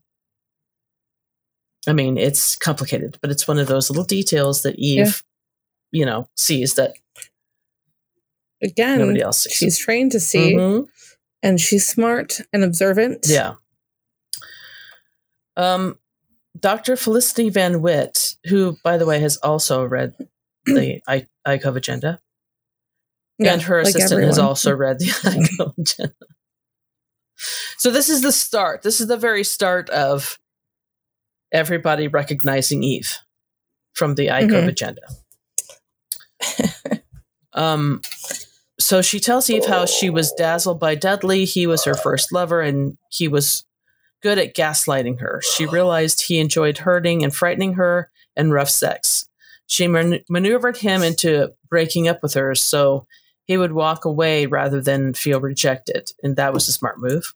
[1.88, 5.24] I mean, it's complicated, but it's one of those little details that Eve,
[5.90, 6.92] you know, sees that
[8.62, 9.52] Again, nobody else sees.
[9.54, 10.86] she's trained to see, Mhm.
[11.42, 13.26] and she's smart and observant.
[13.28, 13.54] Yeah.
[15.56, 15.98] Um,
[16.58, 16.96] Dr.
[16.96, 20.14] Felicity Van Witt, who, by the way, has also read
[20.66, 22.20] the I- iCove agenda,
[23.38, 26.14] Yeah, and her like assistant has also read the iCove agenda.
[27.78, 28.82] So this is the start.
[28.82, 30.38] This is the very start of
[31.50, 33.10] everybody recognizing Eve
[33.94, 34.68] from the iCove Mhm.
[34.68, 35.02] agenda.
[37.52, 38.00] um,
[38.82, 41.44] so she tells Eve how she was dazzled by Dudley.
[41.44, 43.64] He was her first lover, and he was
[44.22, 45.40] good at gaslighting her.
[45.42, 49.28] She realized he enjoyed hurting and frightening her and rough sex.
[49.66, 53.06] She man- maneuvered him into breaking up with her so
[53.44, 57.34] he would walk away rather than feel rejected, and that was a smart move.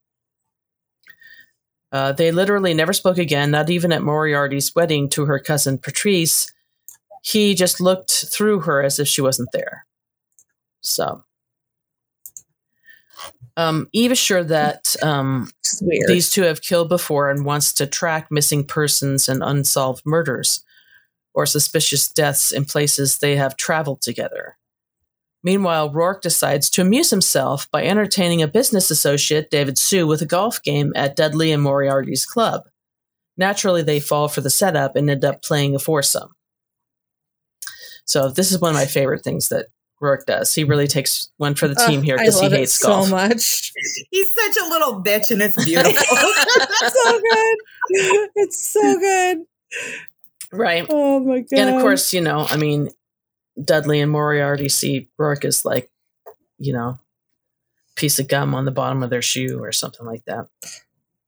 [1.93, 6.53] Uh, they literally never spoke again, not even at Moriarty's wedding to her cousin Patrice.
[7.23, 9.87] He just looked through her as if she wasn't there.
[10.81, 11.25] So,
[13.57, 15.51] um, Eve is sure that um,
[16.07, 20.63] these two have killed before and wants to track missing persons and unsolved murders
[21.33, 24.57] or suspicious deaths in places they have traveled together.
[25.43, 30.27] Meanwhile, Roarke decides to amuse himself by entertaining a business associate, David Sue, with a
[30.27, 32.63] golf game at Dudley and Moriarty's club.
[33.37, 36.35] Naturally, they fall for the setup and end up playing a foursome.
[38.07, 39.67] So this is one of my favorite things that
[40.03, 40.55] Roarke does.
[40.55, 43.07] He really takes one for the team Ugh, here because he love it hates so
[43.07, 43.73] much.
[44.11, 45.93] He's such a little bitch, and it's beautiful.
[46.81, 47.57] That's so good.
[48.37, 49.39] It's so good.
[50.53, 50.87] Right.
[50.89, 51.59] Oh my god.
[51.59, 52.91] And of course, you know, I mean,
[53.63, 55.91] Dudley and Moriarty see Roarke as like,
[56.59, 56.99] you know,
[57.95, 60.49] piece of gum on the bottom of their shoe or something like that.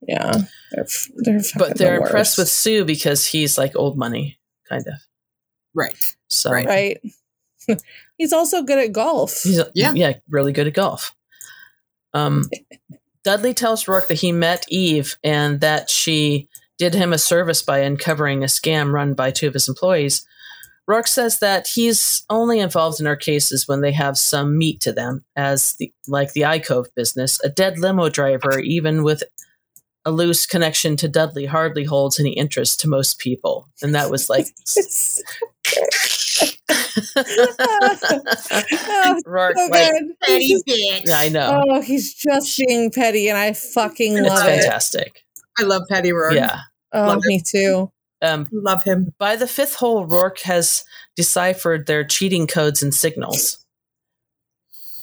[0.03, 0.33] yeah,
[0.73, 0.87] they're
[1.17, 2.49] they're But they're the impressed with.
[2.49, 4.39] Sue because he's like old money,
[4.69, 4.95] kind of.
[5.75, 6.15] right.
[6.29, 6.67] So Right.
[6.67, 7.01] right.
[8.19, 9.43] He's also good at golf.
[9.43, 9.93] he's Yeah.
[9.95, 11.15] yeah, really good at golf.
[12.15, 12.49] Um,
[13.25, 17.81] Dudley tells Roarke that he met Eve and that she did him a service by
[17.81, 20.27] uncovering a scam run by two of his employees.
[20.89, 24.93] Roarke says that he's only involved in our cases when they have some meat to
[24.93, 27.39] them, as the, like the iCove business.
[27.45, 29.23] A dead limo driver, even with
[30.07, 33.69] a loose connection to Dudley, hardly holds any interest to most people.
[33.83, 34.47] And that was like
[37.17, 37.23] oh,
[39.27, 39.93] Roarke, so like.
[40.23, 41.11] Petty bitch.
[41.11, 41.63] I know.
[41.69, 44.61] Oh, he's just being petty, and I fucking it's love it.
[44.63, 45.25] fantastic.
[45.59, 46.35] I love Petty Roarke.
[46.37, 46.61] Yeah.
[46.93, 47.29] Oh, Love it.
[47.29, 47.91] me too.
[48.23, 49.13] Um, Love him.
[49.19, 50.85] By the fifth hole, Roarke has
[51.17, 53.65] deciphered their cheating codes and signals.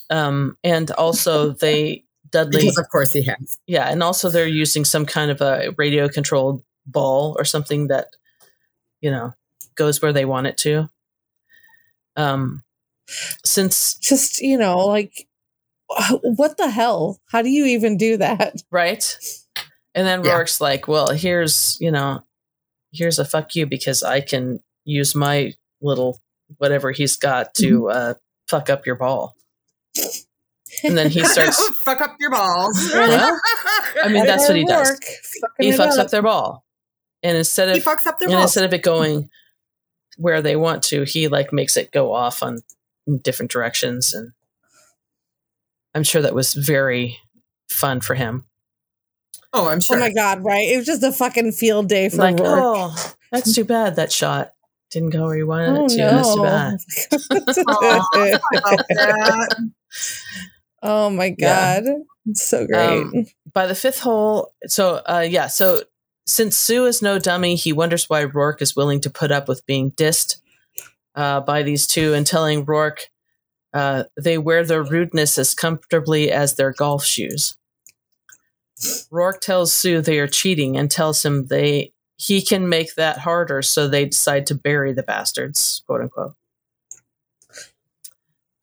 [0.09, 3.57] Um, and also they Dudley, Because of course he has.
[3.67, 8.07] yeah, and also they're using some kind of a radio controlled ball or something that
[9.01, 9.33] you know
[9.75, 10.89] goes where they want it to.
[12.15, 12.63] Um,
[13.43, 15.27] since Just you know, like
[16.21, 17.19] what the hell?
[17.31, 18.63] How do you even do that?
[18.71, 19.17] right,
[19.93, 20.31] and then Yeah.
[20.31, 22.23] Roarke's like, "Well, here's you know,
[22.91, 26.19] here's a fuck you because I can use my little
[26.57, 28.13] whatever he's got to uh,
[28.47, 29.35] fuck up your ball."
[30.83, 32.89] And then he starts fuck up your balls.
[32.91, 33.39] Well,
[34.03, 34.89] I mean, that's what he does.
[34.89, 36.65] Work, fucking he fucks up their ball,
[37.23, 38.43] and instead of he fucks up their and balls.
[38.45, 39.29] instead of it going
[40.17, 42.59] where they want to, he like makes it go off on
[43.21, 44.31] different directions, and
[45.93, 47.17] I'm sure that was very
[47.67, 48.45] fun for him.
[49.53, 49.97] oh, I'm sure.
[49.97, 50.43] Oh my god!
[50.43, 50.67] Right?
[50.69, 52.59] It was just a fucking field day for like, Roarke.
[52.61, 54.53] oh, that's too bad that shot
[54.91, 56.77] didn't go where you wanted Oh, it to.
[57.29, 57.65] That's too bad.
[57.67, 58.31] Aw, I
[58.71, 59.69] love that.
[60.83, 61.81] oh my Yeah.
[61.81, 61.91] god!
[62.27, 63.01] It's so great.
[63.01, 65.81] Um, By the fifth hole, so uh, yeah, so
[66.25, 69.65] since Sue is no dummy, he wonders why Roarke is willing to put up with
[69.65, 70.37] being dissed
[71.15, 73.07] uh, by these two and telling Roarke
[73.73, 77.57] uh, they wear their rudeness as comfortably as their golf shoes.
[79.11, 83.61] Roarke tells Sue they are cheating and tells him they he can make that harder,
[83.61, 86.35] so they decide to bury the bastards, quote unquote.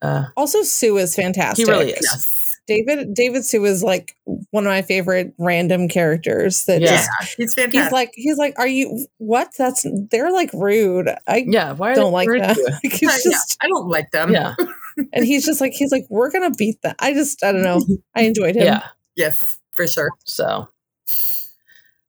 [0.00, 1.66] Uh, also, Sue is fantastic.
[1.66, 2.08] he really is.
[2.10, 2.51] Yes.
[2.66, 4.16] David David Sue is like
[4.50, 6.64] one of my favorite random characters.
[6.66, 6.90] That Yeah.
[6.92, 6.96] Yeah.
[6.96, 7.82] just He's fantastic.
[7.82, 9.48] he's like he's like, are you what?
[9.58, 11.08] That's they're like rude.
[11.26, 12.56] I Yeah, why are don't like rude that.
[12.84, 14.32] Like, he's yeah, I don't like them.
[14.32, 14.54] Yeah,
[15.12, 16.96] and he's just like he's like we're gonna beat that.
[16.98, 17.84] I just I don't know.
[18.14, 18.64] I enjoyed him.
[18.64, 18.84] yeah.
[19.16, 20.10] Yes, for sure.
[20.24, 20.68] So,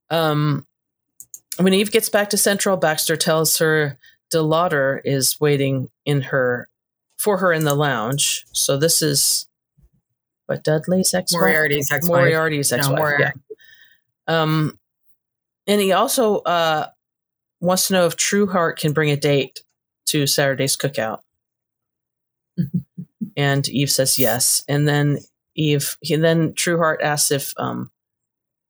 [0.10, 0.66] um,
[1.58, 3.98] when Eve gets back to Central, Baxter tells her
[4.34, 6.70] Delauder is waiting in her
[7.18, 8.46] for her in the lounge.
[8.52, 9.48] So this is
[10.48, 12.20] what Dudley's ex Moriarty's ex-wife.
[12.20, 12.98] Moriarty's ex-wife.
[12.98, 13.40] Moriarty.
[14.28, 14.41] Yeah.
[14.41, 14.78] Um,
[15.68, 16.88] and he also uh
[17.61, 19.64] wants to know if Trueheart can bring a date
[20.07, 21.20] to Saturday's cookout.
[23.38, 24.64] and Eve says yes.
[24.68, 25.20] And then
[25.56, 27.90] Eve, he, then Trueheart asks if um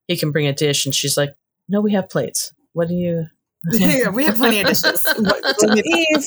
[0.08, 1.34] he can bring a dish, and she's like,
[1.70, 2.54] "No, we have plates.
[2.74, 3.26] What do you?"
[3.72, 5.02] yeah, we have plenty of dishes.
[5.18, 6.08] What- what do you need?
[6.18, 6.26] Eve,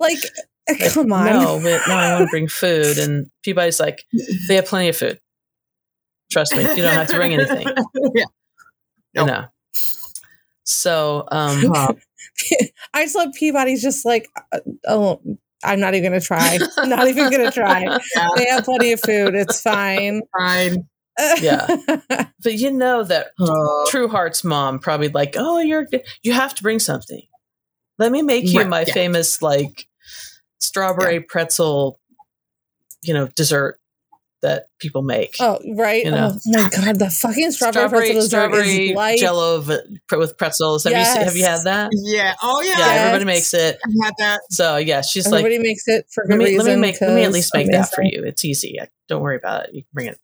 [0.00, 0.18] like,
[0.92, 1.26] come on.
[1.26, 2.98] No, but no, I want to bring food.
[2.98, 4.04] And Peabody's like,
[4.48, 5.20] "They have plenty of food.
[6.32, 7.66] Trust me, you don't have to bring anything."
[8.14, 8.24] yeah.
[9.12, 9.26] You Nope.
[9.28, 9.44] know.
[10.64, 11.72] So, um,
[12.94, 15.20] I just love Peabody's just like, uh, oh,
[15.62, 16.58] I'm not even gonna try.
[16.84, 17.80] not even gonna try.
[18.16, 19.34] yeah, They have plenty of food.
[19.34, 20.22] It's fine.
[20.36, 20.88] fine.
[21.40, 21.66] Yeah.
[22.42, 25.86] but you know that Oh, Trueheart's mom probably like, oh, you're
[26.22, 27.22] you have to bring something.
[27.98, 28.92] Let me make you Right, my yeah.
[28.94, 29.86] famous like
[30.64, 31.98] strawberry pretzel,
[33.02, 33.78] you know, dessert
[34.42, 35.36] that people make.
[35.40, 36.04] oh, right.
[36.04, 36.32] You oh know.
[36.34, 39.78] Oh my god, the fucking strawberry, pretzel dessert strawberry is like jello v-
[40.12, 40.84] with pretzels.
[40.84, 41.90] Have you have you had that?
[41.94, 42.34] yeah.
[42.42, 42.72] Oh, yeah.
[42.72, 42.98] Yeah, Yes.
[43.00, 43.78] everybody makes it.
[43.84, 44.40] I had that.
[44.50, 46.80] So yeah, she's everybody like, everybody makes it for let good me let me reason.
[46.80, 48.22] make let me at 'cause least make that for you.
[48.24, 48.78] It's easy.
[49.08, 49.74] Don't worry about it.
[49.74, 50.18] You can bring it.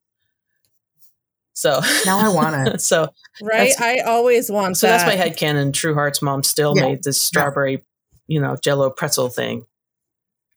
[1.55, 2.81] So Now I want it.
[2.83, 3.09] so
[3.43, 3.73] Right?
[3.81, 4.99] I always want so that.
[4.99, 5.73] that's my head canon.
[5.73, 6.83] Trueheart's mom still Yeah.
[6.83, 7.85] made this strawberry,
[8.27, 9.65] you know, Jello pretzel thing,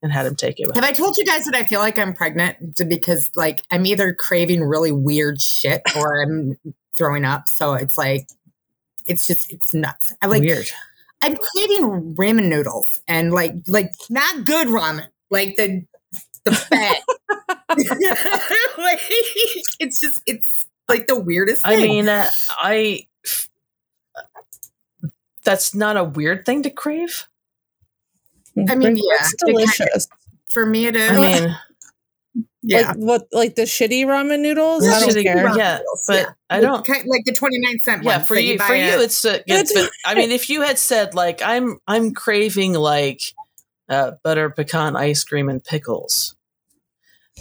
[0.04, 0.70] and had him take it.
[0.76, 4.14] Have I told you guys that I feel like I'm pregnant because like I'm either
[4.14, 6.58] craving really weird shit or I'm
[6.94, 7.50] throwing up.
[7.50, 8.28] So it's like
[9.08, 10.14] it's just it's nuts.
[10.22, 10.70] I like Weird.
[11.22, 15.86] I'm craving ramen noodles and like like not good ramen, like the
[16.44, 16.98] the bad.
[18.78, 19.00] like,
[19.80, 21.66] it's just it's like the weirdest.
[21.66, 23.08] I mean, uh, I.
[25.46, 27.28] That's not a weird thing to crave.
[28.58, 30.08] I mean, yeah, it's it kinda- delicious.
[30.50, 31.12] for me it is.
[31.12, 31.56] I mean,
[32.66, 33.28] yeah, Like what?
[33.32, 34.86] Like the shitty ramen noodles?
[34.86, 35.36] Yeah, I don't shitty care.
[35.38, 36.30] ramen yeah, noodles, but yeah.
[36.50, 36.86] I don't.
[36.86, 39.74] kind- like the 29 cent Yeah, for you, for you, it's, uh, it's.
[39.74, 43.22] But I mean, if you had said like, I'm, I'm craving like
[43.90, 46.36] uh, butter pecan ice cream and pickles,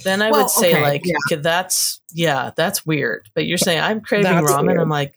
[0.05, 1.36] then I Well, would say okay, like, yeah.
[1.39, 3.28] that's yeah, that's weird.
[3.34, 4.66] But you're saying I'm craving That's ramen.
[4.66, 4.80] weird.
[4.80, 5.16] I'm like,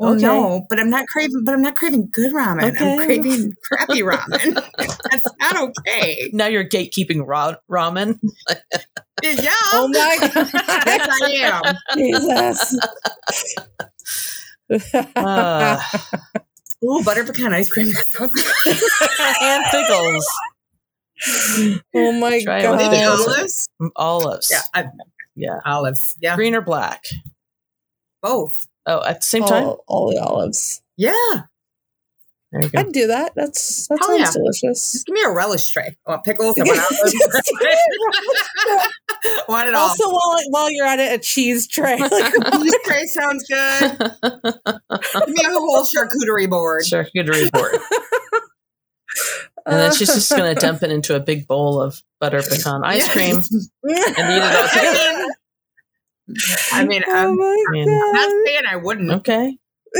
[0.00, 0.22] Well, Okay.
[0.22, 1.42] no, but I'm not craving.
[1.44, 2.74] But I'm not craving good ramen.
[2.74, 2.92] Okay.
[2.92, 4.54] I'm craving crappy ramen.
[5.10, 6.30] That's not okay.
[6.32, 8.18] now you're gatekeeping ra- ramen.
[9.22, 11.10] Yeah, Oh my yes, god!
[11.22, 11.98] I am.
[11.98, 12.78] Jesus.
[15.16, 15.80] Uh,
[16.82, 17.88] Ooh, butter pecan ice cream.
[17.92, 18.32] That sounds
[19.42, 20.26] and pickles,
[21.94, 23.20] oh my Try with Maybe god!
[23.28, 23.68] olives.
[23.96, 24.50] olives.
[24.50, 24.84] Yeah, I,
[25.36, 25.58] yeah.
[25.66, 26.16] olives.
[26.22, 27.04] Yeah, Green or black?
[28.22, 28.66] both.
[28.92, 29.64] Oh, at the same time.
[29.64, 30.82] All, all the olives.
[30.96, 31.12] Yeah,
[32.52, 32.80] There you go.
[32.80, 33.32] I'd do that.
[33.36, 34.30] That's that Oh, sounds yeah.
[34.32, 34.92] delicious.
[34.92, 35.96] just give me a relish tray.
[36.06, 36.58] I want pickles.
[36.58, 37.14] I want olives.
[39.48, 39.88] want it all.
[39.90, 41.96] Also, while while you're at it, a cheese tray.
[41.98, 42.10] Like,
[42.52, 43.98] Cheese tray sounds good.
[44.22, 46.82] Give me a whole charcuterie board.
[46.82, 47.76] Charcuterie board.
[49.66, 52.82] And then she's just going to dump it into a big bowl of butter pecan
[52.82, 53.12] ice Yes.
[53.12, 53.44] cream and
[54.32, 55.26] eat it all together.
[56.72, 58.12] I mean, oh I'm I mean- god!
[58.12, 59.10] not saying I wouldn't.
[59.10, 59.58] Okay.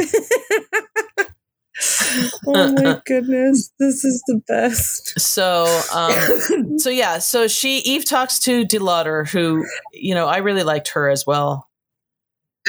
[2.46, 5.18] oh my goodness, this is the best.
[5.20, 10.62] So, um, so yeah, so she Eve talks to Delauder, who you know I really
[10.62, 11.68] liked her as well,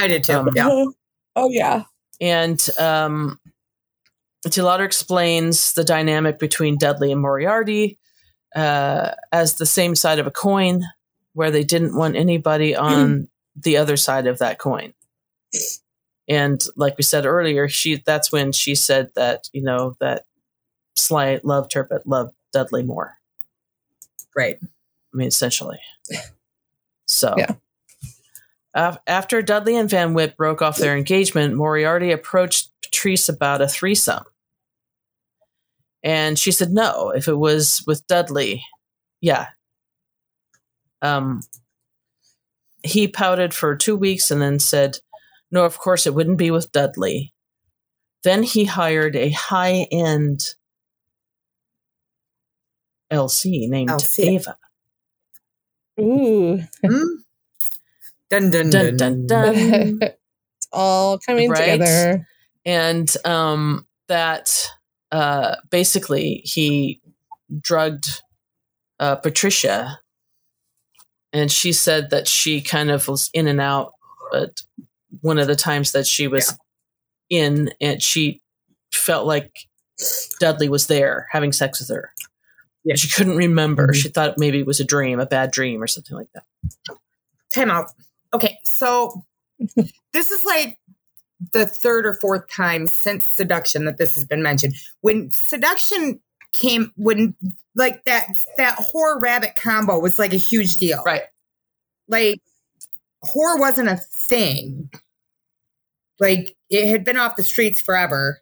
[0.02, 0.34] I did too.
[0.34, 0.86] Um, yeah.
[1.36, 1.84] Oh yeah.
[2.20, 3.40] and um,
[4.46, 8.00] Delauder explains the dynamic between Dudley and Moriarty
[8.56, 10.82] uh, as the same side of a coin,
[11.34, 14.94] where they didn't want anybody on the other side of that coin.
[16.28, 20.26] And like we said earlier, she that's when she said that you know that
[20.95, 23.18] Sly loved her but loved Dudley more.
[24.36, 24.57] Right.
[24.61, 25.80] I mean, essentially.
[27.07, 27.56] So, Yeah.
[28.73, 33.68] Af- after Dudley and Van Witt broke off their engagement, Moriarty approached Patrice about a
[33.68, 34.23] threesome.
[36.03, 37.10] And she said no.
[37.10, 38.64] If it was with Dudley,
[39.19, 39.48] yeah.
[41.02, 41.41] Um,
[42.84, 44.98] he pouted for two weeks and then said,
[45.52, 47.34] no, of course it wouldn't be with Dudley.
[48.24, 50.41] Then he hired a high end
[53.12, 54.20] LC named LC.
[54.26, 54.58] Ava.
[55.99, 57.03] Ooh, Hmm?
[58.30, 59.28] Dun dun Dun, dun.
[59.28, 59.99] dun, dun.
[60.02, 61.72] it's all coming Right?
[61.80, 62.28] together.
[62.66, 64.70] and um, that
[65.12, 67.02] uh, basically he
[67.60, 68.22] drugged
[68.99, 69.99] uh, Patricia,
[71.34, 73.94] and she said that she kind of was in and out,
[74.32, 74.62] but
[75.22, 76.58] one of the times that she was
[77.30, 78.41] in, and she
[78.94, 79.52] felt like
[80.40, 82.12] Dudley was there having sex with her.
[82.84, 82.95] Yeah.
[82.95, 83.90] She couldn't remember.
[83.90, 83.95] Mhm.
[83.95, 86.44] She thought maybe it was a dream, a bad dream, or something like that.
[87.52, 87.91] Time out.
[88.34, 89.24] Okay, so
[90.14, 90.80] this is like
[91.53, 94.74] the third or fourth time since seduction that this has been mentioned.
[95.02, 96.20] When seduction
[96.53, 97.36] came, when
[97.76, 101.02] like that that whore rabbit combo was like a huge deal.
[101.06, 101.23] Right.
[102.07, 102.41] Like
[103.23, 104.90] whore wasn't a thing.
[106.19, 108.41] Like it had been off the streets forever.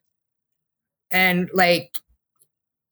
[1.12, 1.98] And like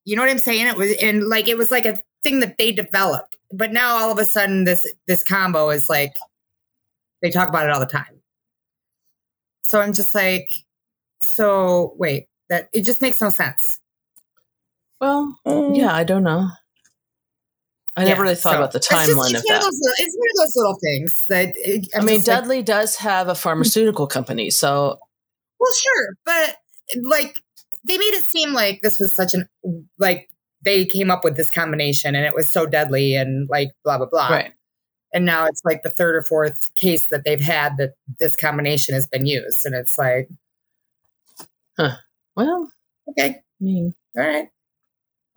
[0.06, 0.68] you know what I'm saying?
[0.68, 3.38] It was and like it was like a thing that they developed.
[3.52, 6.16] But now all of a sudden this this combo is like
[7.22, 8.22] they talk about it all the time.
[9.64, 10.64] So I'm just like,
[11.20, 13.80] so wait, that it just makes no sense.
[15.00, 16.50] Well, Oh, yeah, I don't know.
[17.96, 19.62] I Yeah, never really thought so- about the timeline of that.
[19.62, 22.64] those it's one of those little things that it, I I'm mean, just like, Dudley
[22.64, 25.00] does have a pharmaceutical company, so
[25.60, 26.58] well, sure, but
[27.02, 27.42] like
[27.84, 29.48] they made it seem like this was such an
[29.98, 30.30] like
[30.64, 34.08] they came up with this combination and it was so deadly and like blah blah
[34.08, 34.30] blah.
[34.30, 34.54] right.
[35.14, 38.94] And now it's like the third or fourth case that they've had that this combination
[38.94, 40.30] has been used, and it's like,
[41.78, 41.96] huh?
[42.36, 42.72] Well,
[43.10, 44.50] okay, I mean, all right.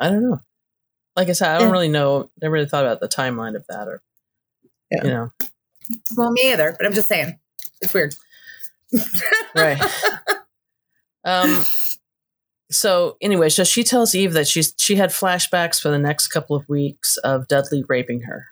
[0.00, 0.40] I don't know.
[1.16, 1.72] Like I said, I don't Yeah.
[1.72, 2.30] really know.
[2.40, 4.02] Never really thought about the timeline of that, or
[4.90, 5.04] Yeah.
[5.04, 5.30] you know,
[6.16, 7.38] Well, me either, but I'm just saying
[7.82, 8.14] it's weird.
[9.54, 9.80] right.
[11.24, 11.64] um.
[12.72, 16.54] So anyway, so she tells Eve that she's she had flashbacks for the next couple
[16.54, 18.46] of weeks of Dudley raping her,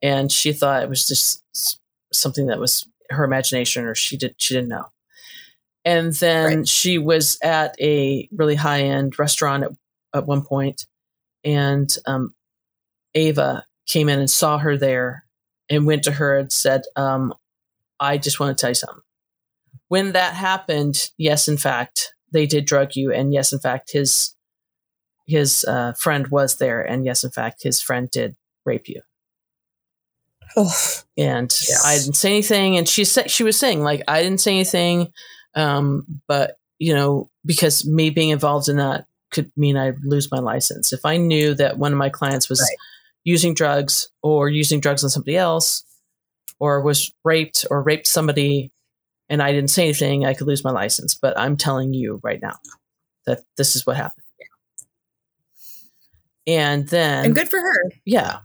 [0.00, 1.42] and she thought it was just
[2.12, 4.86] something that was her imagination, or she did she didn't know.
[5.84, 6.68] And then Right.
[6.68, 9.70] she was at a really high end restaurant at,
[10.16, 10.86] at one point,
[11.44, 12.34] and um,
[13.14, 15.24] Ava came in and saw her there
[15.68, 17.34] and went to her and said, um,
[17.98, 19.02] I just want to tell you something.
[19.88, 24.34] When that happened, yes, in fact, they did drug you, and yes, in fact, his
[25.26, 29.02] his uh, friend was there, and yes, in fact, his friend did rape you.
[30.56, 30.72] Oh,
[31.16, 31.84] And Yes.
[31.84, 35.12] I didn't say anything, and she said she was saying like I didn't say anything,
[35.54, 40.38] um, but you know because me being involved in that could mean I'd lose my
[40.38, 42.76] license if I knew that one of my clients was Right.
[43.24, 45.82] using drugs or using drugs on somebody else,
[46.58, 48.70] or was raped or raped somebody,
[49.28, 51.14] and I didn't say anything, I could lose my license.
[51.14, 52.56] But I'm telling you right now
[53.26, 54.22] that this is what happened.
[56.46, 57.82] And then and good for her.
[58.04, 58.38] yeah.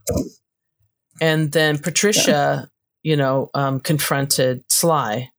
[1.22, 2.68] And then Patricia,
[3.04, 5.30] you know, um, confronted Sly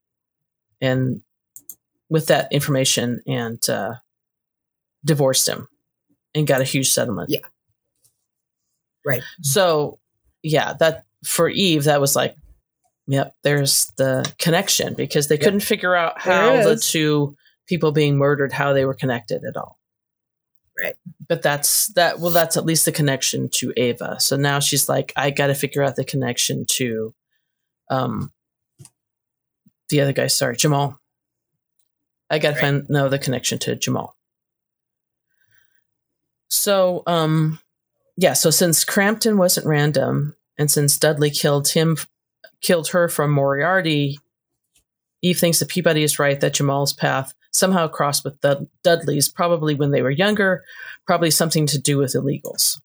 [0.80, 1.22] and
[2.08, 3.94] with that information and uh,
[5.04, 5.68] divorced him
[6.34, 7.30] and got a huge settlement.
[7.30, 7.40] Yeah.
[9.04, 9.22] Right.
[9.42, 9.98] So,
[10.42, 12.36] yeah, that for Eve, that was like,
[13.06, 15.42] yep, there's the connection because they Yep.
[15.44, 19.78] couldn't figure out how the two people being murdered, how they were connected at all
[20.82, 20.94] Right.
[21.28, 25.12] but that's that well that's at least the connection to ava so now she's like
[25.16, 27.14] i gotta figure out the connection to
[27.90, 28.32] um
[29.90, 30.98] the other guy sorry jamal
[32.30, 32.60] i gotta Right.
[32.62, 34.16] find know the connection to jamal
[36.52, 37.58] so um
[38.18, 41.96] yeah so since crampton wasn't random and since dudley killed him
[42.60, 44.18] killed her from moriarty
[45.22, 49.74] eve thinks that peabody is right that jamal's path somehow crossed with Dud- dudley's probably
[49.74, 50.62] when they were younger
[51.06, 52.80] probably something to do with illegals.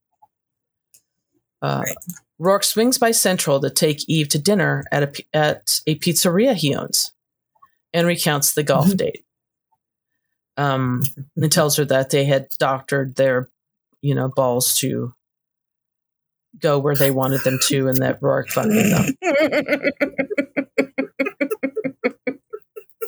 [1.62, 1.96] Uh, Right.
[2.40, 6.76] Roarke swings by Central to take Eve to dinner at a, at a pizzeria he
[6.76, 7.12] owns
[7.94, 8.98] and recounts the golf Mhm.
[8.98, 9.26] date.
[10.58, 11.02] Um,
[11.36, 13.50] and tells her that they had doctored their,
[14.02, 15.14] you know, balls to
[16.60, 19.14] go where they wanted them to, and that Roarke fucked with them.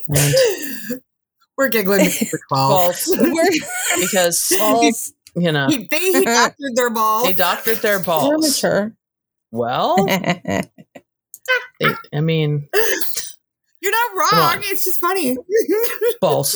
[0.09, 0.33] And
[1.57, 2.69] We're giggling because we're 12.
[2.69, 3.17] balls
[3.99, 5.13] because balls.
[5.35, 7.25] you know He, they he doctored their balls.
[7.25, 8.47] they doctored their balls.
[8.63, 8.93] mature.
[9.51, 10.63] Well, they,
[12.13, 12.69] I mean,
[13.81, 14.61] You're not wrong.
[14.65, 15.37] It's just funny.
[16.21, 16.55] balls.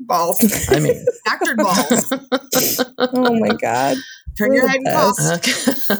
[0.00, 0.38] Balls.
[0.70, 2.12] I mean, Doctored balls.
[2.98, 3.96] oh my god.
[4.38, 5.16] Turn your head and Yes.
[5.18, 5.90] cough.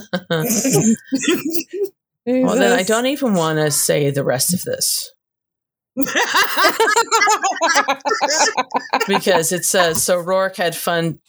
[2.26, 2.42] okay.
[2.42, 5.12] well, then I don't even want to say the rest of this
[9.06, 10.22] because it says so.
[10.22, 11.20] Roarke had fun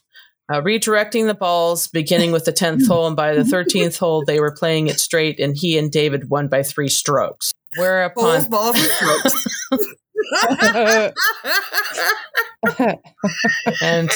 [0.52, 4.39] uh, redirecting the balls, beginning with the tenth hole, and by the thirteenth hole, they
[4.39, 7.52] were playing it straight, and he and David won by three strokes.
[7.77, 9.45] Whereupon, balls, balls, and strokes.
[13.81, 14.11] and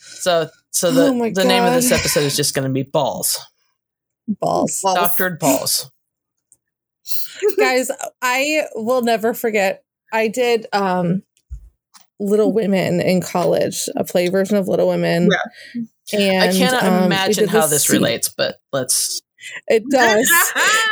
[0.00, 3.38] so so the Oh the name of this episode is just going to be balls,
[4.26, 4.80] balls.
[4.82, 4.96] Balls.
[4.96, 5.90] doctored balls.
[7.58, 11.22] guys i will never forget i did um
[12.18, 15.28] little women in college a play version of little women
[16.12, 19.20] and I cannot um, imagine how this scene- relates, but let's.
[19.68, 20.30] It does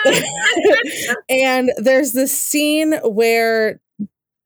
[1.29, 3.81] and there's this scene where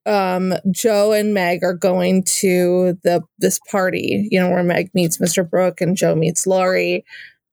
[0.07, 5.19] um jo and meg are going to the this party you know where meg meets
[5.19, 7.05] mr brooke and jo meets laurie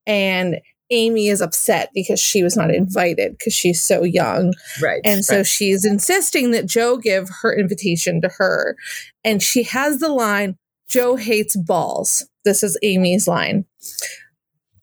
[0.07, 0.61] and
[0.91, 5.02] amy is upset because she was not invited because she's so young right.
[5.03, 5.45] and so Right.
[5.48, 8.77] she's insisting that Jo give her invitation to her.
[9.23, 10.57] And she has the line,
[10.88, 12.27] Jo hates balls.
[12.45, 13.65] This is Amy's line.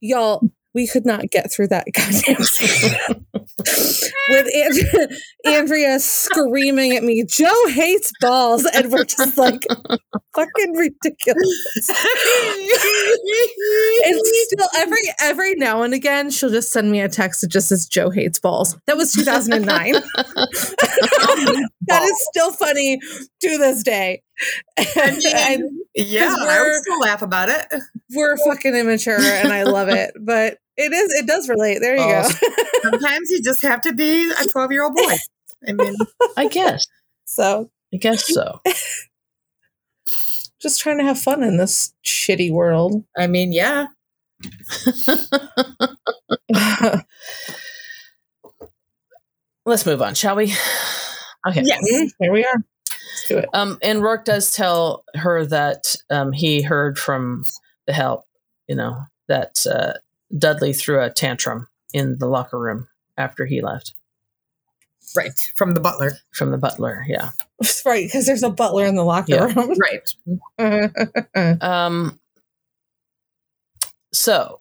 [0.00, 0.42] Y'all,
[0.74, 2.96] we could not get through that goddamn scene.
[4.28, 5.08] With Andrea,
[5.46, 8.64] Andrea screaming at me, Jo hates balls.
[8.64, 9.66] And we're just like,
[10.34, 11.90] fucking ridiculous.
[14.04, 17.68] And still, every every now and again, she'll just send me a text that just
[17.68, 18.76] says Jo hates balls.
[18.86, 19.92] That was 2009.
[21.86, 24.22] that is still funny to this day.
[24.96, 27.66] And, and yeah, I we're- would still laugh about it.
[28.14, 30.12] we're fucking immature, and I love it.
[30.20, 31.78] But it is it does relate.
[31.80, 32.22] There you go.
[32.24, 35.14] Oh, sometimes you just have to be a 12 year old boy.
[35.68, 35.94] I mean,
[36.36, 36.84] I guess.
[37.26, 38.60] so I guess so.
[40.60, 43.04] just trying to have fun in this shitty world.
[43.16, 43.86] I mean, yeah.
[49.64, 50.54] Let's move on, shall we?
[51.44, 51.62] Okay.
[51.64, 51.80] Yes.
[51.92, 52.06] Mm-hmm.
[52.20, 52.54] Here we are.
[53.22, 53.48] Let's do it.
[53.52, 57.44] Um, and Roarke does tell her that um, he heard from
[57.86, 58.26] the help,
[58.68, 59.94] you know, that uh,
[60.36, 63.94] Dudley threw a tantrum in the locker room after he left.
[65.14, 65.32] Right.
[65.56, 66.12] From the butler.
[66.32, 67.04] from the butler.
[67.06, 67.30] Yeah.
[67.86, 69.52] right, because there's a butler in the locker Yeah.
[69.54, 69.74] room.
[69.78, 70.90] Right.
[71.62, 72.18] Um,
[74.12, 74.60] so,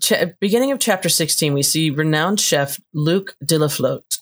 [0.00, 4.20] cha- beginning of chapter 16, we see renowned chef Luc Delaflotte,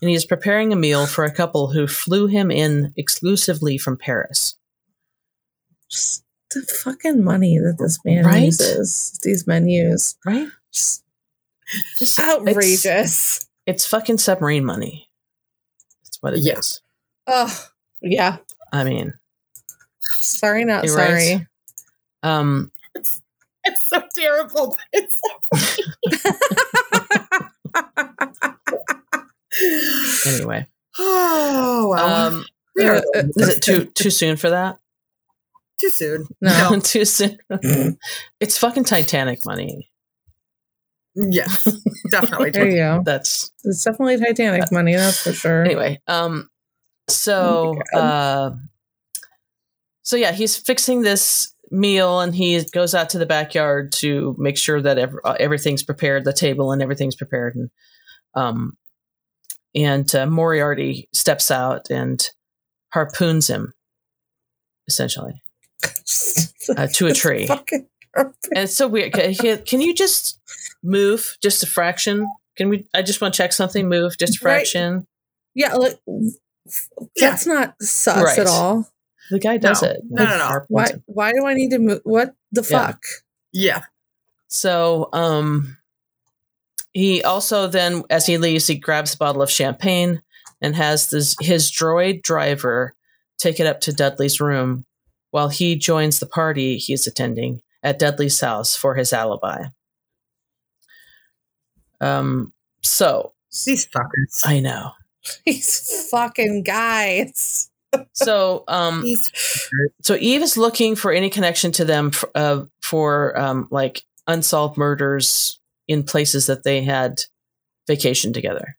[0.00, 3.96] and he is preparing a meal for a couple who flew him in exclusively from
[3.96, 4.56] Paris.
[5.90, 8.44] Just the fucking money that this man Right?
[8.44, 10.16] uses, these menus.
[10.24, 10.48] Right?
[10.72, 11.04] Just
[11.98, 13.48] Just- outrageous.
[13.66, 15.10] It's fucking submarine money.
[16.04, 16.46] That's what it is.
[16.46, 16.80] Yes.
[17.26, 17.66] Oh,
[18.00, 18.36] yeah.
[18.72, 19.14] I mean,
[20.00, 21.46] Sorry, not sorry.
[22.22, 23.20] um, It's
[23.64, 24.76] it's so terrible.
[24.92, 25.20] It's
[30.26, 30.66] anyway.
[30.98, 32.26] oh wow.
[32.28, 32.44] Um,
[32.80, 34.78] uh, uh, is it too too soon for that?
[35.80, 36.26] too soon.
[36.40, 36.78] No.
[36.82, 37.38] too soon.
[38.40, 39.90] it's fucking Titanic money.
[41.14, 41.66] Yes.
[42.10, 42.50] Definitely.
[42.54, 43.02] There you go.
[43.04, 45.64] That's It's definitely Titanic money, that's for sure.
[45.64, 46.48] anyway um
[47.08, 48.50] so Oh uh
[50.02, 54.56] so yeah he's fixing this meal and he goes out to the backyard to make
[54.56, 57.70] sure that ev- uh, everything's prepared the table and everything's prepared and
[58.34, 58.76] um
[59.76, 62.28] and uh, moriarty steps out and
[62.92, 63.74] harpoons him
[64.88, 65.42] essentially
[66.76, 70.40] uh, to a tree Fucking and it's so weird can, can- can you just
[70.82, 72.26] move just a fraction
[72.56, 74.52] can we i just want to check something move just a Right.
[74.58, 75.06] fraction
[75.54, 77.30] Yeah, look, Yeah.
[77.30, 78.38] that's not sus Right.
[78.38, 78.86] at all.
[79.30, 79.88] The guy does No.
[79.88, 80.00] it.
[80.08, 80.60] No, no, no.
[80.68, 80.86] Why?
[80.90, 81.02] him.
[81.06, 82.00] Why do I need to move?
[82.04, 82.86] What the Yeah.
[82.86, 83.02] fuck?
[83.52, 83.82] Yeah.
[84.48, 85.78] So, um,
[86.96, 90.22] he also then, as he leaves, he grabs a bottle of champagne
[90.62, 92.94] and has this, his droid driver
[93.36, 94.86] take it up to Dudley's room
[95.30, 99.64] while he joins the party he's attending at Dudley's house for his alibi.
[102.00, 103.34] Um, so
[103.66, 104.46] These fuckers.
[104.46, 104.92] I know.
[105.44, 107.70] These fucking guys.
[108.14, 109.04] So, um,
[110.00, 114.78] so Eve is looking for any connection to them for, uh, for um, like unsolved
[114.78, 117.22] murders in places that they had
[117.88, 118.76] vacationed together.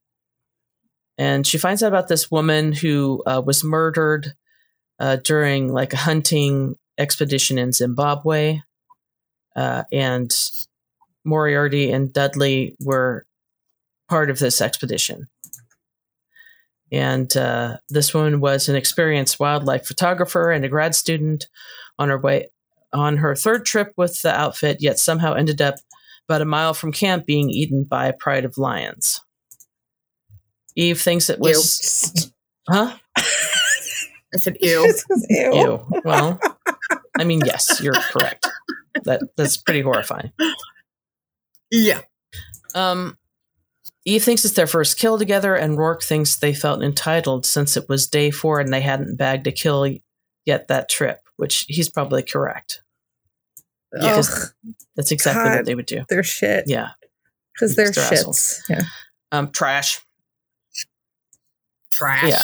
[1.18, 4.34] And she finds out about this woman who uh, was murdered
[5.00, 8.60] uh, during like a hunting expedition in Zimbabwe.
[9.56, 10.36] Uh, and
[11.26, 13.26] Moriarty and Dudley were
[14.08, 15.28] part of this expedition.
[16.92, 21.48] And uh, this woman was an experienced wildlife photographer and a grad student
[22.00, 22.50] on her way
[22.94, 25.76] on her third trip with the outfit, yet somehow ended up
[26.28, 29.22] about a mile from camp being eaten by a pride of lions.
[30.76, 32.32] Eve thinks it was,
[32.68, 32.96] huh?
[33.18, 34.94] I said ew.
[35.30, 35.54] Ew.
[35.54, 35.86] Ew.
[36.04, 36.40] Well,
[37.18, 38.48] I mean, yes, you're correct.
[39.04, 40.32] That that's pretty horrifying.
[41.72, 42.02] Yeah.
[42.76, 43.18] Um,
[44.06, 47.90] Eve thinks it's their first kill together, and Roarke thinks they felt entitled since it
[47.90, 49.88] was day four and they hadn't bagged a kill
[50.46, 52.84] yet that trip, which he's probably correct.
[54.00, 54.26] Ugh,
[54.96, 55.56] That's exactly God.
[55.58, 56.04] what they would do.
[56.10, 56.66] they're shit.
[56.68, 56.90] Yeah.
[57.54, 58.60] Because they're They're shits.
[58.70, 58.82] Yeah.
[59.32, 60.00] Um, trash.
[61.92, 62.24] Trash.
[62.30, 62.42] Yeah.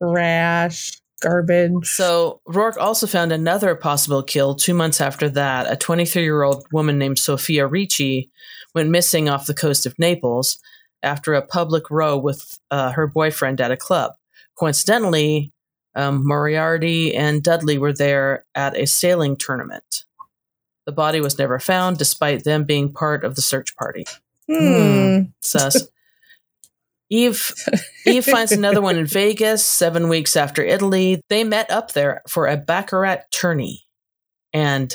[0.00, 1.00] Trash.
[1.22, 1.86] Garbage.
[1.86, 5.70] So Roarke also found another possible kill two months after that.
[5.72, 8.30] A 23 year old woman named Sophia Ricci
[8.74, 10.58] went missing off the coast of Naples
[11.02, 14.12] after a public row with uh, her boyfriend at a club.
[14.58, 15.52] Coincidentally,
[15.94, 20.04] um, Moriarty and Dudley were there at a sailing tournament.
[20.86, 24.04] The body was never found, despite them being part of the search party.
[24.48, 25.22] Hmm.
[25.42, 25.88] Sus.
[27.10, 27.52] Eve
[28.06, 31.20] Eve finds another one in Vegas seven weeks after Italy.
[31.28, 33.86] They met up there for a baccarat tourney,
[34.52, 34.94] and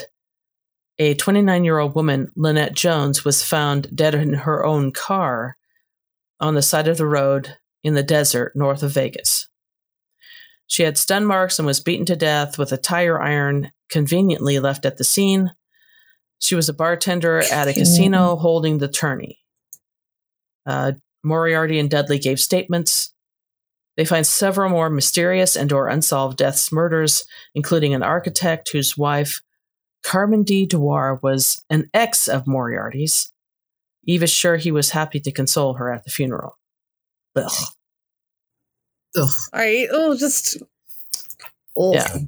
[0.98, 5.56] a 29 year old woman, Lynette Jones, was found dead in her own car
[6.40, 9.48] on the side of the road in the desert north of Vegas.
[10.66, 14.86] She had stun marks and was beaten to death with a tire iron conveniently left
[14.86, 15.52] at the scene.
[16.42, 19.38] She was a bartender at a casino holding the tourney.
[20.66, 20.92] Uh,
[21.22, 23.12] Moriarty and Dudley gave statements.
[23.96, 27.24] They find several more mysterious and or unsolved deaths murders,
[27.54, 29.40] including an architect whose wife,
[30.02, 30.66] Carmen D.
[30.66, 33.32] Dewar, was an ex of Moriarty's.
[34.04, 36.58] Eve is sure he was happy to console her at the funeral.
[37.36, 37.52] Ugh.
[39.16, 39.28] Ugh.
[39.52, 39.86] All right.
[39.92, 40.56] Oh, just.
[41.78, 41.94] Ugh.
[41.94, 42.18] Yeah.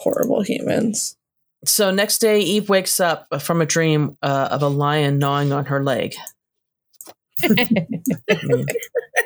[0.00, 1.16] Horrible humans.
[1.64, 5.66] So next day, Eve wakes up from a dream uh, of a lion gnawing on
[5.66, 6.14] her leg.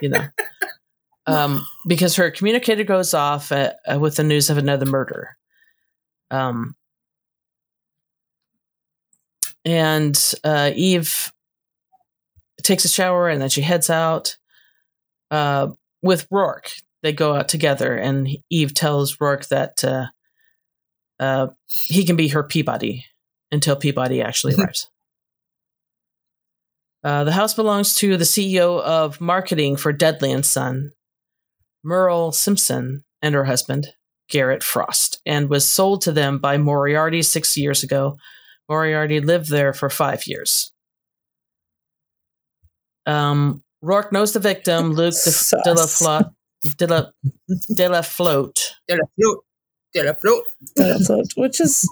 [0.02, 0.26] You know,
[1.26, 5.38] um, because her communicator goes off uh, uh, with the news of another murder.
[6.30, 6.76] Um,
[9.64, 11.32] and uh, Eve
[12.62, 14.36] takes a shower and then she heads out
[15.30, 15.68] uh,
[16.02, 16.82] with Roarke.
[17.02, 20.10] They go out together, and Eve tells Roarke that
[21.18, 23.04] uh, he can be her Peabody
[23.50, 24.88] until Peabody actually arrives.
[27.04, 30.90] Uh, the house belongs to the CEO of marketing for Deadly and Son,
[31.84, 33.88] Merle Simpson, and her husband,
[34.28, 38.16] Garrett Frost, and was sold to them by Moriarty six years ago.
[38.68, 40.72] Moriarty lived there for five years.
[43.06, 45.30] Um, Roarke knows the victim, Luke de,
[45.64, 46.30] de, la, Flo-
[46.76, 47.06] de, la,
[47.76, 48.74] de la Float.
[48.88, 49.44] De la float.
[49.94, 50.44] De la float.
[50.76, 51.88] That's what- which is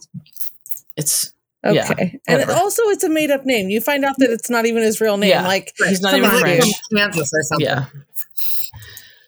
[0.97, 1.33] It's
[1.65, 1.75] okay.
[1.77, 2.53] Yeah, and whatever.
[2.53, 3.69] also, it's a made up name.
[3.71, 5.31] You find out that it's not even his real name.
[5.31, 5.47] Yeah.
[5.47, 6.65] Like, he's not even on, Like French.
[6.91, 7.67] from Kansas or something.
[7.67, 7.87] Yeah.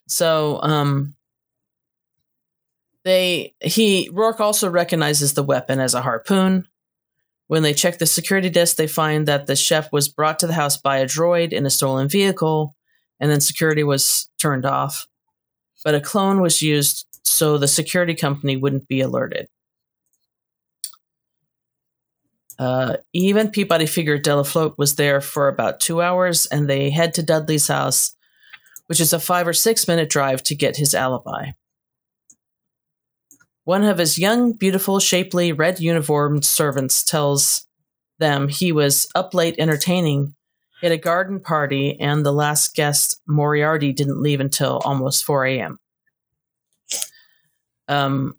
[0.06, 1.14] So, um,
[3.04, 6.66] they he Roarke also recognizes the weapon as a harpoon.
[7.48, 10.52] When they check the security desk, they find that the chef was brought to the
[10.52, 12.74] house by a droid in a stolen vehicle,
[13.20, 15.06] and then security was turned off.
[15.84, 19.48] But a clone was used so the security company wouldn't be alerted.
[22.58, 27.22] Uh, even Peabody figured Delafloat was there for about two hours, and they head to
[27.22, 28.14] Dudley's house,
[28.86, 31.50] which is a five or six minute drive to get his alibi.
[33.64, 37.66] One of his young, beautiful, shapely, red uniformed servants tells
[38.18, 40.34] them he was up late entertaining
[40.82, 45.78] at a garden party, and the last guest, Moriarty, didn't leave until almost 4 a.m.
[47.88, 48.36] Um,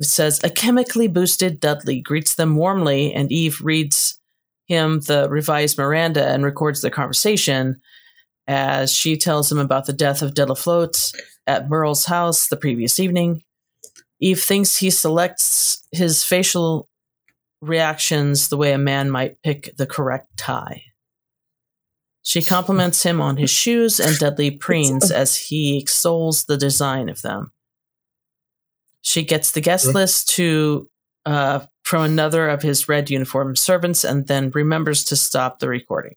[0.00, 4.18] says a chemically boosted Dudley greets them warmly, and Eve reads
[4.66, 7.80] him the revised Miranda and records their conversation
[8.46, 11.14] as she tells him about the death of Delafloat
[11.46, 13.42] at Merle's house the previous evening.
[14.20, 16.88] Eve thinks he selects his facial
[17.60, 20.82] reactions the way a man might pick the correct tie.
[22.22, 27.22] She compliments him on his shoes, and Dudley preens as he extols the design of
[27.22, 27.52] them.
[29.08, 30.86] She gets the guest list to
[31.24, 36.14] uh, from another of his red uniform servants, and then remembers to stop the recording.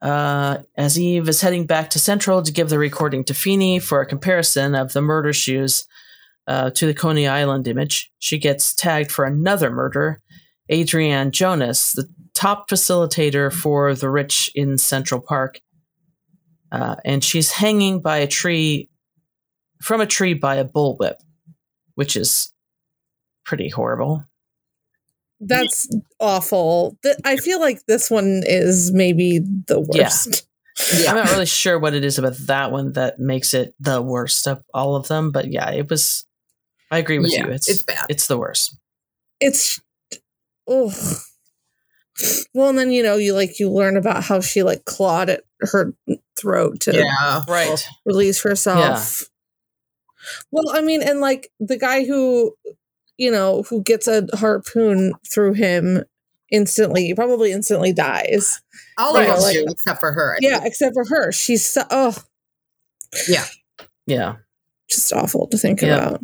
[0.00, 4.00] Uh, as Eve is heading back to Central to give the recording to Feeney for
[4.00, 5.88] a comparison of the murder shoes
[6.46, 10.22] uh, to the Coney Island image, she gets tagged for another murder.
[10.70, 15.60] Adrienne Jonas, the top facilitator for the rich in Central Park,
[16.70, 18.88] uh, and she's hanging by a tree
[19.80, 21.16] from a tree by a bullwhip,
[21.94, 22.52] which is
[23.44, 24.24] pretty horrible.
[25.40, 25.88] that's
[26.18, 26.98] awful.
[27.04, 30.04] Th- I feel like this one is maybe the Yeah.
[30.06, 30.46] worst.
[30.98, 31.10] Yeah.
[31.10, 34.46] I'm not really sure what it is about that one that makes it the worst
[34.48, 36.24] of all of them, but yeah, it was.
[36.90, 37.52] I agree with Yeah, you.
[37.52, 38.06] It's it's bad.
[38.08, 38.76] It's the worst.
[39.40, 39.80] It's
[40.66, 40.92] oh.
[42.52, 45.44] Well, and then you know you like you learn about how she like clawed at
[45.60, 45.92] her
[46.36, 47.42] throat to Yeah.
[47.46, 47.88] Right.
[48.04, 49.22] release herself.
[50.50, 52.54] Well, I mean, and like the guy who,
[53.16, 56.04] you know, who gets a harpoon through him
[56.50, 58.60] instantly, probably instantly dies.
[58.96, 60.34] All Right, of them like- do, except for her.
[60.34, 60.66] I Yeah, think.
[60.66, 61.32] except for her.
[61.32, 62.16] She's so, oh,
[63.28, 63.44] Yeah.
[64.06, 64.36] Yeah,
[64.88, 65.96] just awful to think Yeah.
[66.08, 66.20] about.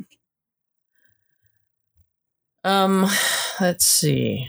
[2.64, 3.06] Um.
[3.60, 4.48] Let's see.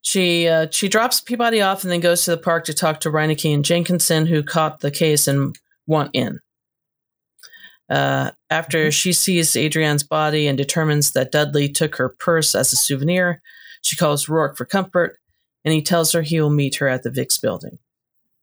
[0.00, 3.10] She uh, she drops Peabody off and then goes to the park to talk to
[3.10, 5.56] Reineke and Jenkinson, who caught the case and
[5.86, 6.40] want in.
[7.90, 12.76] Uh, after she sees Adrienne's body and determines that Dudley took her purse as a
[12.76, 13.42] souvenir,
[13.82, 15.18] she calls Roarke for comfort,
[15.64, 17.78] and he tells her he will meet her at the Vix building.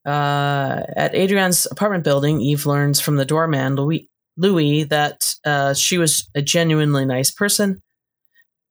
[0.06, 5.98] Uh, at Adrienne's apartment building, Eve learns from the doorman, Louis, Louis that uh, she
[5.98, 7.82] was a genuinely nice person,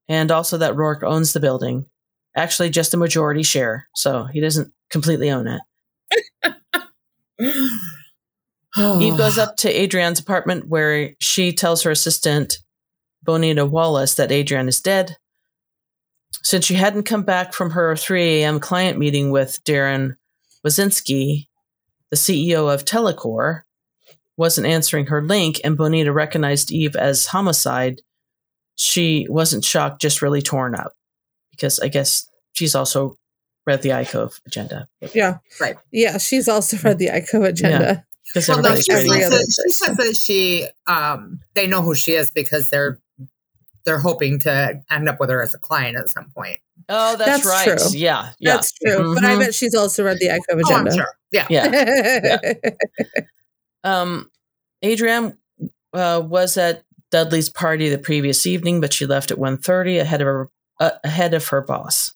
[0.08, 1.86] and also that Roarke owns the building.
[2.36, 6.54] Actually, just a majority share, so he doesn't completely own it.
[8.76, 9.16] Eve oh.
[9.16, 12.58] goes up to Adrienne's apartment where she tells her assistant,
[13.22, 15.16] Bonita Wallace, that Adrienne is dead.
[16.42, 18.60] Since she hadn't come back from her 3 a.m.
[18.60, 20.16] client meeting with Darren
[20.64, 21.48] Wazinski,
[22.10, 23.62] the CEO of Telecor,
[24.36, 28.00] wasn't answering her link, and Bonita recognized Eve as homicide,
[28.76, 30.94] she wasn't shocked, just really torn up.
[31.50, 33.18] Because I guess she's also
[33.66, 34.88] read the iCove agenda.
[35.12, 35.38] Yeah.
[35.60, 35.76] Right.
[35.90, 38.06] Yeah, she's also read the iCove agenda.
[38.32, 41.66] Because Well, no, everybody's she, every says other that, she says that she, um, they
[41.66, 42.98] know who she is because they're
[43.84, 46.58] they're hoping to end up with her as a client at some point.
[46.88, 47.78] Oh, that's, That's right.
[47.78, 47.98] true.
[47.98, 48.56] Yeah, yeah.
[48.56, 49.14] That's true.
[49.14, 49.38] But I Mhm.
[49.40, 50.94] bet she's also read the iCove Oh, I'm agenda.
[50.94, 51.08] sure.
[51.32, 51.46] Yeah.
[51.50, 52.70] Yeah.
[53.84, 54.30] Um,
[54.84, 55.38] Adrienne
[55.92, 60.26] uh, was at Dudley's party the previous evening, but she left at 1.30 ahead of
[60.26, 62.14] her uh, ahead of her boss.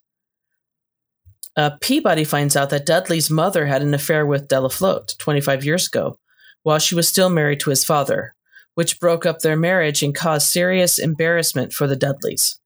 [1.57, 6.19] Uh, Peabody finds out that Dudley's mother had an affair with Delafloat 25 years ago
[6.63, 8.35] while she was still married to his father,
[8.73, 12.59] which broke up their marriage and caused serious embarrassment for the Dudleys.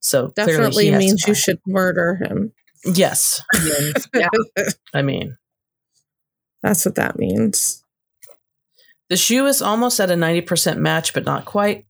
[0.00, 2.52] So Definitely he has to means you should murder him.
[2.84, 3.42] Yes.
[4.14, 4.28] yeah.
[4.92, 5.38] I mean,
[6.62, 7.82] That's what that means.
[9.08, 11.86] the shoe is almost at a 90% match, but not quite.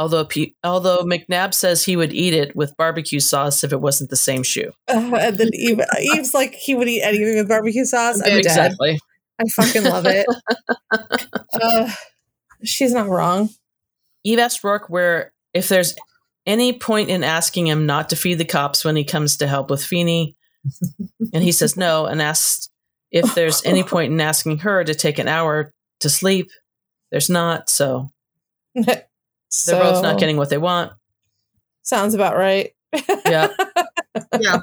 [0.00, 0.26] Although,
[0.64, 4.42] although McNab says he would eat it with barbecue sauce if it wasn't the same
[4.42, 4.72] shoe.
[4.88, 8.16] Uh, and then Eve, Eve's like he would eat anything with barbecue sauce.
[8.16, 8.38] I'm dead.
[8.38, 8.98] exactly.
[9.38, 10.26] I fucking love it.
[11.62, 11.92] uh,
[12.64, 13.50] she's not wrong.
[14.24, 15.94] Eve asked Roarke where if there's
[16.46, 19.68] any point in asking him not to feed the cops when he comes to help
[19.68, 20.34] with Feeney,
[21.34, 22.70] and he says no, and asks
[23.10, 26.50] if there's any point in asking her to take an hour to sleep.
[27.10, 28.12] There's not, so
[29.66, 30.92] they're both not getting what they want.
[31.82, 32.72] Sounds about right.
[33.26, 33.48] Yeah.
[34.40, 34.62] Yeah.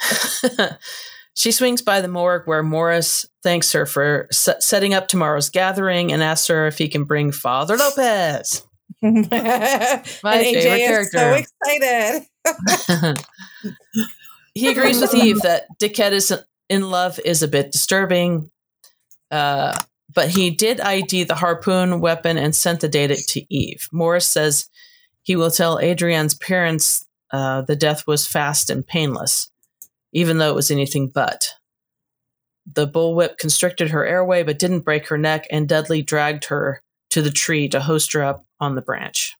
[1.34, 6.12] she swings by the morgue where Morris thanks her for s- setting up tomorrow's gathering
[6.12, 8.66] and asks her if he can bring Father Lopez.
[9.02, 13.18] My My favorite is so excited.
[14.54, 16.32] he agrees with Eve that Dickhead is
[16.70, 18.50] in love is a bit disturbing,
[19.30, 19.78] uh,
[20.16, 23.86] but he did ID the harpoon weapon and sent the data to Eve.
[23.92, 24.68] Morris says
[25.22, 29.50] he will tell Adrian's parents uh, the death was fast and painless,
[30.12, 31.50] even though it was anything but.
[32.72, 37.20] The bullwhip constricted her airway but didn't break her neck, and Dudley dragged her to
[37.20, 39.36] the tree to hoist her up on the branch.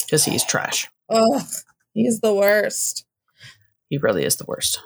[0.00, 0.88] Because he's trash.
[1.08, 1.40] Oh,
[1.94, 3.06] he's the worst.
[3.88, 4.80] He really is the worst.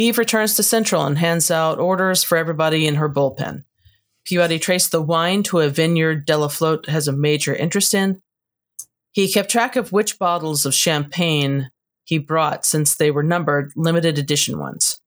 [0.00, 3.64] Eve returns to Central and hands out orders for everybody in her bullpen.
[4.24, 8.22] Peabody traced the wine to a vineyard Delafloat has a major interest in.
[9.12, 11.70] He kept track of which bottles of champagne
[12.04, 15.00] he brought since they were numbered limited edition ones.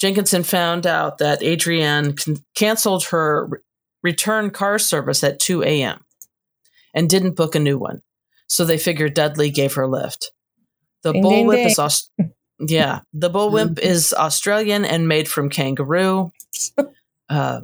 [0.00, 3.58] Jenkinson found out that Adrienne can- canceled her re-
[4.02, 6.04] return car service at 2 a.m.
[6.94, 8.02] and didn't book a new one.
[8.48, 10.32] So they figured Dudley gave her a lift.
[11.02, 11.66] The Ding, ding, bullwhip ding.
[11.68, 12.10] is Aus-
[12.60, 16.32] yeah, the bullwhip is Australian and made from kangaroo.
[17.28, 17.60] Uh,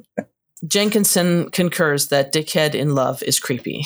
[0.65, 3.85] Jenkinson concurs that Dickhead in love is creepy.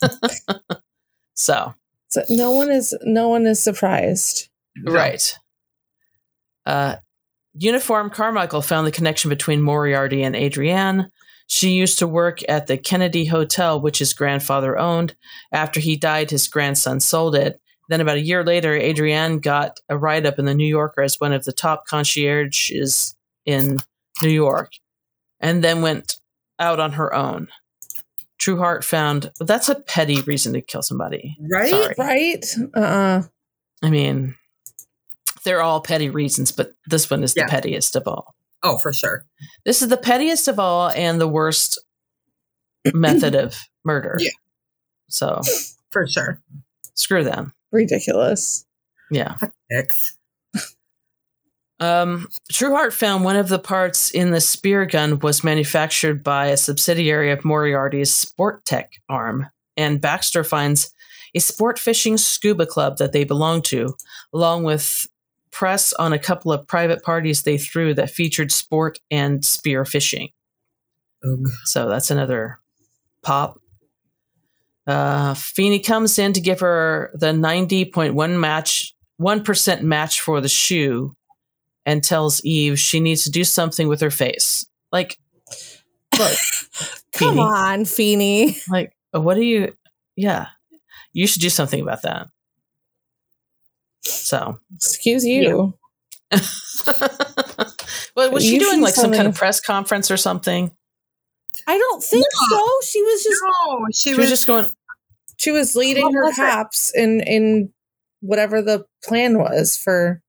[1.34, 1.74] so
[2.08, 4.48] So no one is no one is surprised.
[4.84, 5.38] right.
[6.64, 6.96] Uh,
[7.56, 11.10] Uniform Carmichael found the connection between Moriarty and Adrienne.
[11.46, 15.14] She used to work at the Kennedy Hotel, which his grandfather owned.
[15.52, 17.60] After he died, his grandson sold it.
[17.88, 21.20] Then, about a year later, Adrienne got a write up in the New Yorker as
[21.20, 23.78] one of the top concierges in
[24.22, 24.72] New York,
[25.40, 26.16] and then went
[26.58, 27.48] out on her own.
[28.40, 31.36] Trueheart found that's a petty reason to kill somebody.
[31.50, 31.70] Right?
[31.70, 31.94] Sorry.
[31.98, 32.44] Right?
[32.76, 33.22] Uh-uh.
[33.82, 34.34] I mean,
[35.44, 38.34] they're all petty reasons, but this one is the pettiest of all.
[38.62, 39.24] Oh, for sure.
[39.64, 41.78] This is the pettiest of all and the worst
[42.92, 44.16] method of murder.
[44.18, 44.30] Yeah.
[45.08, 45.42] So
[45.90, 46.40] For sure.
[46.94, 47.52] screw them.
[47.74, 48.64] Ridiculous.
[49.10, 49.34] Yeah.
[51.80, 56.56] Um, Trueheart found one of the parts in the spear gun was manufactured by a
[56.56, 60.94] subsidiary of Moriarty's Sport Tech arm, and Baxter finds
[61.34, 63.94] a sport fishing scuba club that they belong to,
[64.32, 65.08] along with
[65.50, 70.28] press on a couple of private parties they threw that featured sport and spear fishing.
[71.24, 71.48] Ugh.
[71.64, 72.60] So that's another
[73.22, 73.60] pop.
[74.86, 81.14] Uh, Feeney comes in to give her the 90.1 match, 1% match for the shoe
[81.86, 84.66] and tells Eve she needs to do something with her face.
[84.92, 85.18] Like,
[86.18, 86.32] look,
[87.12, 88.58] Come Feeney, on, Feeney.
[88.68, 89.74] like, what are you,
[90.16, 90.48] yeah,
[91.12, 92.28] you should do something about that.
[94.02, 95.74] So, Excuse you.
[98.16, 100.72] well, was she doing like some kind of press conference or something?
[101.66, 102.56] I don't think No.
[102.58, 102.68] so.
[102.86, 104.66] She was just No, she, She was, was just going,
[105.38, 106.42] she was leading her was it?
[106.42, 107.72] cops in in
[108.20, 110.22] whatever the plan was for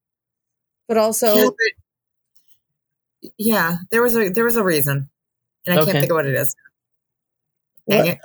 [0.87, 5.09] but also Yeah, but- yeah, there was a there was a reason,
[5.65, 5.91] and I Okay.
[5.91, 6.55] can't think of what it is.
[7.89, 8.07] Dang What?
[8.09, 8.19] it.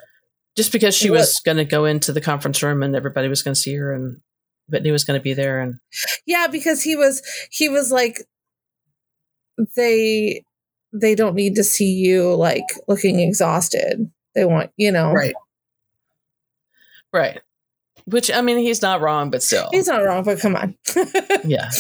[0.57, 3.43] just because she What- was going to go into the conference room and everybody was
[3.43, 4.21] going to see her and
[4.69, 5.79] Whitney was going to be there and
[6.27, 8.25] yeah because he was he was like
[9.77, 10.43] they
[10.93, 14.11] they don't need to see you like looking exhausted.
[14.35, 15.13] They want you know.
[15.13, 15.35] Right.
[17.13, 17.41] right.
[18.07, 19.69] Which i mean he's not wrong but still.
[19.71, 20.77] He's not wrong but come on.
[21.45, 21.71] Yeah.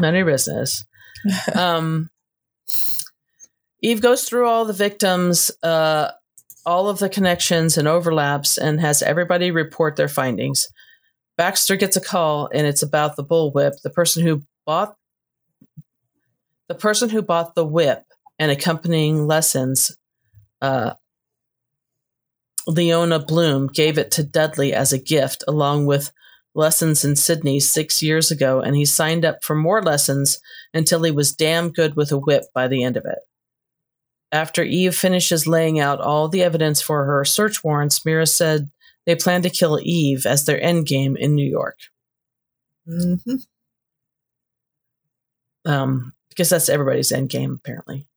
[0.00, 0.86] None of your business.
[1.54, 2.10] Um
[3.80, 6.10] eve goes through all the victims uh
[6.64, 10.68] all of the connections and overlaps and has everybody report their findings.
[11.36, 13.80] Baxter gets a call and it's about the bullwhip.
[13.82, 14.96] The person who bought
[16.68, 18.04] the person who bought the whip
[18.42, 19.96] and accompanying lessons,
[20.60, 20.94] uh,
[22.66, 26.10] Leona Bloom gave it to Dudley as a gift, along with
[26.52, 30.40] lessons in Sydney six years ago, and he signed up for more lessons
[30.74, 33.20] until he was damn good with a whip by the end of it.
[34.32, 38.72] After Eve finishes laying out all the evidence for her search warrants, Mira said
[39.06, 41.78] they plan to kill Eve as their endgame in New York.
[42.88, 43.36] Mm-hmm.
[45.64, 48.08] Um, because that's everybody's endgame, apparently.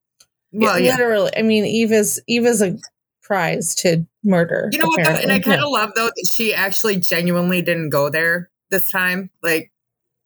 [0.59, 0.91] Well, yeah, yeah.
[0.95, 1.31] literally.
[1.35, 2.77] I mean, Eva's Eva's a
[3.21, 4.69] prize to murder.
[4.71, 5.03] You know what?
[5.03, 5.11] though?
[5.11, 9.29] And I kind of love though that she actually genuinely didn't go there this time.
[9.43, 9.71] Like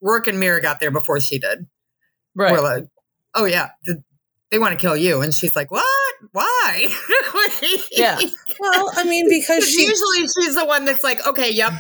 [0.04, 1.68] Roarke and Mira got there before she did.
[2.36, 2.52] Right.
[2.54, 2.86] We're like,
[3.36, 3.98] oh yeah, th-
[4.52, 5.86] they want to kill you, and she's like, what?
[6.32, 6.88] Why?
[7.92, 8.20] Yeah.
[8.60, 11.74] Well, I mean, because she usually she's the one that's like, okay, yep,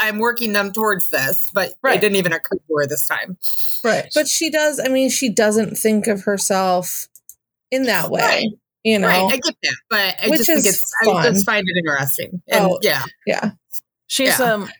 [0.00, 1.96] I'm working them towards this, but Right.
[1.96, 3.36] it didn't even occur to her this time.
[3.84, 4.10] right.
[4.14, 4.80] But she does.
[4.80, 7.08] I mean, she doesn't think of herself
[7.72, 8.20] in that way.
[8.20, 8.48] Right.
[8.84, 9.08] You know.
[9.08, 11.76] Right, I get that, but I Which just think is it's I just find it
[11.78, 12.40] interesting.
[12.48, 12.78] And Oh.
[12.82, 13.50] yeah, Yeah.
[14.06, 14.52] she's yeah.
[14.54, 14.70] um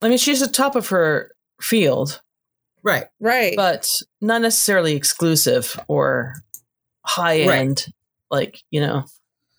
[0.00, 2.20] I mean she's at top of her field,
[2.82, 3.54] right, Right.
[3.56, 6.34] but not necessarily exclusive or
[7.04, 7.58] high Right.
[7.60, 7.86] end.
[8.30, 9.04] Like, you know.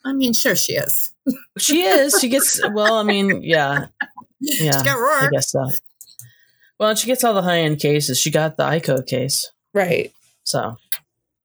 [0.06, 1.12] I mean, sure she is.
[1.58, 2.18] She is.
[2.20, 3.88] She gets well, I mean, yeah.
[4.42, 4.72] Yeah.
[4.74, 5.70] She's got I guess so.
[6.80, 8.20] Well, she gets all the high end cases.
[8.20, 9.52] She got the iCove case.
[9.74, 10.12] right.
[10.44, 10.76] So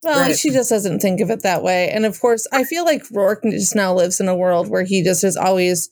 [0.04, 0.38] Well, Right.
[0.38, 1.90] she just doesn't think of it that way.
[1.90, 5.02] And of course, I feel like Roarke just now lives in a world where he
[5.02, 5.90] just is always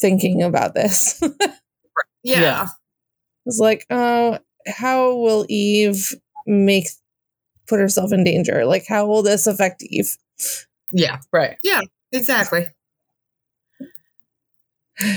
[0.00, 1.20] thinking about this.
[2.22, 2.40] Yeah.
[2.40, 2.66] Yeah.
[3.46, 6.12] it's like, oh, how will Eve
[6.44, 6.88] make
[7.68, 8.64] put herself in danger?
[8.66, 10.16] Like, how will this affect Eve?
[10.90, 11.56] yeah, right.
[11.62, 12.66] Yeah, exactly.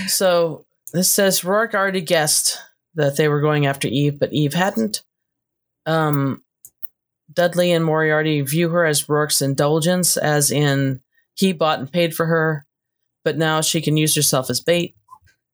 [0.07, 2.57] So this says Roarke already guessed
[2.95, 5.03] that they were going after Eve, but Eve hadn't.
[5.85, 6.43] Um,
[7.39, 10.99] Dudley and Moriarty view her as Roarke's indulgence, as in
[11.35, 12.65] he bought and paid for her,
[13.23, 14.93] but now she can use herself as bait.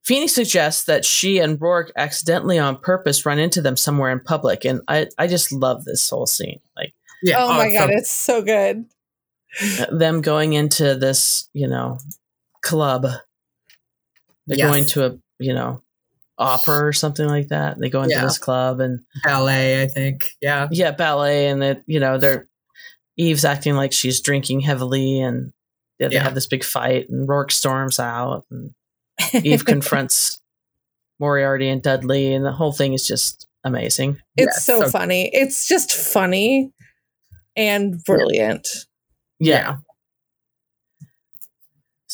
[0.03, 4.65] Feeney suggests that she and Roarke accidentally on purpose run into them somewhere in public,
[4.65, 6.59] and I, I just love this whole scene.
[6.75, 7.35] Like Yeah.
[7.43, 8.85] oh, my it's god, it's so good.
[9.91, 11.99] them going into this, you know,
[12.63, 13.03] club.
[14.47, 14.71] They're Yes.
[14.71, 15.83] going to a, you know,
[16.37, 17.79] opera or something like that.
[17.79, 18.23] They go into Yeah.
[18.23, 20.25] this club and ballet, I think.
[20.41, 20.67] Yeah.
[20.71, 22.47] yeah, ballet, and that you know they're
[23.17, 25.53] Eve's acting like she's drinking heavily, and
[25.99, 26.23] yeah, they Yeah.
[26.23, 28.71] have this big fight, and Roarke storms out, and
[29.45, 30.41] Eve confronts
[31.19, 34.17] Moriarty and Dudley, and the whole thing is just amazing.
[34.35, 35.29] It's Yeah, so, so- funny.
[35.33, 36.73] It's just funny
[37.55, 38.67] and brilliant.
[39.39, 39.77] Yeah.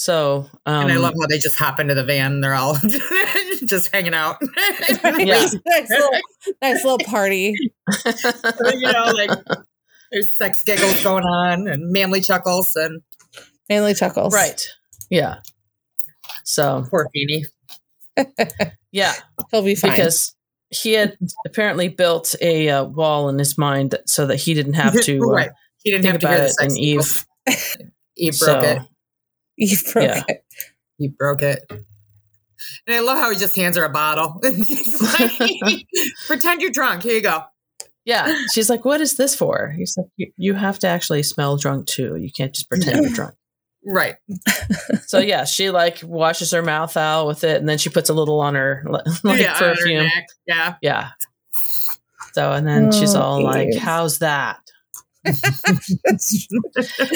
[0.01, 2.41] So, um, and I love how they just hop into the van.
[2.41, 2.75] They're all
[3.67, 4.37] just hanging out.
[5.03, 5.53] Nice,
[5.91, 6.09] little,
[6.59, 7.53] nice little party.
[7.55, 9.29] you know, like
[10.11, 13.03] there's sex giggles going on and manly chuckles and
[13.69, 14.33] Manly chuckles.
[14.33, 14.59] right,
[15.11, 15.35] yeah.
[16.45, 17.45] So, poor Feeney.
[18.91, 19.13] yeah,
[19.51, 19.91] He'll be fine.
[19.91, 20.35] because
[20.71, 21.15] he had
[21.45, 25.31] apparently built a uh, wall in his mind so that he didn't have to uh,
[25.31, 25.51] right.
[25.83, 27.25] He didn't think have to about hear the it, and giggles.
[27.47, 27.77] Eve.
[28.17, 28.90] Eve so, broke it.
[29.61, 30.23] You broke yeah.
[30.27, 30.43] it.
[30.97, 31.59] He broke it.
[31.69, 34.39] And I love how he just hands her a bottle.
[34.43, 35.01] He's
[35.61, 35.87] like,
[36.27, 37.03] Pretend you're drunk.
[37.03, 37.43] Here you go.
[38.03, 41.55] Yeah, she's like, "What is this for?" He's like, "You, you have to actually smell
[41.57, 42.15] drunk too.
[42.15, 43.35] You can't just pretend you're drunk."
[43.85, 44.15] Right.
[45.05, 48.13] So yeah, she like washes her mouth out with it, and then she puts a
[48.15, 49.05] little on her like
[49.39, 50.03] yeah, on her perfume.
[50.05, 50.25] neck.
[50.47, 50.75] Yeah.
[50.81, 51.09] Yeah.
[52.33, 53.79] So and then she's Oh, all like, Eve.
[53.81, 54.59] "How's that?"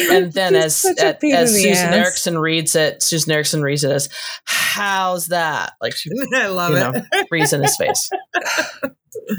[0.09, 1.95] And then as such a as, pain as in the Susan ass.
[1.95, 4.09] Erickson reads it, Susan Ericksen reads it as,
[4.45, 6.79] "How's that?" Like she I love it.
[6.79, 8.09] know breathes in his face.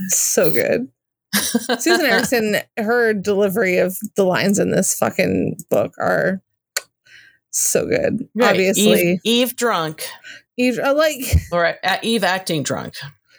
[0.09, 0.89] so good.
[1.35, 6.43] Susan Ericksen, her delivery of the lines in this fucking book are
[7.51, 8.29] so good.
[8.35, 10.07] Right, Obviously, Eve, Eve drunk
[10.57, 11.23] Eve, uh, like
[11.53, 12.95] or uh, Eve acting drunk.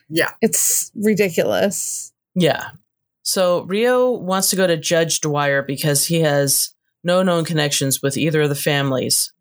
[0.10, 0.32] Yeah.
[0.41, 2.14] it's ridiculous.
[2.36, 2.70] Yeah.
[3.28, 6.74] So Reo wants to go to Judge Dwyer because he has
[7.04, 9.34] no known connections with either of the families.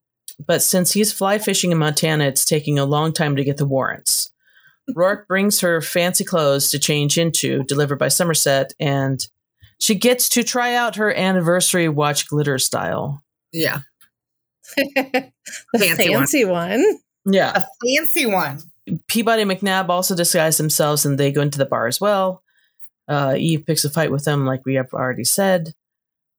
[0.45, 3.65] But since he's fly fishing in Montana, it's taking a long time to get the
[3.65, 4.33] warrants.
[4.91, 9.25] Roarke brings her fancy clothes to change into, delivered by Somerset, and
[9.79, 13.23] she gets to try out her anniversary watch glitter style.
[13.53, 13.83] Yeah.
[14.77, 15.33] the
[15.79, 16.83] Fancy fancy, one.
[16.83, 16.99] one.
[17.25, 17.53] Yeah.
[17.55, 18.59] A fancy one.
[19.07, 22.43] Peabody and McNab also disguise themselves and they go into the bar as well.
[23.09, 25.73] Uh, Eve picks a fight with them, like we have already said.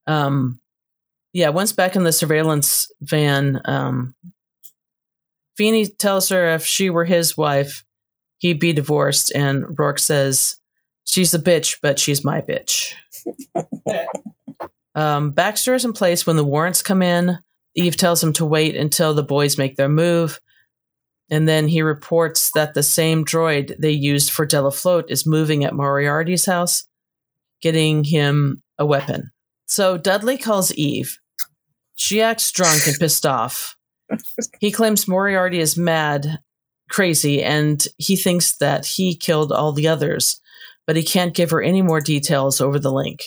[0.06, 0.60] Um,
[1.34, 4.16] yeah, once back in the surveillance van, um,
[5.56, 7.84] Feeney tells her if she were his wife,
[8.38, 9.32] he'd be divorced.
[9.34, 10.58] And Roarke says,
[11.06, 12.94] She's a bitch, but she's my bitch.
[14.96, 17.40] um, Baxter is in place when the warrants come in.
[17.76, 20.42] Eve tells him to wait until the boys make their move.
[21.30, 25.74] And then he reports that the same droid they used for Delafloat is moving at
[25.74, 26.86] Moriarty's house,
[27.62, 29.32] getting him a weapon.
[29.66, 31.18] So Dudley calls Eve.
[31.96, 33.76] She acts drunk and pissed off.
[34.60, 36.40] He claims Moriarty is mad,
[36.90, 40.40] crazy, and he thinks that he killed all the others
[40.88, 43.26] but he can't give her any more details over the link.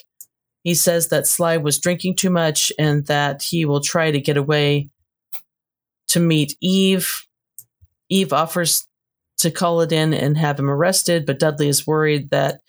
[0.65, 4.37] He says that Sly was drinking too much and that he will try to get
[4.37, 4.91] away
[6.09, 7.27] to meet Eve.
[8.11, 8.87] Eve offers
[9.39, 12.61] to call it in and have him arrested, but Dudley is worried that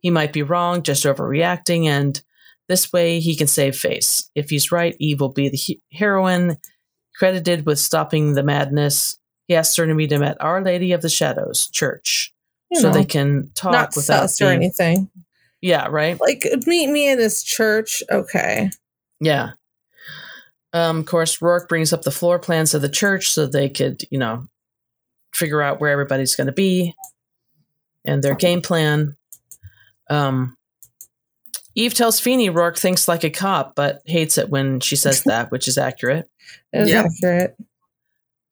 [0.00, 2.20] he might be wrong, just overreacting, and
[2.68, 4.28] this way he can save face.
[4.34, 6.56] If he's right, Eve will be the heroine,
[7.16, 9.18] credited with stopping the madness.
[9.46, 12.32] He asks her to meet him at Our Lady of the Shadows Church
[12.70, 15.08] You so know, they can talk without sus or anything.
[15.60, 16.20] Yeah, right.
[16.20, 18.02] Like meet me in this church.
[18.10, 18.70] Okay.
[19.20, 19.52] Yeah.
[20.72, 24.02] Um, of course, Roarke brings up the floor plans of the church so they could,
[24.10, 24.48] you know,
[25.36, 26.94] figure out where everybody's going to be
[28.04, 29.16] and their game plan.
[30.08, 30.56] Um,
[31.74, 35.50] Eve tells Feeney Roarke thinks like a cop, but hates it when she says that,
[35.50, 36.30] which is accurate.
[36.72, 37.06] It was Yep.
[37.06, 37.56] accurate.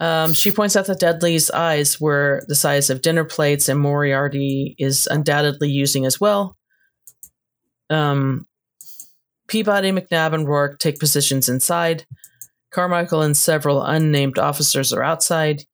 [0.01, 4.75] Um, she points out that Dudley's eyes were the size of dinner plates, and Moriarty
[4.79, 6.57] is undoubtedly using as well.
[7.89, 8.47] Um,
[9.47, 12.05] Peabody, McNab, and Roarke take positions inside.
[12.71, 15.65] Carmichael and several unnamed officers are outside.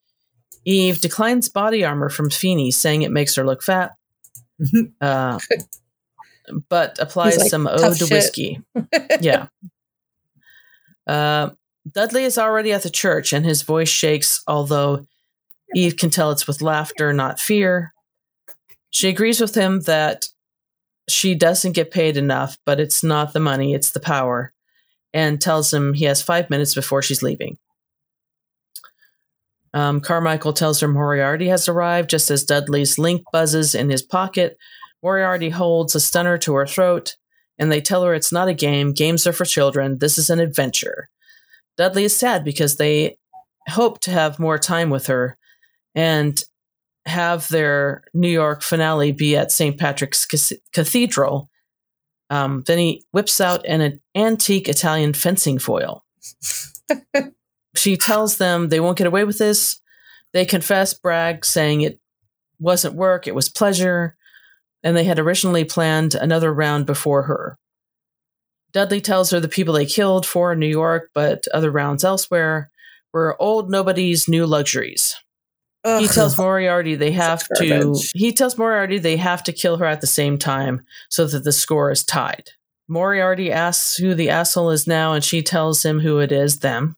[0.64, 3.92] Eve declines body armor from Feeney, saying it makes her look fat,
[5.00, 5.38] uh,
[6.68, 8.62] but applies like, some "Tough ode to shit." whiskey
[9.20, 9.48] yeah.
[11.06, 11.50] Uh,
[11.90, 15.06] Dudley is already at the church and his voice shakes, although
[15.74, 17.92] Eve can tell it's with laughter, not fear.
[18.90, 20.28] She agrees with him that
[21.08, 24.52] she doesn't get paid enough, but it's not the money, it's the power,
[25.12, 27.58] and tells him he has five minutes before she's leaving.
[29.72, 34.56] Um, Carmichael tells her Moriarty has arrived just as Dudley's link buzzes in his pocket.
[35.02, 37.16] Moriarty holds a stunner to her throat
[37.58, 38.92] and they tell her it's not a game.
[38.92, 39.98] Games are for children.
[39.98, 41.08] This is an adventure.
[41.76, 43.18] Dudley is sad because they
[43.68, 45.36] hope to have more time with her
[45.94, 46.42] and
[47.06, 49.78] have their New York finale be at St.
[49.78, 50.26] Patrick's
[50.72, 51.48] Cathedral.
[52.28, 56.04] Um, then he whips out an antique Italian fencing foil.
[57.74, 59.80] she tells them they won't get away with this.
[60.32, 62.00] They confess, brag, saying it
[62.58, 64.16] wasn't work, it was pleasure
[64.82, 67.58] and they had originally planned another round before her.
[68.72, 72.70] Dudley tells her the people they killed for in New York, but other rounds elsewhere,
[73.12, 75.16] were old nobody's new luxuries.
[75.84, 77.98] He tells Moriarty they have to.
[78.14, 81.52] He tells Moriarty they have to kill her at the same time so that the
[81.52, 82.50] score is tied.
[82.86, 86.58] Moriarty asks who the asshole is now, and she tells him who it is.
[86.60, 86.96] Them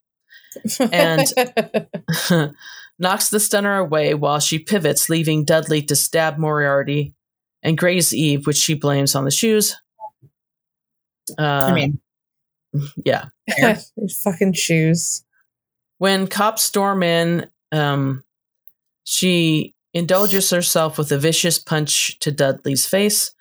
[0.81, 1.27] and-
[2.99, 7.15] knocks the stunner away while she pivots, leaving Dudley to stab Moriarty
[7.63, 9.77] and graze Eve, which she blames on the shoes.
[11.39, 12.01] Uh, I mean,
[13.05, 13.27] yeah.
[14.23, 15.25] Fucking shoes.
[15.99, 18.25] When cops storm in, um,
[19.05, 23.35] she indulges herself with a vicious punch to Dudley's face.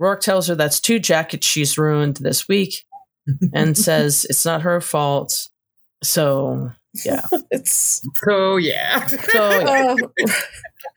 [0.00, 2.84] Roarke tells her that's two jackets she's ruined this week
[3.54, 5.48] and says it's not her fault.
[6.04, 6.70] So,
[7.04, 7.26] yeah.
[7.50, 9.06] It's so yeah.
[9.06, 9.18] So,
[9.50, 9.94] yeah.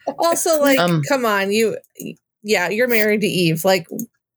[0.08, 1.78] uh, also like, Um, come on, you.
[2.44, 3.66] Yeah, you're married to Eve.
[3.66, 3.88] Like,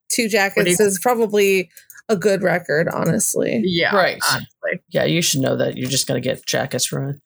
[0.08, 1.70] two jackets you- is probably
[2.08, 3.60] a good record, honestly.
[3.64, 3.94] yeah.
[3.94, 4.18] Right.
[4.28, 4.82] Honestly.
[4.90, 7.20] yeah, you should know that you're just going to get jackets ruined.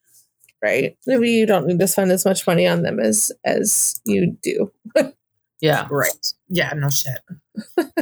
[0.62, 0.96] Right?
[1.06, 4.72] Maybe you don't need to spend as much money on them as as you do.
[5.60, 5.86] Yeah.
[5.90, 6.10] Right.
[6.48, 7.20] Yeah, no shit.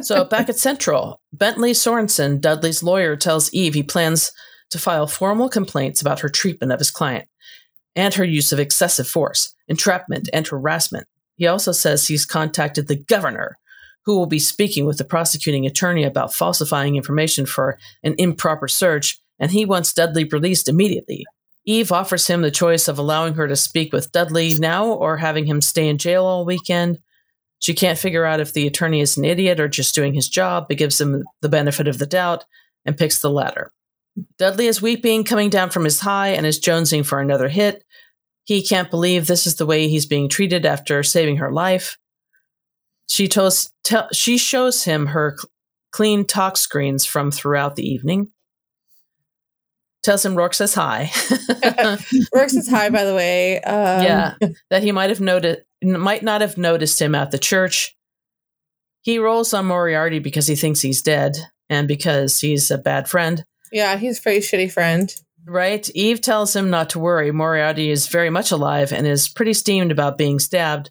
[0.04, 4.32] So back at Central, Bentley Sorensen, Dudley's lawyer, tells Eve he plans
[4.72, 7.28] to file formal complaints about her treatment of his client
[7.94, 11.06] and her use of excessive force, entrapment, and harassment.
[11.36, 13.58] He also says he's contacted the governor,
[14.04, 19.20] who will be speaking with the prosecuting attorney about falsifying information for an improper search,
[19.38, 21.24] and he wants Dudley released immediately.
[21.64, 25.44] Eve offers him the choice of allowing her to speak with Dudley now or having
[25.44, 26.98] him stay in jail all weekend.
[27.60, 30.66] She can't figure out if the attorney is an idiot or just doing his job,
[30.66, 32.44] but gives him the benefit of the doubt
[32.84, 33.72] and picks the latter.
[34.38, 37.84] Dudley is weeping, coming down from his high, and is jonesing for another hit.
[38.44, 41.96] He can't believe this is the way he's being treated after saving her life.
[43.08, 43.72] She, tos-
[44.12, 45.50] she shows him her cl-
[45.92, 48.32] clean talk screens from throughout the evening.
[50.02, 51.10] tells him Roarke says hi.
[52.34, 53.60] Roarke says hi, by the way.
[53.62, 54.34] Um, yeah,
[54.70, 57.96] that he might have noted might not have noticed him at the church.
[59.02, 61.36] He rolls on Moriarty because he thinks he's dead
[61.68, 63.44] and because he's a bad friend.
[63.72, 65.12] Yeah, he's a pretty shitty friend.
[65.44, 65.88] Right?
[65.94, 67.32] Eve tells him not to worry.
[67.32, 70.90] Moriarty is very much alive and is pretty steamed about being stabbed.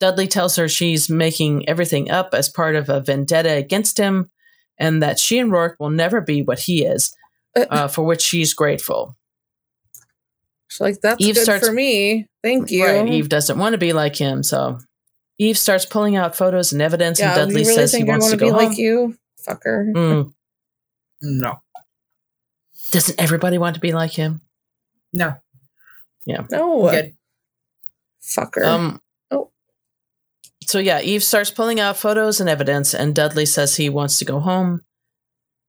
[0.00, 4.30] Dudley tells her she's making everything up as part of a vendetta against him
[4.78, 7.16] and that she and Roarke will never be what he is,
[7.56, 9.16] uh, for which she's grateful.
[10.68, 12.26] She's like, that's Eve good starts- for me.
[12.44, 12.84] Thank you.
[12.84, 13.08] Right.
[13.08, 14.78] Eve doesn't want to be like him, so
[15.38, 18.26] Eve starts pulling out photos and evidence, yeah, and Dudley really says he I wants
[18.26, 18.68] want to to be go home.
[18.68, 19.16] like you?
[19.48, 19.92] Fucker.
[19.92, 20.32] Mm.
[21.22, 21.56] No.
[22.90, 24.40] Doesn't everybody want to be like him?
[25.12, 25.34] No.
[26.26, 26.44] Yeah.
[26.50, 26.90] No.
[26.90, 27.14] Good.
[28.22, 28.64] Fucker.
[28.64, 29.00] Um.
[29.30, 29.50] Oh.
[30.62, 34.24] So yeah, Eve starts pulling out photos and evidence, and Dudley says he wants to
[34.24, 34.82] go home.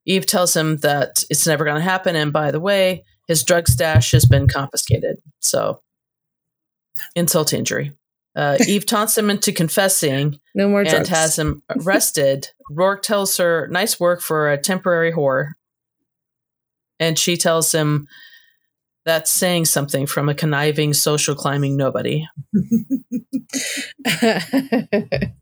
[0.06, 3.68] Eve tells him that it's never going to happen, and by the way, his drug
[3.68, 5.18] stash has been confiscated.
[5.40, 5.82] So,
[7.16, 7.94] insult to injury.
[8.36, 11.10] Uh, Eve taunts him into confessing no more and drugs.
[11.10, 12.50] has him arrested.
[12.72, 15.52] Roarke tells her, "Nice work for a temporary whore,"
[17.00, 18.08] and she tells him
[19.06, 22.26] that's saying something from a conniving social climbing nobody.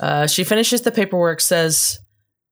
[0.00, 2.00] Uh, she finishes the paperwork, says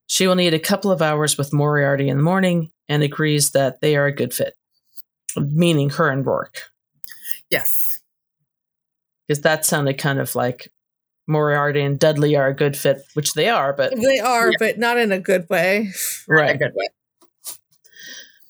[0.06, 3.80] she will need a couple of hours with Moriarty in the morning, and agrees that
[3.80, 4.54] they are a good fit,
[5.36, 6.60] meaning her and Roarke,
[7.50, 8.00] Yes.
[9.26, 10.72] because that sounded kind of like
[11.26, 14.56] Moriarty and Dudley are a good fit, which they are, but they are, Yeah.
[14.60, 15.78] but not in a good way.
[15.78, 15.92] In a
[16.34, 16.58] right.
[16.58, 16.86] good way.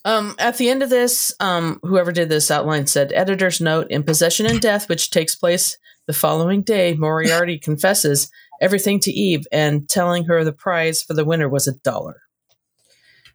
[0.04, 4.02] Um, at the end of this, um, whoever did this outline said, "Editor's note: In
[4.02, 5.76] Possession and Death, which takes place
[6.06, 8.30] the following day, Moriarty confesses
[8.60, 12.22] everything to Eve and telling her the prize for the winner was a dollar.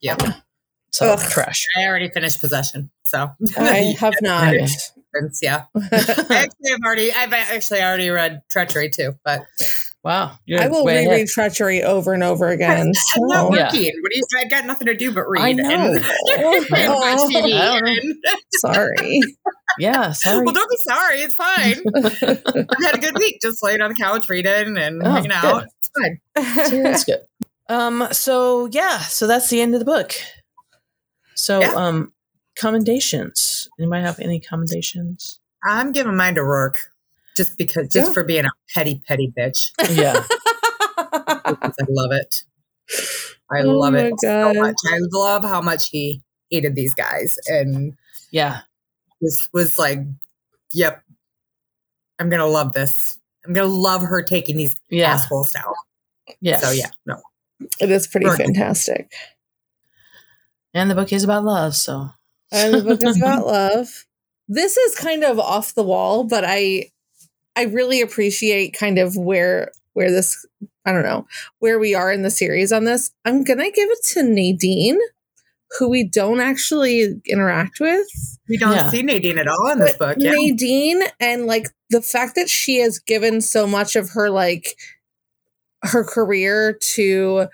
[0.01, 0.21] Yep.
[0.91, 1.29] So Ugh.
[1.29, 1.65] trash.
[1.77, 2.89] I already finished possession.
[3.03, 4.53] So I have not.
[4.53, 4.67] Okay.
[5.41, 5.65] yeah.
[5.75, 9.45] I actually have already I've actually already read Treachery too, but
[10.07, 11.09] Wow, you're I will way ahead.
[11.09, 12.79] reread Treachery over and over again.
[12.79, 12.95] I'm not
[13.49, 13.65] so- Yeah.
[13.65, 13.91] working.
[14.01, 15.41] What do you I've got nothing to do but read.
[15.43, 15.95] I know.
[15.95, 17.53] And, and watch Oh, TV.
[17.53, 17.85] I know.
[17.85, 18.15] and-
[18.53, 19.19] sorry.
[19.79, 20.45] Yeah, sorry.
[20.45, 21.17] well, don't be sorry.
[21.19, 21.75] It's fine.
[21.97, 25.65] I've had a good week, just laying on the couch reading and Oh, hanging out.
[25.77, 26.65] It's fine.
[26.69, 27.19] So that's good.
[27.67, 30.13] Um, so yeah, so that's the end of the book.
[31.35, 31.73] So Yeah.
[31.75, 32.13] um
[32.55, 33.67] commendations.
[33.77, 35.41] Anybody have any commendations?
[35.65, 36.77] I'm giving mine to Roarke.
[37.37, 38.13] Just because, just Yeah.
[38.13, 39.71] for being a petty, petty bitch.
[39.91, 40.23] Yeah.
[40.97, 42.43] I love it.
[43.51, 44.53] I Oh love it God.
[44.55, 44.75] so much.
[44.85, 47.95] I love how much he hated these guys and
[48.31, 48.61] Yeah.
[49.21, 49.99] this was like,
[50.73, 51.03] yep,
[52.19, 53.19] I'm gonna love this.
[53.45, 55.13] I'm gonna love her taking these Yeah.
[55.13, 55.73] assholes down.
[56.41, 56.61] Yes.
[56.63, 57.21] So yeah, no,
[57.79, 59.11] it is pretty fantastic.
[60.73, 62.09] And the book is about love, so
[62.51, 64.05] And the book is about love.
[64.47, 66.89] This is kind of off the wall, but I
[67.57, 70.45] I really appreciate kind of where where this
[70.85, 71.27] I don't know,
[71.59, 73.11] where we are in the series on this.
[73.25, 74.99] I'm gonna give it to Nadine,
[75.77, 78.07] who we don't actually interact with.
[78.47, 78.89] we don't Yeah.
[78.89, 80.15] see Nadine at all in this book.
[80.19, 84.75] Yeah, Nadine and like the fact that she has given so much of her like
[85.83, 87.47] her career to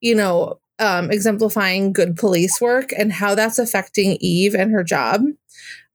[0.00, 5.22] you know um exemplifying good police work and how that's affecting Eve and her job.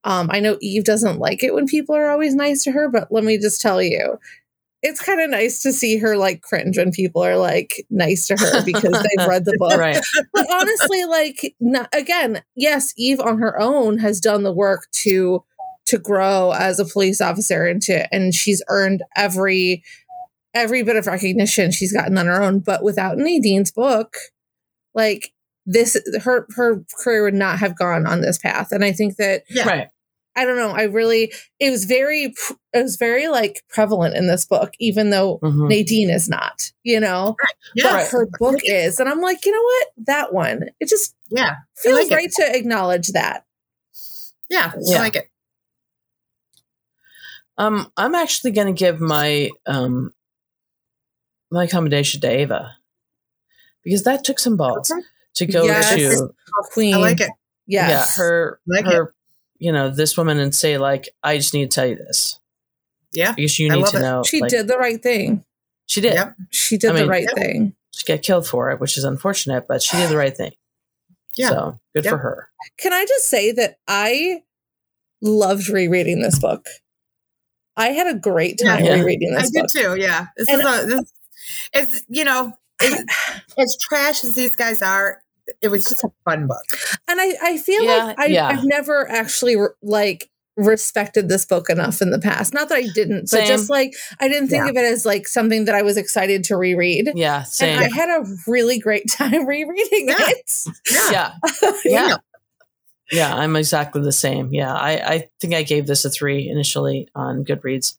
[0.04, 3.08] Um I know Eve doesn't like it when people are always nice to her, but
[3.10, 4.18] let me just tell you
[4.84, 8.36] it's kind of nice to see her like cringe when people are like nice to
[8.36, 10.04] her because they've read the book right.
[10.32, 15.42] but honestly like not, again yes eve on her own has done the work to
[15.86, 19.82] to grow as a police officer and to and she's earned every
[20.52, 24.16] every bit of recognition she's gotten on her own but without nadine's book
[24.94, 25.32] like
[25.66, 29.44] this her her career would not have gone on this path and i think that
[29.48, 29.66] yeah.
[29.66, 29.88] Right.
[30.36, 32.34] I don't know i really it was very
[32.72, 35.68] it was very like prevalent in this book even though Mhm.
[35.68, 37.36] nadine is not you know
[37.74, 41.14] yeah, but her book is and i'm like you know what that one it just
[41.30, 42.32] yeah, feels like it.
[42.34, 43.44] to acknowledge that.
[44.50, 44.72] yeah.
[44.80, 44.98] Yeah.
[44.98, 45.30] I like it.
[47.58, 50.12] Um, I'm actually going to give my um
[51.50, 52.72] my commendation to Ava
[53.84, 55.00] because that took some balls Okay.
[55.36, 55.94] to go Yes.
[55.94, 56.28] to
[56.72, 56.94] Queen.
[56.94, 57.30] I like it.
[57.66, 57.90] Yes.
[57.90, 59.13] yeah her Like her
[59.64, 62.38] you know this woman and say like I just need to tell you this
[63.12, 64.00] Yeah, because you I need to it.
[64.02, 65.44] know She like, did the right thing.
[65.86, 66.34] she did Yep.
[66.50, 67.34] She did I the mean- right Yep.
[67.34, 67.74] thing.
[67.94, 70.52] she got killed for it which is unfortunate but she did the right thing
[71.36, 71.48] Yeah.
[71.50, 72.10] so good Yep.
[72.12, 74.42] for her Can I just say that I
[75.22, 76.66] loved rereading this book?
[77.76, 78.94] I had a great time Yeah.
[78.94, 79.70] rereading I this did book.
[79.70, 79.96] too.
[80.00, 80.86] Yeah, this And- is a
[81.72, 83.06] this is you know it-
[83.58, 85.22] as trash as these guys are.
[85.60, 86.64] It was just a fun book.
[87.08, 88.48] And I, I feel Yeah, like I, yeah.
[88.48, 92.54] I've never actually re- like respected this book enough in the past.
[92.54, 94.70] Not that I didn't, but just like I didn't think Yeah.
[94.70, 97.10] of it as like something that I was excited to reread.
[97.14, 97.76] Yeah, same.
[97.76, 100.16] And I had a really great time rereading Yeah.
[100.20, 100.64] it.
[101.10, 101.32] yeah,
[101.84, 102.16] yeah,
[103.10, 103.34] yeah.
[103.34, 104.52] I'm exactly the same.
[104.52, 107.96] Yeah, I, I think I gave this a three initially on Goodreads,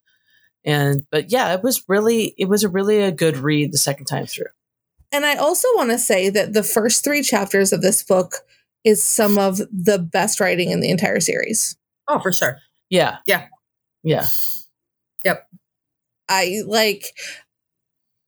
[0.64, 4.06] and but yeah, it was really it was a really a good read the second
[4.06, 4.48] time through.
[5.16, 8.36] And I also want to say that the first three chapters of this book
[8.84, 11.78] is some of the best writing in the entire series.
[12.10, 12.58] Oh, for sure.
[12.90, 13.48] Yeah, Yeah.
[14.04, 14.28] yeah.
[15.24, 15.48] Yep.
[16.28, 17.06] I like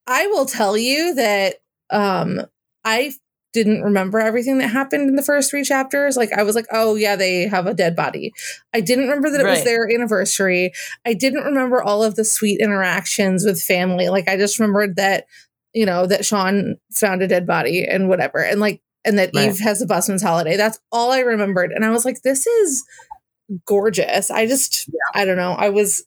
[0.07, 1.55] I will tell you that
[1.89, 2.41] um
[2.85, 3.13] I
[3.53, 6.15] didn't remember everything that happened in the first three chapters.
[6.15, 8.31] Like I was like, oh yeah, they have a dead body.
[8.73, 10.71] I didn't remember that it was their anniversary.
[11.05, 14.07] I didn't remember all of the sweet interactions with family.
[14.09, 15.25] Like I just remembered that,
[15.77, 18.39] you know, that Shawn found a dead body and whatever.
[18.43, 19.49] And like and that Right.
[19.49, 20.57] Eve has a busman's holiday.
[20.57, 21.71] That's all I remembered.
[21.71, 22.83] And I was like, this is
[23.65, 24.29] gorgeous.
[24.31, 25.53] I just I don't know.
[25.53, 26.03] I was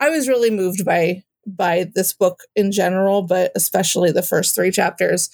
[0.00, 4.70] I was really moved by by this book in general, but especially the first three
[4.70, 5.30] chapters.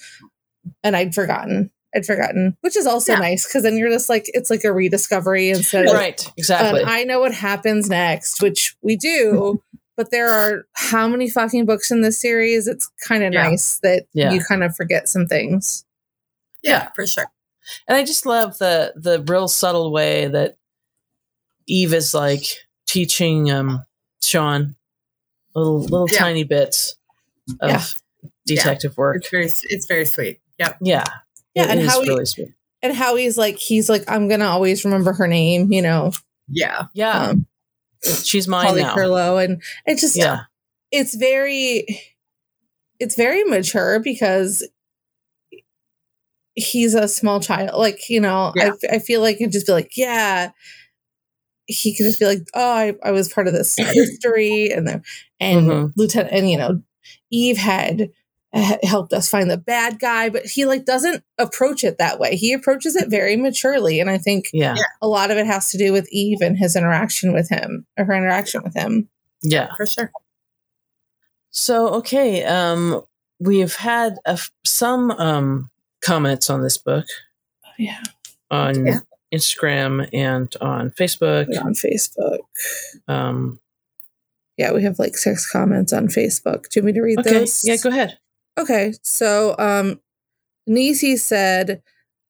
[0.83, 1.71] And I'd forgotten.
[1.95, 3.19] I'd forgotten, which is also Yeah.
[3.19, 6.81] nice because then you're just like it's like a rediscovery instead of Right, exactly.
[6.83, 9.61] um, I know what happens next, which we do.
[9.99, 12.67] But there are how many fucking books in this series?
[12.69, 13.43] It's kind of Yeah.
[13.49, 14.31] nice that Yeah.
[14.31, 15.83] you kind of forget some things.
[16.63, 17.25] Yeah, for sure.
[17.85, 20.55] and I just love the the real subtle way that
[21.67, 22.43] Eve is like
[22.87, 23.83] teaching um
[24.23, 24.75] Shawn
[25.53, 26.17] little little Yeah.
[26.19, 26.95] tiny bits
[27.59, 27.83] of Yeah.
[28.45, 29.17] detective work.
[29.17, 30.39] It's very it's very sweet.
[30.59, 30.77] Yep.
[30.81, 31.03] Yeah,
[31.55, 32.53] Yeah, it and how he- really sweet.
[32.81, 36.13] And how he's like, he's like, I'm gonna always remember her name, you know,
[36.47, 36.85] Yeah.
[36.93, 37.47] Yeah, um,
[38.03, 39.37] she's mine Holly now.
[39.37, 40.41] And it just Yeah,
[40.91, 41.85] it's very
[42.99, 44.67] it's very mature because
[46.55, 48.71] he's a small child like you know I Yeah.
[48.83, 50.51] f- I, feel like he'd just be like yeah
[51.67, 55.01] he could just be like oh i, I was part of this history and the
[55.39, 55.93] and Mhm.
[55.95, 56.81] lieutenant and you know
[57.31, 58.09] eve had
[58.83, 62.51] helped us find the bad guy but he like doesn't approach it that way he
[62.53, 64.83] approaches it very maturely and i think yeah, Yeah.
[65.01, 68.05] a lot of it has to do with eve and his interaction with him or
[68.05, 69.07] her interaction with him
[69.41, 69.73] yeah.
[69.77, 70.11] For sure.
[71.51, 73.01] So okay, um,
[73.39, 75.69] we've had a f- some um
[76.01, 77.05] comments on this book
[77.77, 78.01] yeah
[78.51, 78.99] on Yeah.
[79.33, 81.45] Instagram and on Facebook.
[81.45, 82.39] Put it on facebook
[83.07, 83.59] Um,
[84.57, 86.67] Yeah, we have like six comments on Facebook.
[86.69, 87.63] Do you want me to read okay, those?
[87.63, 88.17] yeah, go ahead.
[88.59, 90.01] Okay, so um,
[90.67, 91.81] Nisi said,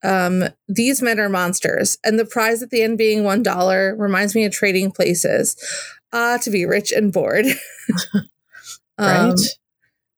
[0.03, 4.35] um, "These men are monsters, and the prize at the end being one dollar reminds
[4.35, 5.55] me of trading places.
[6.13, 7.45] Ah, to be rich and bored."
[9.01, 9.29] Right.
[9.29, 9.35] Um,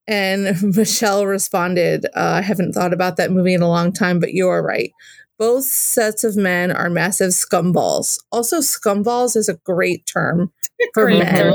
[0.08, 4.34] and Michelle responded, uh, "I haven't thought about that movie in a long time, but
[4.34, 4.92] you're right."
[5.38, 8.18] Both sets of men are massive scumballs.
[8.32, 10.52] Also, scumballs is a great term
[10.96, 11.54] for men.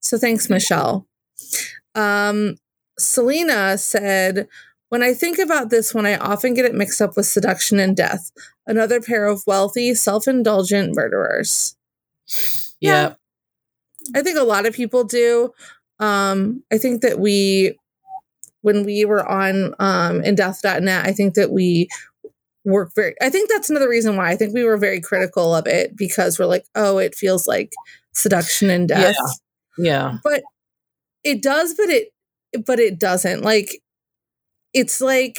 [0.00, 1.06] So thanks, Michelle.
[1.94, 2.56] Um,
[2.98, 4.48] Selena said,
[4.88, 7.96] when I think about this one, I often get it mixed up with seduction and
[7.96, 8.30] death.
[8.66, 11.76] Another pair of wealthy, self indulgent murderers.
[12.80, 13.14] yeah.
[14.14, 15.52] I think a lot of people do.
[15.98, 17.76] Um, I think that we,
[18.60, 21.88] when we were on um, in death.net, I think that we
[22.64, 25.66] work very, I think that's another reason why I think we were very critical of
[25.66, 27.72] it because we're like, oh, it feels like
[28.12, 29.16] seduction and death.
[29.78, 30.42] yeah, but
[31.24, 32.08] it does but it
[32.64, 33.42] but it doesn't.
[33.42, 33.82] Like
[34.72, 35.38] it's like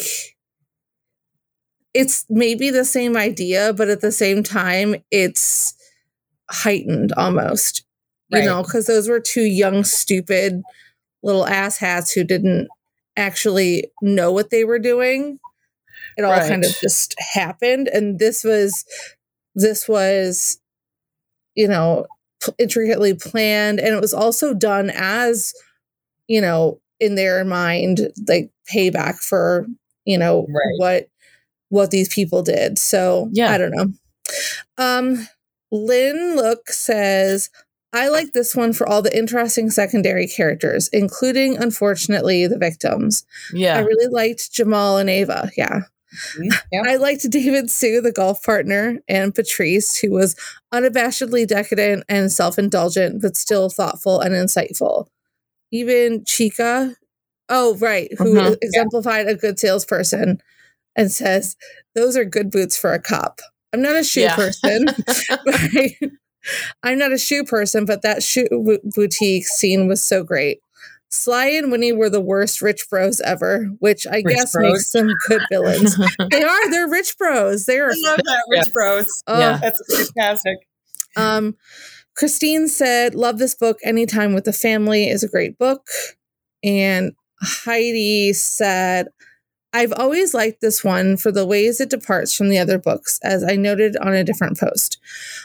[1.94, 5.74] it's maybe the same idea but at the same time it's
[6.50, 7.84] heightened almost
[8.30, 10.62] you know because those were two young stupid
[11.24, 12.68] little asshats who didn't
[13.16, 15.40] actually know what they were doing.
[16.18, 18.86] It all kind of just happened and this was
[19.56, 20.60] this was
[21.56, 22.06] you know
[22.58, 25.54] intricately planned and it was also done as
[26.28, 29.66] you know in their mind like payback for
[30.06, 30.76] you know Right.
[30.78, 31.10] what
[31.70, 33.52] what these people did so Yeah.
[33.52, 33.88] i don't know
[34.78, 35.28] um
[35.72, 37.50] lynn look says
[37.94, 43.76] i like this one for all the interesting secondary characters including unfortunately the victims yeah
[43.78, 45.82] i really liked jamal and ava yeah
[46.72, 46.84] Yeah.
[46.88, 50.38] I liked David Sue, the golf partner, and Patrice, who was
[50.74, 55.08] unabashedly decadent and self indulgent, but still thoughtful and insightful.
[55.72, 56.96] Even Chica,
[57.50, 58.58] oh, right, who Mhm.
[58.62, 60.42] exemplified a good salesperson
[60.96, 61.56] and says,
[61.96, 63.42] Those are good boots for a cop.
[63.74, 64.36] I'm not a shoe Yeah.
[64.36, 64.86] person.
[66.84, 70.60] I'm not a shoe person, but that shoe bo- boutique scene was so great.
[71.10, 74.74] Sly and Winnie were the worst rich bros ever, which I Rich guess bros.
[74.74, 75.96] makes them good villains.
[76.32, 76.70] they are.
[76.72, 77.66] They're rich bros.
[77.66, 77.92] They are.
[77.92, 79.24] I love that, Rich Bros.
[79.28, 79.58] Oh, Yeah.
[79.62, 79.82] That's
[80.16, 80.58] fantastic.
[81.16, 81.56] Um,
[82.18, 83.78] Christine said, "Love this book.
[83.84, 85.88] Anytime with the family is a great book."
[86.64, 87.12] And
[87.42, 89.08] Heidi said,
[89.72, 93.44] "I've always liked this one for the ways it departs from the other books, as
[93.44, 94.98] I noted on a different post.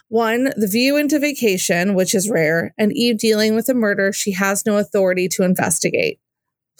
[0.08, 4.32] One, the view into vacation, which is rare, and Eve dealing with a murder she
[4.32, 6.18] has no authority to investigate."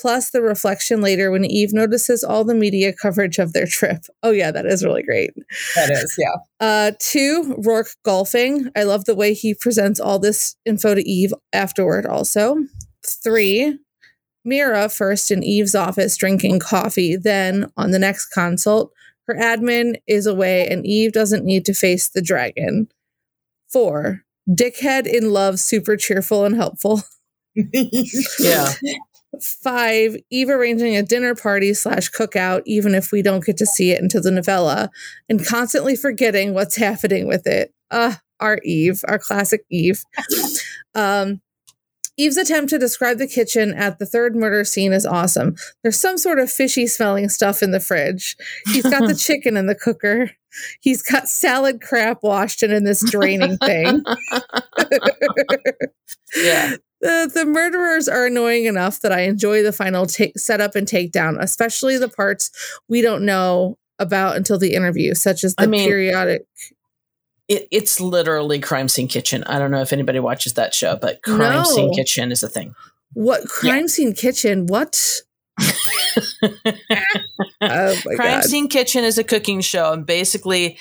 [0.01, 4.05] Plus, the reflection later when Eve notices all the media coverage of their trip.
[4.23, 5.31] Oh, yeah, that is really great.
[5.77, 6.35] That is, yeah.
[6.61, 8.71] Uh, two, Roarke golfing.
[8.75, 12.57] I love the way he presents all this info to Eve afterward, also.
[13.07, 13.79] Three,
[14.45, 17.17] Mira first in Eve's office drinking coffee.
[17.17, 18.93] Then on the next consult,
[19.29, 22.89] her admin is away and Eve doesn't need to face the dragon.
[23.73, 27.03] Four, Dickhead in love, super cheerful and helpful.
[28.41, 28.73] Yeah.
[29.41, 33.91] Five, Eve arranging a dinner party slash cookout, even if we don't get to see
[33.91, 34.91] it until the novella,
[35.29, 37.73] and constantly forgetting what's happening with it.
[37.91, 40.03] Uh, our Eve, our classic Eve.
[40.95, 41.41] Um,
[42.19, 45.55] Eve's attempt to describe the kitchen at the third murder scene is awesome.
[45.83, 48.37] There's some sort of fishy smelling stuff in the fridge.
[48.67, 50.31] He's got the chicken in the cooker.
[50.83, 54.03] He's got salad crap washed in in this draining thing.
[56.35, 56.77] Yeah.
[57.03, 61.37] The, the murderers are annoying enough that I enjoy the final ta- setup and takedown,
[61.41, 62.51] especially the parts
[62.89, 66.47] we don't know about until the interview, such as the I mean- periodic.
[67.49, 69.43] It, it's literally Crime Scene Kitchen.
[69.45, 71.65] I don't know if anybody watches that show, but Crime No.
[71.65, 72.75] Scene Kitchen is a thing.
[73.15, 74.67] What crime scene kitchen?
[74.67, 75.21] What?
[75.61, 75.69] oh
[77.61, 78.45] my Crime god!
[78.45, 80.79] Scene Kitchen is a cooking show, and basically,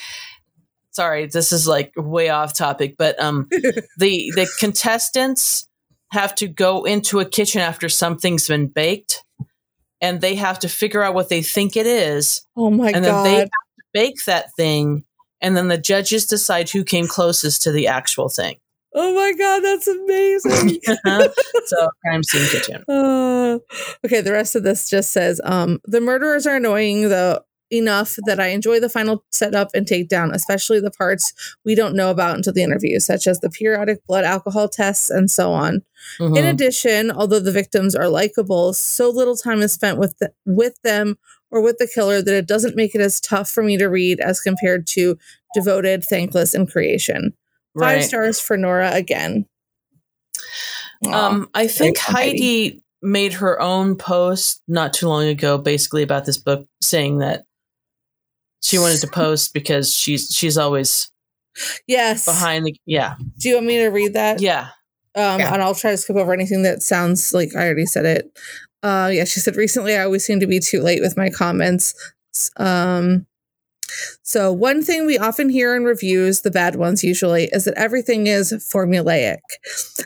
[0.92, 3.48] sorry, this is like way off topic, but um,
[3.98, 5.68] the the contestants
[6.12, 9.24] have to go into a kitchen after something's been baked,
[10.02, 12.96] and they have to figure out what they think it is, oh my god.
[12.96, 15.04] and then they have to bake that thing,
[15.42, 18.58] and then the judges decide who came closest to the actual thing.
[18.94, 19.60] oh my god!
[19.62, 20.80] That's amazing.
[21.66, 22.84] so, Crime Scene Kitchen.
[22.90, 23.60] Uh,
[24.06, 27.40] okay, the rest of this just says um, the murderers are annoying though
[27.72, 31.34] enough that I enjoy the final setup and takedown, especially the parts
[31.66, 35.32] we don't know about until the interview, such as the periodic blood alcohol tests and
[35.32, 35.82] so on.
[36.20, 36.50] In Mhm.
[36.50, 41.18] addition, although the victims are likable, so little time is spent with the, with them
[41.50, 44.20] or with the killer that it doesn't make it as tough for me to read
[44.20, 45.18] as compared to
[45.54, 47.34] devoted, thankless, and creation.
[47.80, 48.04] Five right.
[48.04, 49.46] stars for Nora again.
[51.12, 51.98] Um, I think.
[51.98, 57.46] Heidi made her own post not too long ago, basically about this book, saying that
[58.62, 61.12] she wanted to post because she's she's always
[61.88, 62.26] yes.
[62.26, 64.40] behind the yeah Do you want me to read that?
[64.42, 64.70] yeah
[65.16, 65.54] Um, Yeah.
[65.54, 68.40] and I'll try to skip over anything that sounds like I already said it.
[68.84, 71.94] Uh, yeah, she said recently I always seem to be too late with my comments.
[72.58, 73.28] Um,
[74.24, 78.26] so one thing we often hear in reviews, the bad ones usually, is that everything
[78.28, 79.40] is formulaic.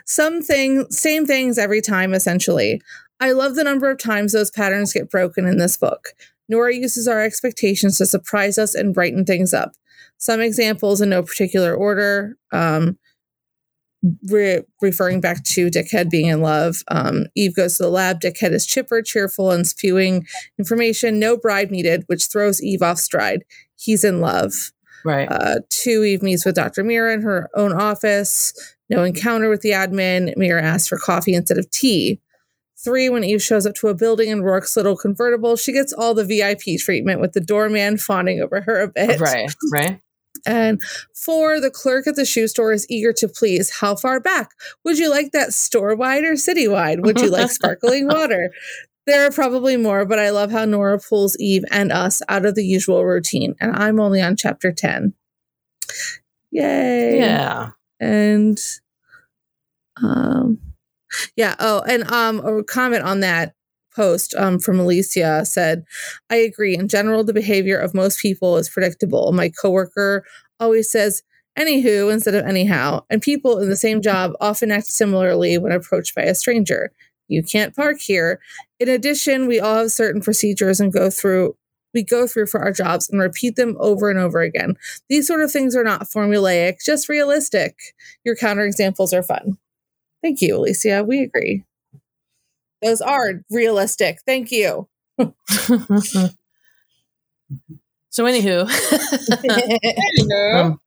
[0.05, 2.81] Something, same things every time, essentially.
[3.19, 6.09] I love the number of times those patterns get broken in this book.
[6.49, 9.71] Nora uses our expectations to surprise us and brighten things up.
[10.17, 12.37] Some examples in no particular order.
[12.51, 12.97] Um,
[14.29, 16.77] re- referring back to Dickhead being in love.
[16.89, 18.21] Um, Eve goes to the lab.
[18.21, 20.25] Dickhead is chipper, cheerful, and spewing
[20.59, 21.19] information.
[21.19, 23.43] No bribe needed, which throws Eve off stride.
[23.75, 24.53] He's in love.
[25.03, 26.83] right Uh, two, Eve meets with Dr.
[26.83, 28.53] Mira in her own office.
[28.89, 30.33] No encounter with the admin.
[30.37, 32.21] Mira asks for coffee instead of tea.
[32.77, 36.13] Three, when Eve shows up to a building in Roarke's little convertible, she gets all
[36.13, 39.19] the VIP treatment with the doorman fawning over her a bit.
[39.19, 40.01] right right
[40.45, 40.81] And
[41.15, 43.79] four, the clerk at the shoe store is eager to please.
[43.79, 44.51] How far back?
[44.83, 47.03] Would you like that store wide or city wide?
[47.03, 48.51] Would you like sparkling water?
[49.07, 52.55] There are probably more, but I love how Nora pulls Eve and us out of
[52.55, 53.55] the usual routine.
[53.59, 55.13] And I'm only on chapter 10.
[56.51, 57.17] Yay.
[57.19, 57.69] yeah
[57.99, 58.57] And
[60.01, 60.59] um
[61.35, 63.53] yeah, oh, and um a comment on that
[63.95, 65.85] post um from Alicia said,
[66.29, 66.75] I agree.
[66.75, 69.31] In general, the behavior of most people is predictable.
[69.31, 70.25] My coworker
[70.59, 71.23] always says
[71.57, 76.15] anywho instead of anyhow, and people in the same job often act similarly when approached
[76.15, 76.91] by a stranger.
[77.27, 78.39] You can't park here.
[78.79, 81.55] In addition, we all have certain procedures and go through
[81.95, 84.75] we go through for our jobs and repeat them over and over again.
[85.07, 87.77] These sort of things are not formulaic, just realistic.
[88.25, 89.57] Your counterexamples are fun.
[90.25, 91.03] Thank you, Alicia.
[91.03, 91.63] We agree.
[92.81, 94.17] Those are realistic.
[94.25, 94.87] Thank you.
[95.19, 95.29] so
[98.25, 98.67] anywho
[100.17, 100.59] Hello.
[100.59, 100.81] um,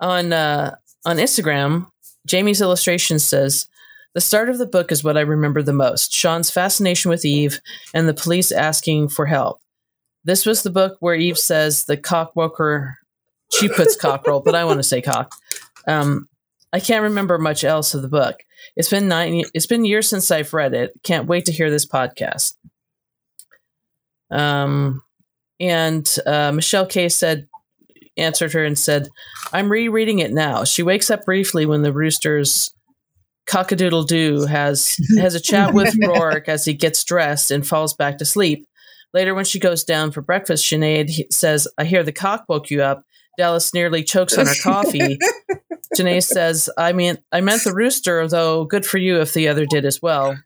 [0.00, 0.74] on uh
[1.06, 1.86] on instagram
[2.26, 3.66] jamie's illustration says
[4.14, 7.60] The start of the book is what I remember the most Shawn's fascination with Eve
[7.94, 9.60] and the police asking for help.
[10.24, 12.98] This was the book where Eve says the cockwoker,
[13.52, 15.32] she puts cockerel, but I want to say cock.
[15.86, 16.28] Um,
[16.72, 18.36] I can't remember much else of the book.
[18.76, 19.44] It's been nine.
[19.54, 20.92] It's been years since I've read it.
[21.02, 22.54] Can't wait to hear this podcast.
[24.30, 25.02] Um,
[25.58, 27.48] and uh, Michelle K said,
[28.18, 29.08] answered her and said,
[29.52, 32.74] "I'm rereading it now." She wakes up briefly when the roosters
[33.48, 38.18] cockadoodle doo has has a chat with Roarke as he gets dressed and falls back
[38.18, 38.66] to sleep.
[39.14, 42.82] Later, when she goes down for breakfast, Sinead says, "I hear the cock woke you
[42.82, 43.04] up."
[43.38, 45.16] Dallas nearly chokes on her coffee.
[45.98, 48.64] Janae says, "I mean, I meant the rooster, though.
[48.64, 50.36] Good for you if the other did as well."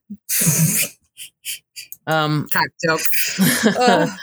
[2.06, 3.40] Um, Cock jokes.
[3.78, 4.16] Oh,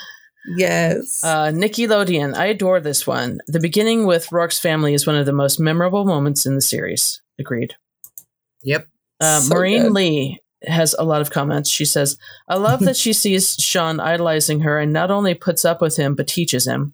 [0.57, 1.23] yes.
[1.23, 3.39] Uh, Nikki Lodian, I adore this one.
[3.47, 7.21] The beginning with Roarke's family is one of the most memorable moments in the series.
[7.39, 7.75] Agreed.
[8.63, 8.87] Yep.
[9.19, 9.91] Uh, So Maureen good.
[9.93, 11.69] Lee has a lot of comments.
[11.69, 15.81] She says, I love that she sees Shawn idolizing her and not only puts up
[15.81, 16.93] with him, but teaches him.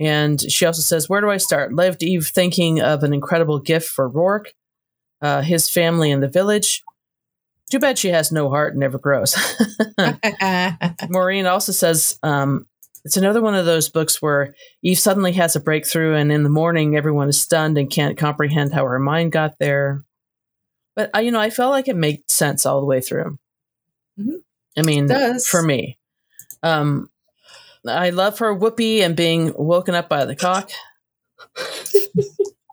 [0.00, 1.74] And she also says, Where do I start?
[1.74, 4.48] Lived Eve thinking of an incredible gift for Roarke,
[5.20, 6.82] uh, his family, and the village.
[7.70, 9.36] Too bad she has no heart and never grows.
[11.08, 12.66] Maureen also says um,
[13.04, 16.48] it's another one of those books where Eve suddenly has a breakthrough, and in the
[16.48, 20.04] morning, everyone is stunned and can't comprehend how her mind got there.
[20.96, 23.38] But I, you know, I felt like it made sense all the way through.
[24.18, 24.40] Mhm.
[24.78, 25.08] I mean,
[25.40, 25.98] for me,
[26.62, 27.10] um,
[27.86, 30.70] I love her whoopee and being woken up by the cock.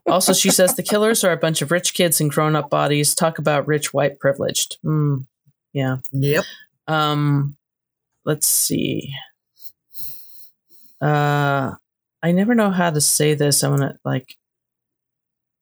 [0.08, 3.16] also, she says the killers are a bunch of rich kids in grown-up bodies.
[3.16, 4.78] Talk about rich white privileged.
[4.84, 5.26] Mm,
[5.74, 5.98] yeah.
[6.12, 6.44] Yep.
[6.88, 7.58] Um,
[8.26, 9.14] let's see.
[11.02, 11.74] Uh,
[12.24, 13.64] I never know how to say this.
[13.64, 14.36] I'm gonna like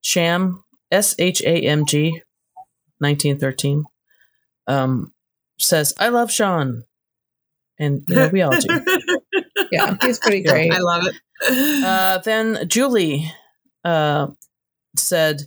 [0.01, 2.21] Sham S H A M G,
[2.99, 3.83] nineteen thirteen.
[4.67, 5.13] Um,
[5.59, 6.85] says I love Shawn,
[7.77, 8.67] and you know we all do.
[9.71, 10.51] yeah, he's pretty Yeah.
[10.51, 10.71] great.
[10.73, 11.15] I love it.
[11.83, 13.31] Uh, then Julie
[13.83, 14.27] uh,
[14.97, 15.41] said,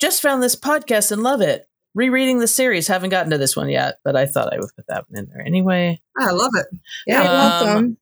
[0.00, 1.66] "Just found this podcast and love it.
[1.94, 2.86] Rereading the series.
[2.88, 5.30] Haven't gotten to this one yet, but I thought I would put that one in
[5.30, 6.66] there anyway." I love it.
[7.06, 7.28] Yeah, Um,
[7.64, 7.96] welcome.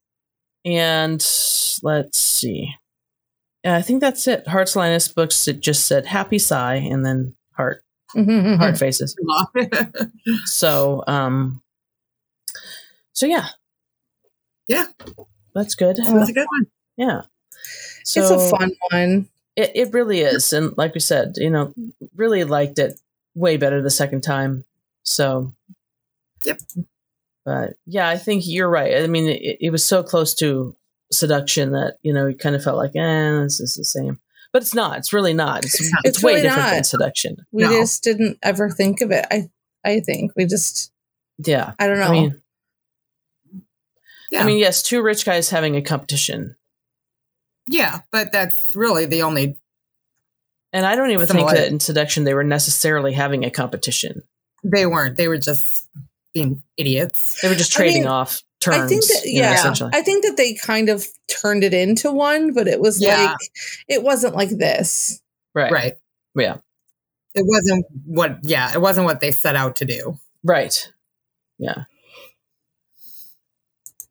[0.65, 1.27] And
[1.83, 2.75] let's see.
[3.65, 4.47] Yeah, I think that's it.
[4.49, 5.49] Hearts Linus books.
[5.49, 7.83] It just said happy sigh and then heart
[8.15, 9.17] heart faces.
[10.45, 11.63] So um,
[13.13, 13.49] so yeah,
[14.69, 14.87] Yeah.
[15.59, 15.97] That's good.
[15.97, 16.67] That's a good one.
[16.97, 17.23] Yeah.
[18.05, 19.29] So it's a fun one.
[19.57, 21.75] It it really is, and like we said, you know,
[22.17, 22.99] really liked it
[23.35, 24.65] way better the second time.
[25.03, 25.55] So.
[26.45, 26.61] Yep.
[27.45, 29.03] But yeah, I think you're right.
[29.03, 30.77] I mean, it, it was so close to
[31.11, 34.21] seduction that you know you kind of felt like, eh, this is the same.
[34.53, 34.99] But it's not.
[34.99, 35.65] It's really not.
[35.65, 36.87] It's, It's it's, It's way really different than not.
[36.87, 37.37] seduction.
[37.53, 37.71] We No.
[37.71, 39.27] just didn't ever think of it.
[39.31, 39.51] I
[39.85, 40.93] I think we just
[41.39, 41.73] Yeah.
[41.79, 42.05] I don't know.
[42.07, 42.43] I mean,
[44.31, 44.43] Yeah.
[44.43, 46.57] I mean, yes, two rich guys having a competition,
[47.67, 49.57] yeah, but that's really the only.
[50.73, 54.23] and I don't even think that in seduction they were necessarily having a competition.
[54.65, 55.17] They weren't.
[55.17, 55.87] They were just
[56.35, 57.41] being idiots.
[57.41, 58.77] They were just I trading mean, off terms.
[58.79, 59.91] I think that you know, yeah.
[59.93, 63.29] I think that they kind of turned it into one, but it was Yeah.
[63.31, 63.37] like
[63.89, 65.21] it wasn't like this.
[65.55, 65.73] right.
[65.73, 65.95] Right.
[66.35, 66.57] Yeah.
[67.35, 68.39] It wasn't what.
[68.43, 70.19] Yeah, it wasn't what they set out to do.
[70.43, 70.91] Right.
[71.59, 71.85] Yeah.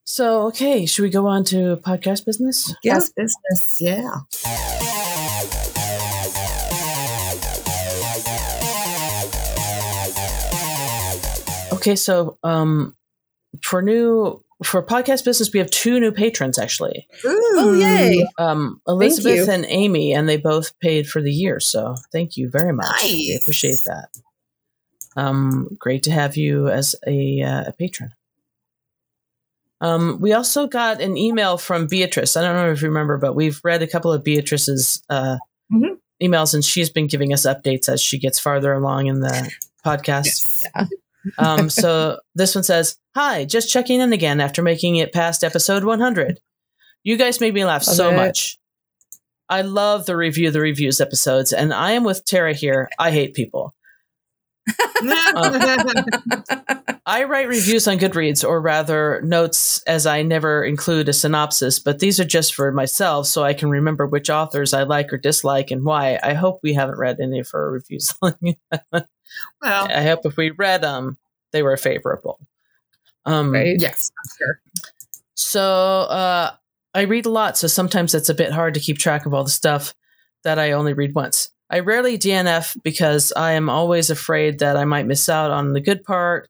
[0.10, 2.74] So, okay, should we go on to podcast business?
[2.82, 2.94] Yeah.
[2.94, 3.82] Yes, business.
[3.82, 4.22] Yeah.
[11.74, 12.96] Okay, so um
[13.62, 17.06] for new for podcast business we have two new patrons actually.
[17.26, 18.26] Oh yay!
[18.38, 22.72] Um Elizabeth and Amy and they both paid for the year, so thank you very
[22.72, 23.04] much.
[23.04, 24.08] We appreciate that.
[25.18, 28.12] Um great to have you as a uh, a patron.
[29.82, 32.36] Um, we also got an email from Beatrice.
[32.36, 35.38] I don't know if you remember, but we've read a couple of Beatrice's uh,
[35.72, 35.98] Mhm.
[36.22, 39.52] emails, and she's been giving us updates as she gets farther along in the
[39.86, 40.26] podcast.
[40.26, 40.64] Yes.
[41.38, 45.84] Um, so this one says, "Hi, just checking in again after making it past episode
[45.84, 46.40] 100.
[47.04, 48.16] You guys made me laugh Love so it.
[48.16, 48.58] much.
[49.50, 52.90] I love the review the reviews episodes, and I am with Tara here.
[53.00, 53.74] I hate people.
[57.08, 62.00] I write reviews on Goodreads, or rather notes, as I never include a synopsis, but
[62.00, 65.72] these are just for myself so I can remember which authors I like or dislike
[65.72, 66.20] and why.
[66.22, 68.14] I hope we haven't read any of her reviews.
[68.22, 69.08] well,
[69.62, 71.18] I hope if we read them,
[71.54, 72.40] they were favorable.
[73.26, 73.80] Um, Right.
[73.80, 74.60] yes, sure.
[75.34, 76.52] So uh,
[76.94, 79.46] I read a lot, so sometimes it's a bit hard to keep track of all
[79.46, 79.96] the stuff
[80.44, 81.52] that I only read once.
[81.70, 85.82] I rarely DNF because I am always afraid that I might miss out on the
[85.82, 86.50] good part.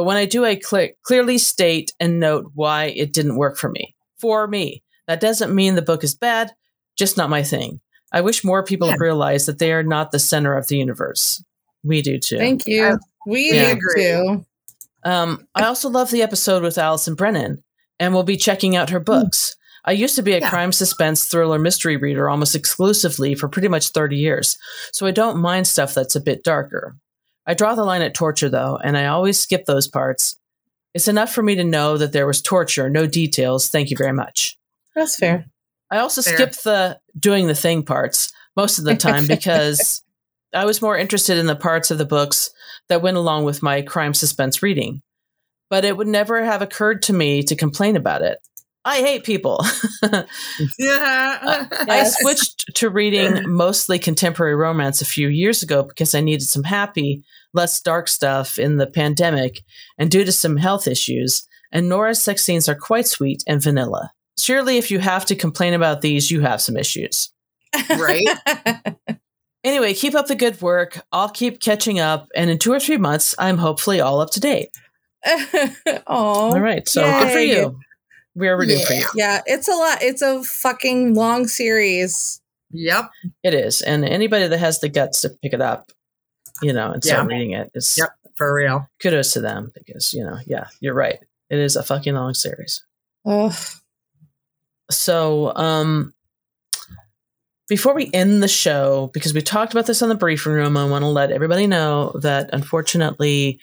[0.00, 3.68] But when I do, I cl- clearly state and note why it didn't work for
[3.68, 3.94] me.
[4.18, 4.82] For me.
[5.06, 6.52] That doesn't mean the book is bad,
[6.96, 7.80] just not my thing.
[8.10, 8.96] I wish more people Yeah.
[8.98, 11.44] realize that they are not the center of the universe.
[11.84, 12.38] We do too.
[12.38, 12.86] Thank you.
[12.86, 12.96] I-
[13.26, 14.02] we we do agree.
[14.02, 14.46] too.
[15.04, 17.62] Um, I also love the episode with Allison Brennan
[17.98, 19.54] and will be checking out her books.
[19.84, 20.48] I used to be a Yeah.
[20.48, 24.56] crime suspense thriller mystery reader almost exclusively for pretty much 30 years,
[24.94, 26.96] so I don't mind stuff that's a bit darker.
[27.50, 30.38] I draw the line at torture though, and I always skip those parts.
[30.94, 33.70] It's enough for me to know that there was torture, no details.
[33.70, 34.56] Thank you very much.
[34.94, 35.46] That's fair.
[35.90, 36.34] I also Fair.
[36.34, 40.04] skipped the doing the thing parts most of the time because
[40.54, 42.50] I was more interested in the parts of the books
[42.88, 45.02] that went along with my crime suspense reading.
[45.70, 48.38] But it would never have occurred to me to complain about it.
[48.84, 49.64] I hate people.
[50.78, 51.38] Yeah.
[51.42, 56.46] Uh, I switched to reading mostly contemporary romance a few years ago because I needed
[56.46, 59.62] some happy, less dark stuff in the pandemic
[59.98, 61.46] and due to some health issues.
[61.72, 64.10] And Nora's sex scenes are quite sweet and vanilla.
[64.38, 67.30] Surely, if you have to complain about these, you have some issues.
[67.90, 68.26] right.
[69.62, 71.02] Anyway, keep up the good work.
[71.12, 72.28] I'll keep catching up.
[72.34, 74.70] And in two or three months, I'm hopefully all up to date.
[75.26, 76.88] oh, All right.
[76.88, 77.60] So good for Yay.
[77.60, 77.78] you.
[78.34, 79.06] We are rooting for you.
[79.14, 79.98] yeah, it's a lot.
[80.02, 82.40] It's a fucking long series.
[82.72, 83.10] Yep.
[83.42, 83.82] It is.
[83.82, 85.90] And anybody that has the guts to pick it up,
[86.62, 87.36] you know, and start Yeah.
[87.36, 88.10] reading it is Yep.
[88.36, 88.88] For real.
[89.02, 91.18] kudos to them because, you know, yeah, you're right.
[91.50, 92.84] It is a fucking long series.
[93.26, 93.54] Oh,
[94.90, 96.14] So, um,
[97.68, 100.84] before we end the show, because we talked about this on the briefing room, I
[100.88, 103.60] want to let everybody know that unfortunately,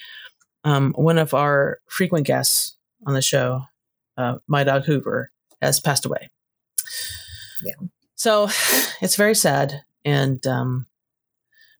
[0.63, 3.63] um, one of our frequent guests on the show,
[4.17, 5.31] uh, my dog Hoover,
[5.61, 6.29] has passed away.
[7.63, 7.73] Yeah.
[8.15, 8.49] So
[9.01, 10.85] it's very sad, and um,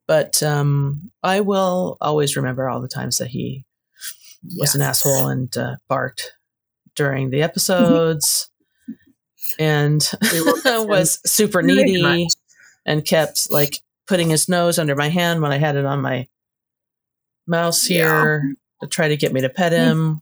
[0.08, 3.66] but um, I will always remember all the times that he
[4.58, 6.34] was an asshole and uh, barked
[6.96, 8.50] during the episodes
[9.60, 12.28] and We will miss him was super needy
[12.86, 16.28] and kept like putting his nose under my hand when I had it on my
[17.46, 17.98] mouse Yeah.
[17.98, 20.22] here to try to get me to pet him.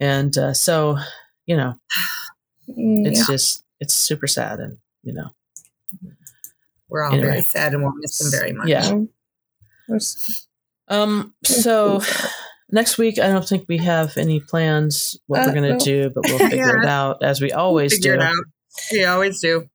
[0.00, 0.98] And uh, so,
[1.46, 1.74] you know,
[2.66, 4.58] it's just, it's super sad.
[4.60, 5.28] And, you know,
[6.88, 7.28] We're all Anyway.
[7.30, 8.68] very sad and we'll miss him very much.
[8.68, 9.00] Yeah.
[10.88, 12.00] Um, so
[12.70, 15.78] next week, I don't think we have any plans what Uh, we're going no.
[15.78, 18.22] to do, but we'll figure it out as we always Figure do.
[18.22, 18.34] it out.
[18.92, 19.68] We always do.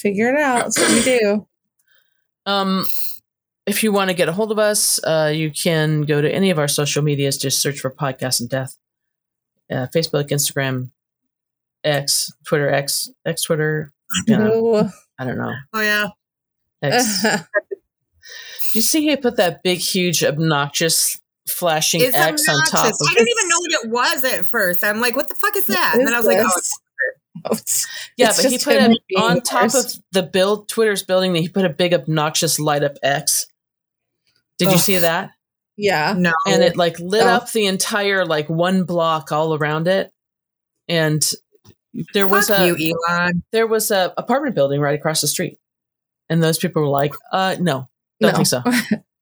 [0.00, 0.72] figure it out.
[0.72, 1.46] So we do.
[2.46, 2.86] Um,
[3.66, 6.50] if you want to get a hold of us, uh, you can go to any
[6.50, 7.36] of our social medias.
[7.38, 8.76] Just search for Podcast in Death.
[9.70, 10.90] Uh, Facebook, Instagram,
[11.84, 13.92] X, Twitter, X, X, Twitter.
[14.26, 14.48] You know,
[14.82, 14.90] No.
[15.18, 15.52] I don't know.
[15.72, 16.08] Oh yeah.
[16.82, 17.24] X.
[18.72, 23.14] You see he put that big, huge, obnoxious, flashing It's X on top of I
[23.14, 24.84] didn't even know what it was at first.
[24.84, 25.94] I'm like, what the fuck is that?
[25.94, 26.60] What And then I was is like, oh.
[27.46, 27.86] Oh, it's-
[28.16, 29.96] Yeah, it's but he put it on top worse.
[29.96, 31.32] of the build Twitter's building.
[31.32, 33.46] That he put a big, obnoxious, light up X.
[34.58, 35.30] Did you see that?
[35.80, 36.14] Yeah.
[36.16, 36.32] no.
[36.46, 37.28] and it like lit Oh.
[37.28, 40.10] up the entire like one block all around it
[40.88, 41.22] and
[42.14, 43.42] there was a you, Elon.
[43.52, 45.58] there was a apartment building right across the street
[46.28, 47.88] and those people were like uh no
[48.20, 48.36] don't No.
[48.36, 48.62] think so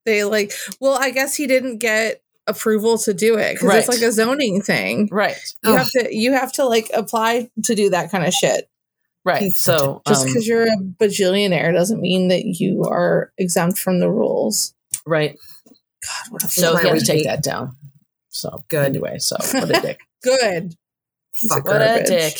[0.07, 4.01] They like, well, I guess he didn't get approval to do it because it's like
[4.01, 5.07] a zoning thing.
[5.13, 5.79] right You Ugh.
[5.79, 8.71] have to, you have to like apply to do that kind of shit.
[9.27, 14.01] right so Just um, because you're a bajillionaire doesn't mean that you are exempt from
[14.01, 14.73] the rules.
[15.05, 15.37] right
[16.05, 17.77] God, what a so why he had we to take that down
[18.29, 18.87] so Good.
[18.87, 20.75] anyway so what a dick good.
[21.35, 21.65] He's Fuck.
[21.66, 22.07] what a garbage.
[22.09, 22.39] dick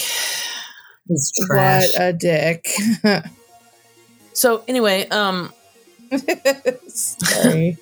[1.09, 1.86] He's trash.
[1.94, 2.66] What a dick.
[4.32, 5.52] so anyway um
[6.89, 7.76] Sorry.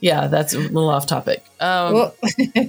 [0.00, 2.14] yeah that's a little off topic um well,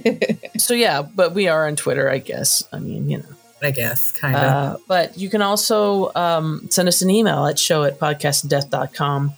[0.58, 3.24] so yeah but we are on twitter i guess i mean you know
[3.60, 4.42] I guess, kind of.
[4.42, 9.32] Uh, but you can also um, send us an email at show at podcastindeath.com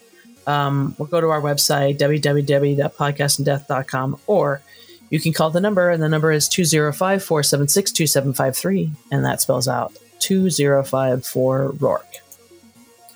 [0.46, 4.62] um, or go to our website, www.podcastindeath.com, or
[5.10, 9.68] you can call the number, and the number is 205 476 2753, and that spells
[9.68, 12.02] out 2054 Roarke.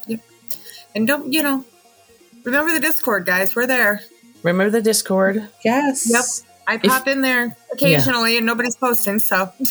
[0.07, 0.21] Yep.
[0.95, 1.65] and don't, you know,
[2.45, 3.55] remember the Discord, guys.
[3.55, 4.01] We're there.
[4.43, 5.49] Remember the Discord?
[5.65, 6.11] yes.
[6.11, 6.25] Yep.
[6.67, 9.53] I pop in there occasionally and nobody's posting, so.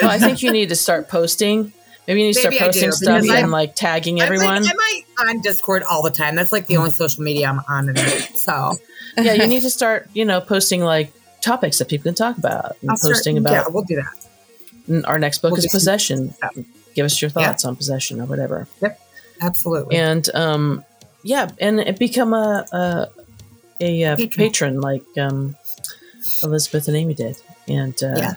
[0.00, 1.72] Well, I think you need to start posting.
[2.08, 4.48] Maybe you need to start posting do, stuff and I'm- like tagging like, everyone.
[4.48, 6.34] I'm like on Discord all the time.
[6.34, 7.94] That's like the only social media I'm on.
[8.34, 8.72] So
[9.18, 11.12] yeah, you need to start, you know, posting like
[11.42, 15.04] topics that people can talk about and I'll start- posting about Yeah, we'll do that.
[15.06, 16.32] Our next book We'll is Possession.
[16.32, 16.56] stuff.
[16.94, 17.48] Give us your Yeah.
[17.48, 18.66] thoughts on Possession or whatever.
[18.80, 18.98] Yep,
[19.42, 19.96] absolutely.
[19.96, 20.84] And um,
[21.22, 23.06] yeah, and it become a a,
[23.82, 24.46] a, uh Patron.
[24.46, 24.80] patron.
[24.80, 25.56] like um,
[26.42, 27.36] Elizabeth and Amy did,
[27.68, 28.34] and uh, Yeah.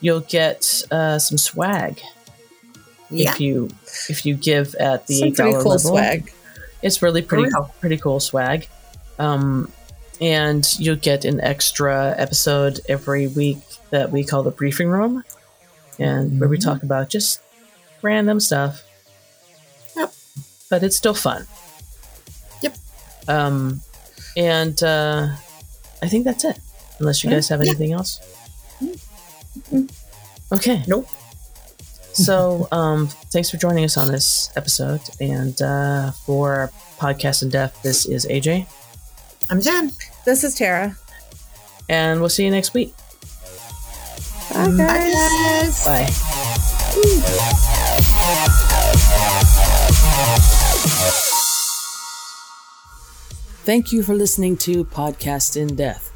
[0.00, 2.00] you'll get uh, some swag
[3.10, 3.30] Yeah.
[3.32, 3.68] if you
[4.08, 5.78] if you give at the Some eight dollar cool level.
[5.90, 6.32] swag.
[6.82, 7.72] It's really pretty real.
[7.80, 8.68] pretty cool swag.
[9.18, 9.72] Um,
[10.20, 13.58] and you'll get an extra episode every week
[13.90, 15.24] that we call the briefing room,
[15.98, 17.40] and where we talk about just
[18.02, 18.82] random stuff.
[19.96, 20.12] Yep.
[20.70, 21.46] But it's still fun.
[22.62, 22.76] Yep.
[23.28, 23.80] Um,
[24.36, 25.28] and uh,
[26.02, 26.58] I think that's it.
[26.98, 27.70] Unless you guys have Yeah.
[27.70, 28.20] anything else.
[30.52, 30.82] Okay.
[30.86, 31.08] Nope.
[32.16, 35.02] So, um, thanks for joining us on this episode.
[35.20, 38.66] And uh, for Podcast in Death, this is AJ.
[39.50, 39.92] I'm Jen.
[40.24, 40.96] This is Tara.
[41.88, 42.94] And we'll see you next week.
[44.52, 45.84] Bye, Bye, guys.
[45.84, 45.84] guys.
[45.84, 47.16] Bye.
[53.64, 56.12] Thank you for listening to Podcast in Death.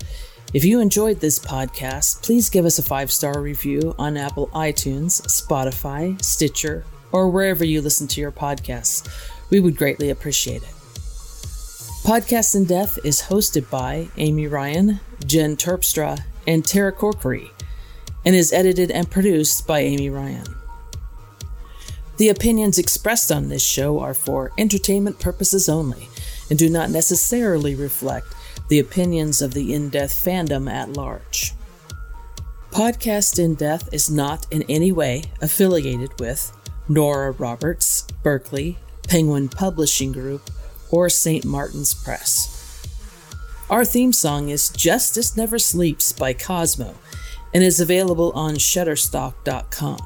[0.52, 5.22] If you enjoyed this podcast, please give us a five star review on Apple iTunes,
[5.28, 9.08] Spotify, Stitcher, or wherever you listen to your podcasts.
[9.50, 10.74] We would greatly appreciate it.
[12.02, 17.50] Podcast in Death is hosted by Amy Ryan, Jen Terpstra, and Tara Corkery,
[18.24, 20.46] and is edited and produced by Amy Ryan.
[22.16, 26.08] The opinions expressed on this show are for entertainment purposes only
[26.48, 28.34] and do not necessarily reflect
[28.68, 31.54] the opinions of the In Death fandom at large.
[32.70, 36.52] Podcast In Death is not in any way affiliated with
[36.88, 38.78] Nora Roberts, Berkley,
[39.08, 40.50] Penguin Publishing Group,
[40.90, 41.44] or St.
[41.44, 42.56] Martin's Press.
[43.68, 46.94] Our theme song is Justice Never Sleeps by Cosmo
[47.54, 49.98] and is available on Shutterstock.com.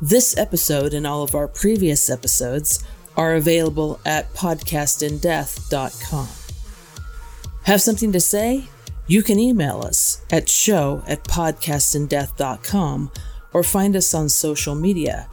[0.00, 2.84] This episode and all of our previous episodes
[3.16, 6.43] are available at podcastindeath.com.
[7.64, 8.64] Have something to say?
[9.06, 13.10] You can email us at show at podcastindeath.com
[13.54, 15.28] or find us on social media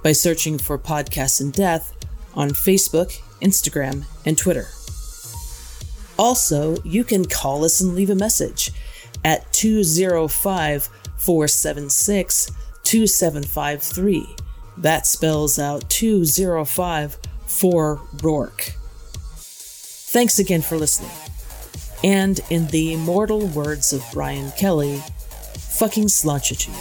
[0.00, 1.92] by searching for Podcast in Death
[2.34, 4.68] on Facebook, Instagram, and Twitter.
[6.16, 8.70] Also, you can call us and leave a message
[9.24, 12.52] at 205 476
[12.84, 14.36] 2753.
[14.76, 18.74] That spells out 205 for Roarke.
[20.12, 21.10] Thanks again for listening
[22.04, 24.98] and in the immortal words of Brian Kelly,
[25.78, 26.74] fucking slotchitude.